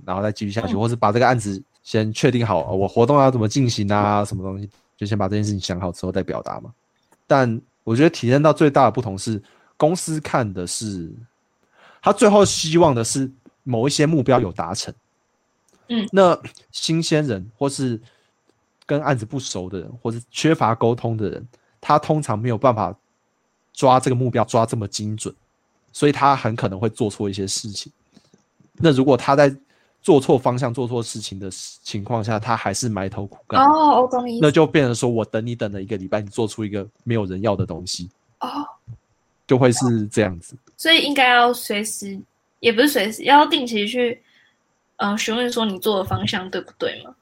[0.04, 4.68] 然后再继续下去，嗯或是把这个案子先确定好，呃我活动要怎么进行啊，什么东西，
[4.98, 6.72] 就先把这件事情想好之后再表达嘛。
[7.28, 9.40] 但我觉得体验到最大的不同是，
[9.78, 11.12] 公司看的是
[12.02, 13.30] 他最后希望的是
[13.66, 14.94] 某一些目标有达成，
[15.90, 16.40] 嗯，那
[16.72, 18.00] 新鲜人或是
[18.86, 21.46] 跟案子不熟的人，或是缺乏沟通的人，
[21.82, 22.96] 他通常没有办法
[23.74, 25.36] 抓这个目标抓这么精准，
[25.92, 27.92] 所以他很可能会做错一些事情。
[28.74, 29.54] 那如果他在
[30.02, 34.40] 做错方向、做错事情的情况下，他还是埋头苦干，哦，我懂意思。
[34.42, 38.12] 那就变成说我等你等了一个礼拜，你做出一个没有人要的东西，
[38.42, 38.48] 哦，
[39.48, 40.56] 就会是这样子。
[40.78, 42.20] 所以应该要随时，
[42.60, 44.22] 也不是随时，要定期去，
[44.98, 47.16] 呃，询问说你做的方向对不对吗？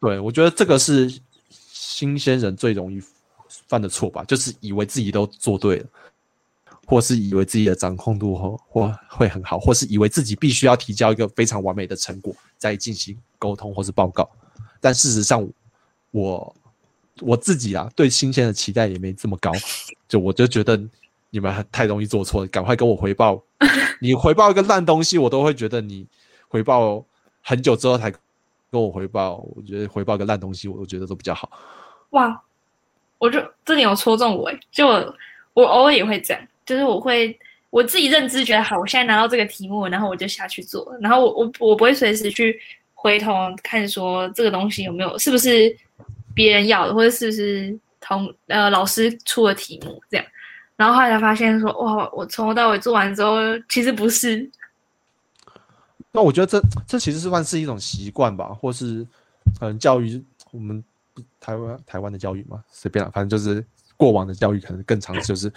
[0.00, 1.20] 对，我觉得这个是
[1.50, 3.02] 新鲜人最容易
[3.68, 5.86] 犯的错吧，就是以为自己都做对了，
[6.86, 14.28] 或是以为自己的掌控度或或会很好，或是以为自己必须要提交一个非常完美的成果再进行沟通或是报告。
[14.80, 15.46] 但事实上，
[16.10, 16.56] 我
[17.20, 19.52] 我自己啊，对新鲜的期待也没这么高，
[20.08, 20.80] 就我就觉得
[21.30, 23.42] 你们很太容易做错，赶快跟我回报。
[24.00, 26.06] 你回报一个烂东西，我都会觉得你
[26.48, 27.04] 回报
[27.42, 28.10] 很久之后才
[28.70, 31.50] 跟我回报，我觉得回报个烂东西，我都觉得都比较好。
[32.10, 32.42] 哇，
[33.18, 35.14] 我就这点有戳中我，就我
[35.54, 37.38] 我偶尔也会这样，就是我会
[37.68, 42.58] 我自己认知觉得好，我现在拿到这个题目，然后我就下去做，然后我我我不会随时去
[42.94, 43.32] 回头
[43.62, 45.76] 看说这个东西有没有是不是
[46.34, 50.26] 别人要的，或者是不是同呃老师出的题目这样，
[50.80, 53.36] 然后后来才发现说哇，我从头到尾做完之后，
[53.68, 54.50] 其实不是，
[56.10, 59.06] 那我觉得这这其实是算是一种习惯吧，或是
[59.58, 60.82] 可能教育我们
[61.38, 63.62] 台湾台湾的教育嘛，随便了，反正就是
[63.94, 65.52] 过往的教育可能更长，就是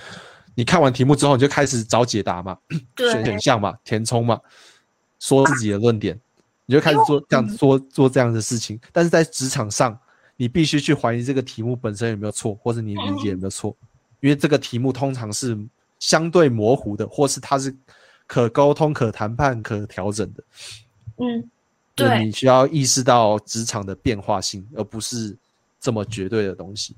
[0.56, 2.58] 你看完题目之后，你就开始找解答嘛，
[3.00, 4.38] 选选项嘛，填充嘛，
[5.20, 6.20] 说自己的论点，
[6.66, 8.78] 你就开始做这样做做这样的事情。
[8.92, 9.98] 但是在职场上，
[10.36, 13.74] 你必须去怀疑这个题目本身有没有错，或者你理解有没有错，
[14.24, 15.58] 因为这个题目通常是
[16.00, 17.76] 相对模糊的，或是它是
[18.26, 20.44] 可沟通、可谈判、可调整的。
[21.18, 21.42] 嗯，
[21.94, 25.36] 就对你需要意识到职场的变化性，而不是
[25.78, 26.96] 这么绝对的东西。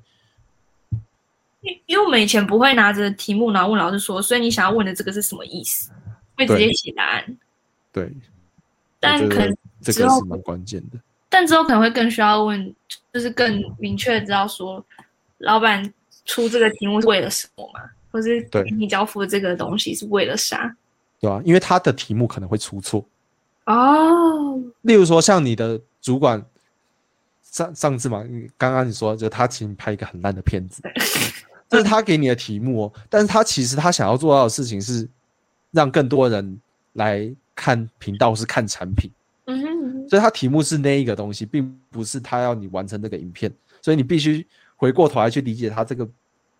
[1.61, 5.89] 因因为我们以前不会拿着题目然后问老师说，所以你想要问的这个是什么意思，
[6.38, 7.38] 会直接写答案。
[7.91, 8.14] 对，
[8.99, 10.99] 但可能这个是蛮关键的。
[11.27, 12.76] 但之后可能会更需要问，
[13.11, 14.85] 就是更明确知道说，
[15.39, 15.91] 老板
[16.26, 17.80] 出这个题目是为了什么嘛？
[18.11, 18.64] 或是对。
[18.64, 20.76] 给你交付的这个东西是为了啥？
[21.22, 23.03] 对啊、因为他的题目可能会出错，
[23.65, 26.43] 哦，例如说像你的主管
[27.41, 30.84] 上上次嘛，你刚刚你说就他请你拍一个很烂的片子，
[31.68, 35.07] 这是他给你的题目哦，但是他其实他想要做到的事情是
[35.72, 36.60] 让更多人
[36.93, 39.10] 来看频道是看产品，
[39.45, 44.45] 嗯哼嗯哼，所以他题目是那一个东西，并不是他要你完成那个影片，所以你必须
[44.76, 46.07] 回过头来去理解他这个。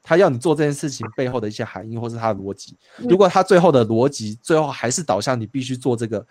[0.08, 2.78] 他要你做这件事情背后的一些含义，或是他的逻辑。
[3.10, 6.24] 如果他最后的逻辑最后还是导向你必须做这个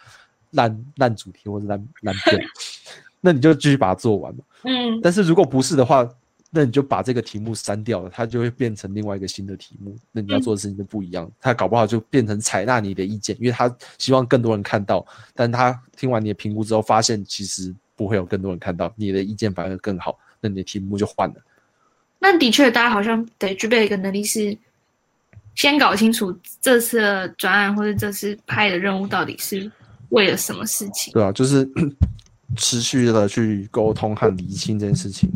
[0.52, 2.40] 烂烂主题或者烂烂片，
[3.20, 4.44] 那你就继续把它做完嘛。
[4.62, 6.08] 嗯但是如果不是的话，
[6.50, 9.96] 那你就把这个题目删掉了，它就会变成另外一个新的题目。
[10.12, 15.04] 那你要做的事情就不一样，他搞不好就变成采纳你的意见，因为他希望更多人看到，
[15.34, 21.34] 但他听完你的评估之后，发现其实不会有更多人看到，你的意见反而更好，那你的题目就换了。
[22.24, 24.56] 那的确，大家好像得具备一个能力是，
[25.54, 29.70] 先搞清楚这次的专案或者这次拍的任务到底是
[30.08, 31.12] 为了什么事情。
[31.12, 31.68] 对啊，就是
[32.56, 35.28] 持续的去沟通和厘清这件事情。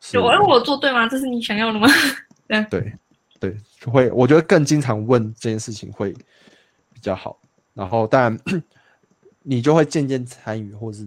[0.00, 1.08] 是就哎，我做对吗？
[1.08, 1.88] 这是你想要的吗？
[2.70, 2.92] 对
[3.40, 6.12] 对，会我觉得更经常问这件事情会
[6.94, 7.36] 比较好。
[7.74, 8.38] 然后但
[9.42, 11.04] 你就会渐渐参与，或是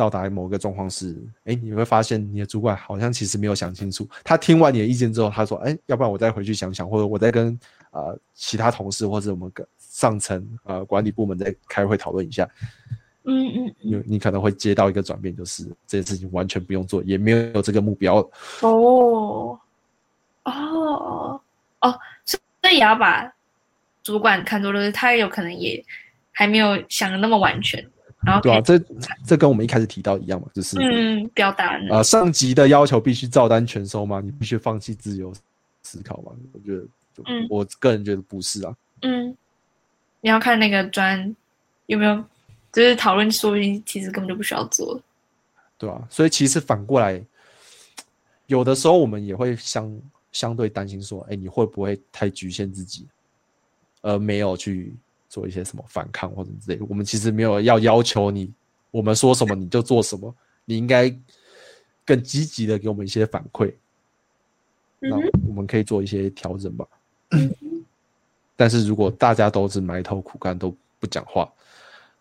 [0.00, 1.14] 到达某个状况是，
[1.44, 4.08] 哎，你会发现你的主管好像其实没有想清楚。
[4.24, 7.58] 他听完你的意见之后，他说，哎，要不然我再回去想想，或者我再跟
[7.90, 12.48] 呃其他同事或者我们跟上层呃管理部门再开会讨论一下。
[13.24, 18.26] 嗯嗯你你可能会接到一个转变，就是这件事情完全不用做，也没有这个目标。
[18.62, 19.60] 哦
[20.44, 21.40] 哦
[21.82, 22.40] 哦，所
[22.70, 23.30] 以也要把
[24.02, 25.84] 主管看作就是他有可能也
[26.32, 27.86] 还没有想的那么完全，
[28.42, 28.78] 对啊，这
[29.26, 34.20] 这跟我们一开始提到一样嘛，就是嗯表达啊呃，上级的要求必须照单全收吗？
[34.20, 35.32] 你必须放弃自由
[35.82, 36.32] 思考吗？
[36.52, 36.84] 我觉得，
[37.26, 38.76] 嗯我个人觉得不是啊。
[39.02, 39.34] 嗯，
[40.20, 41.34] 你要看那个专
[41.86, 42.22] 有没有，
[42.72, 45.00] 就是讨论，说不定其实根本就不需要做。
[45.78, 47.18] 对啊、所以其实反过来，
[48.48, 49.98] 有的时候我们也会相
[50.30, 53.08] 相对担心说，哎，你会不会太局限自己，
[54.02, 54.94] 而没有去
[55.30, 56.84] 做一些什么反抗或者之类的。
[56.86, 58.52] 我们其实没有要要求你，
[58.90, 60.34] 我们说什么你就做什么，
[60.66, 61.08] 你应该
[62.04, 63.72] 更积极的给我们一些反馈，
[64.98, 66.86] 那嗯我们可以做一些调整吧。
[68.56, 71.50] 但是如果大家都是埋头苦干都不讲话，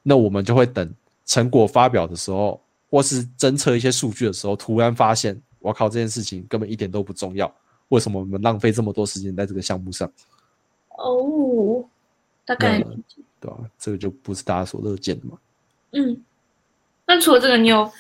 [0.03, 0.89] 那我们就会等
[1.25, 7.53] 成果发表的时候，或是侦测一些数据的时候，突然发现，我靠，这件事情根本一点都不重要。
[7.89, 10.09] 为什么我们浪费这么多时间在这个项目上？
[10.91, 11.83] 哦，
[12.49, 12.85] 大概那
[13.39, 15.37] 对吧、这个就不是大家所乐见的嘛。
[15.91, 16.19] 嗯。
[17.05, 17.91] 那除了这个，你有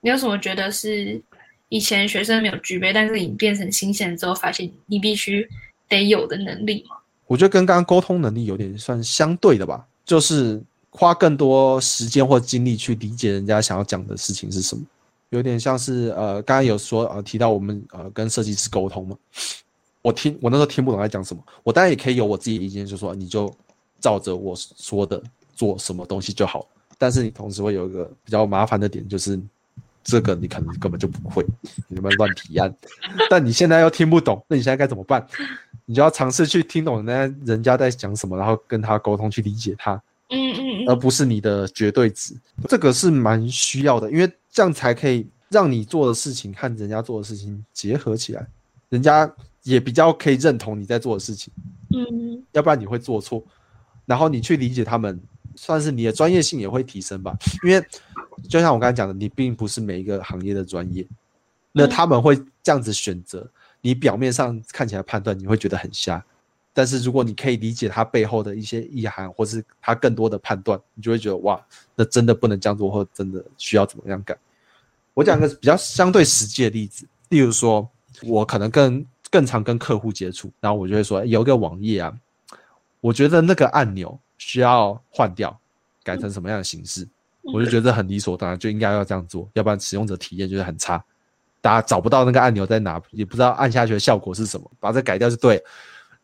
[0.00, 1.20] 你有什么觉得是
[1.68, 5.48] 以前学生没有具备，但是你变成新鲜之后，发现你必须
[5.88, 6.96] 得有的能力吗？
[7.26, 14.84] 我觉得跟刚刚沟通能力有点算相对的吧，就是花更多时间或精力去理解人家想要讲的事情是什么，
[15.30, 19.16] 有点像是呃，刚刚有说呃提到我们呃跟设计师沟通嘛，
[20.06, 23.52] 我听我那时候听不懂在讲什么，我当然也可以有我自己的意见，就说你就
[23.98, 25.20] 照着我说的
[25.52, 26.64] 做什么东西就好，
[26.96, 29.36] 但是你同时会有一个比较麻烦的点，就是
[30.04, 31.44] 这个你可能根本就不会，
[31.88, 32.72] 你们乱提案，
[33.28, 35.26] 但你现在又听不懂，那你现在该怎么办？
[35.86, 42.32] 你就要尝试去听懂人家人家在讲什么，然后跟他沟通去理解他，嗯嗯嗯而不是你的绝对值。
[42.68, 48.46] 这个是蛮需要的，因为这样才可以让你做的事情和人家做的事情结合起来，
[48.88, 49.28] 人家
[49.66, 51.52] 也比较可以认同你在做的事情，
[51.90, 53.44] 嗯要不然你会做错。
[54.06, 55.20] 然后你去理解他们，
[55.56, 57.36] 算是你的专业性也会提升吧。
[57.64, 57.84] 因为
[58.48, 61.04] 就像我刚才讲的，你并不是每一个行业的专业，
[61.72, 63.50] 那嗯他们会这样子选择。
[63.80, 66.24] 你表面上看起来判断，你会觉得很瞎，
[66.72, 71.60] 但是如果你可以理解他背后的一些意涵，或是他更多的判断，你就会觉得哇，
[71.96, 74.36] 那真的不能这样做，或真的需要怎么样改。
[75.14, 77.88] 我讲个比较相对实际的例子，例如说，
[78.22, 79.04] 我可能更
[79.36, 82.10] 更常跟客户接触，然后我就会说，有一个网页啊，
[83.02, 85.54] 我觉得那个按钮需要换掉，
[86.02, 87.06] 改成什么样的形式，
[87.52, 91.04] 我就觉得很理所当然，就应该要这样做，要不然使用者体验就是很差。
[91.60, 95.62] 大家找不到那个按钮在哪，也不知道按下去的效果是什么，把这改掉就对了。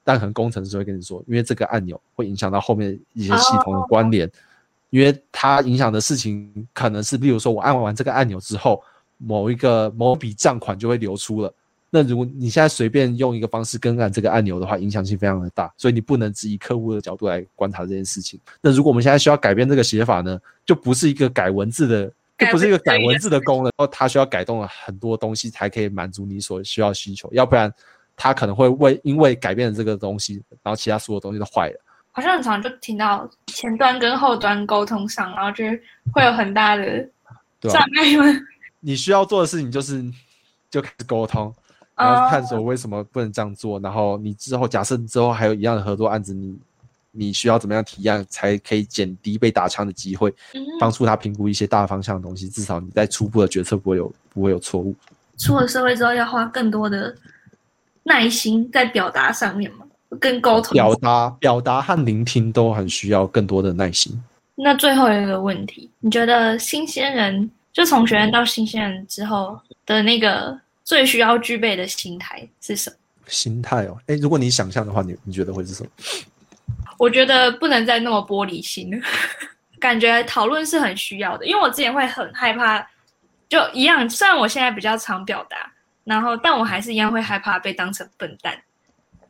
[0.02, 4.26] 但可能工程师会跟你说，因为这个按钮会影响到后面一些系统的关联，
[4.88, 8.82] 因为它影响的事情可能是，例如说我按完这个按钮之后，
[9.18, 11.52] 某一个某笔账款就会流出了。
[11.94, 18.40] 那如果你现在随便用一个方式更改这个按钮的话，影响性非常的大，所以你不能只以客户的角度来观察这件事情。
[18.62, 27.70] 那如果我们现在需要改变这个写法呢，就不是一个改文字的，就不是一个改文字的功能，然后它需要改动了很多东西才可以满足你所需要需求，要不然
[28.16, 31.78] 它可能会为因为改变了这个东西，然后其他所有东西都坏了。
[32.12, 35.64] 好像很常就听到前端跟后端沟通上，然后就
[36.12, 37.06] 会有很大的
[37.60, 38.40] 障碍吗？
[38.80, 40.02] 你需要做的事情就是
[40.70, 41.54] 就开始沟通，
[42.02, 46.56] 然后探索为什么不能这样做，然后你之后假设你之后还有一样的合作案子，你
[47.10, 54.94] 你需要怎么样提案才可以减低被打枪的机会，嗯，帮助他评估一些大方向的东西，至少你在初步的决策不会有不会有错误。
[55.38, 57.14] 出了社会之后要花更多的
[58.04, 59.84] 耐心在表达上面嘛，
[60.20, 60.72] 跟沟通。
[60.72, 64.22] 表达表达和聆听都很需要更多的耐心。
[64.54, 70.56] 那最后一个问题，你觉得新鲜人就从学员到新鲜人之后的那个
[70.92, 72.96] 最需要具备的心态是什么？
[73.26, 75.90] 心态哦，哎，如果你想象的话，你你觉得会是什么？
[76.98, 79.06] 我觉得不能再那么玻璃心了，
[79.80, 82.86] 感觉讨论是很需要的，因为我之前会很害怕，
[83.48, 85.72] 就一样，虽然我现在比较常表达，
[86.04, 88.62] 然后但我还是一样会害怕被当成笨蛋。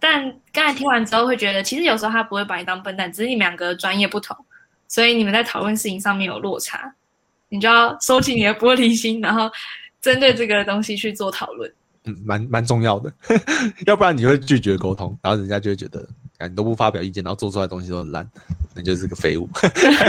[0.00, 0.20] 但
[0.52, 4.36] 刚才听完之后，会觉得其实有时候他不会把你当笨蛋，只是你们两个专业不同，
[4.88, 6.92] 所以你们在讨论事情上面有落差，
[7.50, 9.48] 你就要收起你的玻璃心，然后
[10.02, 11.72] 针对这个东西去做讨论。
[12.04, 13.12] 嗯，蛮蛮重要的，
[13.86, 16.04] 要不然你会拒绝沟通，然后人家就会觉得，
[16.38, 18.28] 啊，你都不发表意见，然后做出来的东西都很烂，
[18.74, 19.48] 你就是个废物，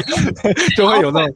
[0.76, 1.36] 就会有那种，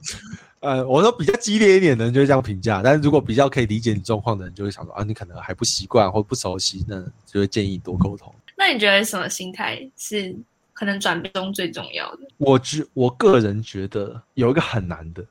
[0.62, 8.34] 呃，我说比较激烈一点的人就会这样评价，但是如果比较可以理解你状况的人，就会想说，啊，你可能还不习惯或不熟悉，那就会建议你多沟通。
[8.56, 10.36] 那你觉得什么心态是
[10.74, 12.22] 可能转变中最重要的？
[12.38, 15.24] 我觉我个人觉得有一个很难的，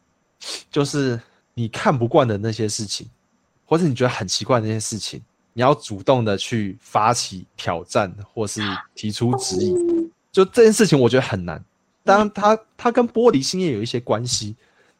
[0.70, 1.20] 就是
[1.58, 3.08] 你看不惯的那些事情，
[3.64, 5.20] 或者你觉得很奇怪的那些事情，
[5.54, 8.60] 你要主动的去发起挑战，或是
[8.94, 9.74] 提出质疑。
[10.30, 11.64] 就这件事情，我觉得很难。
[12.04, 14.54] 当然它，它跟玻璃心也有一些关系，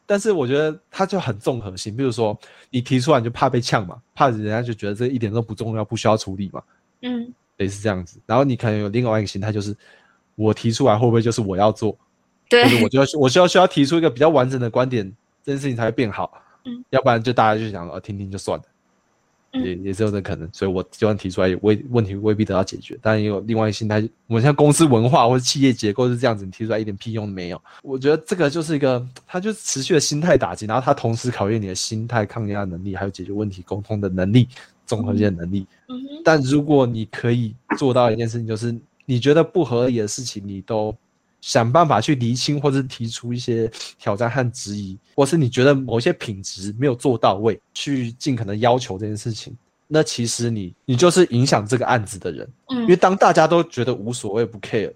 [0.07, 1.95] 但是我觉得它就很综合性。
[1.95, 2.35] 比如说，
[2.71, 6.63] 你提出来你就怕被呛嘛，怕人家就觉得这一点都不重要，不需要处理嘛，
[7.03, 8.19] 嗯，类似这样子。
[8.25, 9.77] 然后你可能有另外一个心态，就是
[10.33, 11.95] 我提出来会不会就是我要做？
[12.49, 15.05] 对我就要我需要需要提出一个比较完整的观点，
[15.45, 16.41] 这件事情才会变好。
[16.67, 18.65] 嗯，要不然就大家就想呃听听就算了，
[19.53, 20.47] 嗯也也是有这可能。
[20.51, 22.97] 所以我就算提出来，也未问题未必得到解决。
[23.01, 27.61] 当然也有另外一个心态，我们像公司文化或者企业结构是这样子，你提出来一点屁用都没有。
[27.81, 34.49] 我觉得这个就是一个，它就是持续的心态打击，然后它同时考验你的心态、抗压能力，还有解决问题、沟通的能力、
[34.85, 35.65] 综合性的能力。
[35.87, 38.75] 嗯哼，但如果你可以做到一件事情，就是
[39.05, 40.93] 你觉得不合理的事情，你都
[41.41, 49.55] 想办法去厘清，或者是提出一些挑战和质疑，或是你觉得某些品质没有做到位，去尽可能要求这件事情，
[49.87, 54.93] 那其实你你就是影响这个案子的人，嗯因为当大家都觉得无所谓不 care，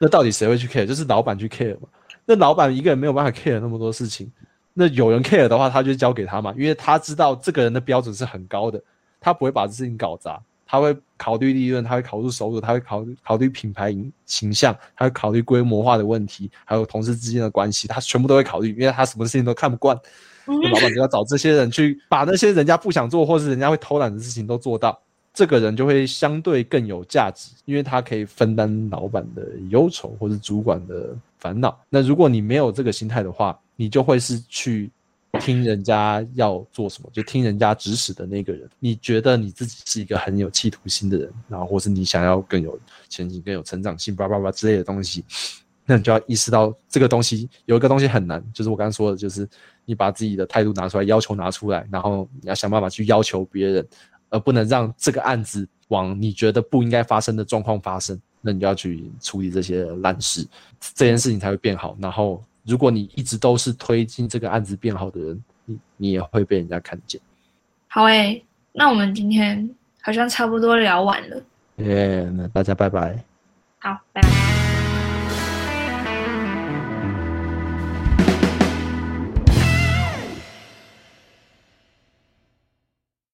[0.00, 0.86] 那到底谁会去 care？
[0.86, 1.88] 就是老板去 care 嘛。
[2.24, 4.32] 那老板一个人没有办法 care 那么多事情，
[4.72, 8.82] 那有人 care 的话，他就交给他嘛，因为他知道这个人的标准是很高的，
[9.20, 10.40] 他不会把这事情搞砸，
[10.74, 19.96] 他会考虑利润，他会考虑收入，他会考虑考虑品牌形形象，他会考虑规模化的问题，还有同事之间的关系，他全部都会考虑，因为他什么事情都看不惯，
[20.46, 25.00] 老板就要找这些人去把那些人家不想做或是人家会偷懒的事情都做到。
[25.32, 31.78] 这个人就会相对更有价值，因为他可以分担老板的忧愁或是主管的烦恼。
[31.88, 34.90] 那如果你没有这个心态的话，你就会是去
[35.38, 38.68] 听人家要做什么，就听人家指使的那个人。
[38.78, 42.78] 你觉得你自己是一个很有企图心的人，然后或是你想要更有
[43.08, 45.24] 前景、更有成长性，叭叭叭之类的东西，
[45.86, 49.48] 那你就要意识到这个东西有一个东西很难，就是我刚刚说的，就是
[49.84, 53.86] 你把自己的态度拿出来，要求拿出来，然后你要想办法去要求别人。
[54.30, 60.44] 而不能让这个案子往你觉得不应该发生的状况发生，那你就要去处理这些烂事，
[60.92, 61.96] 这件事情才会变好。
[62.00, 67.20] 然后，如果你一直都是推进这个案子变好的人，你你也会被人家看见。
[67.88, 69.68] 好诶、那我们今天
[70.00, 71.42] 好像差不多聊完了。
[71.76, 73.22] 耶、那大家拜拜。
[73.78, 74.53] 好，拜拜。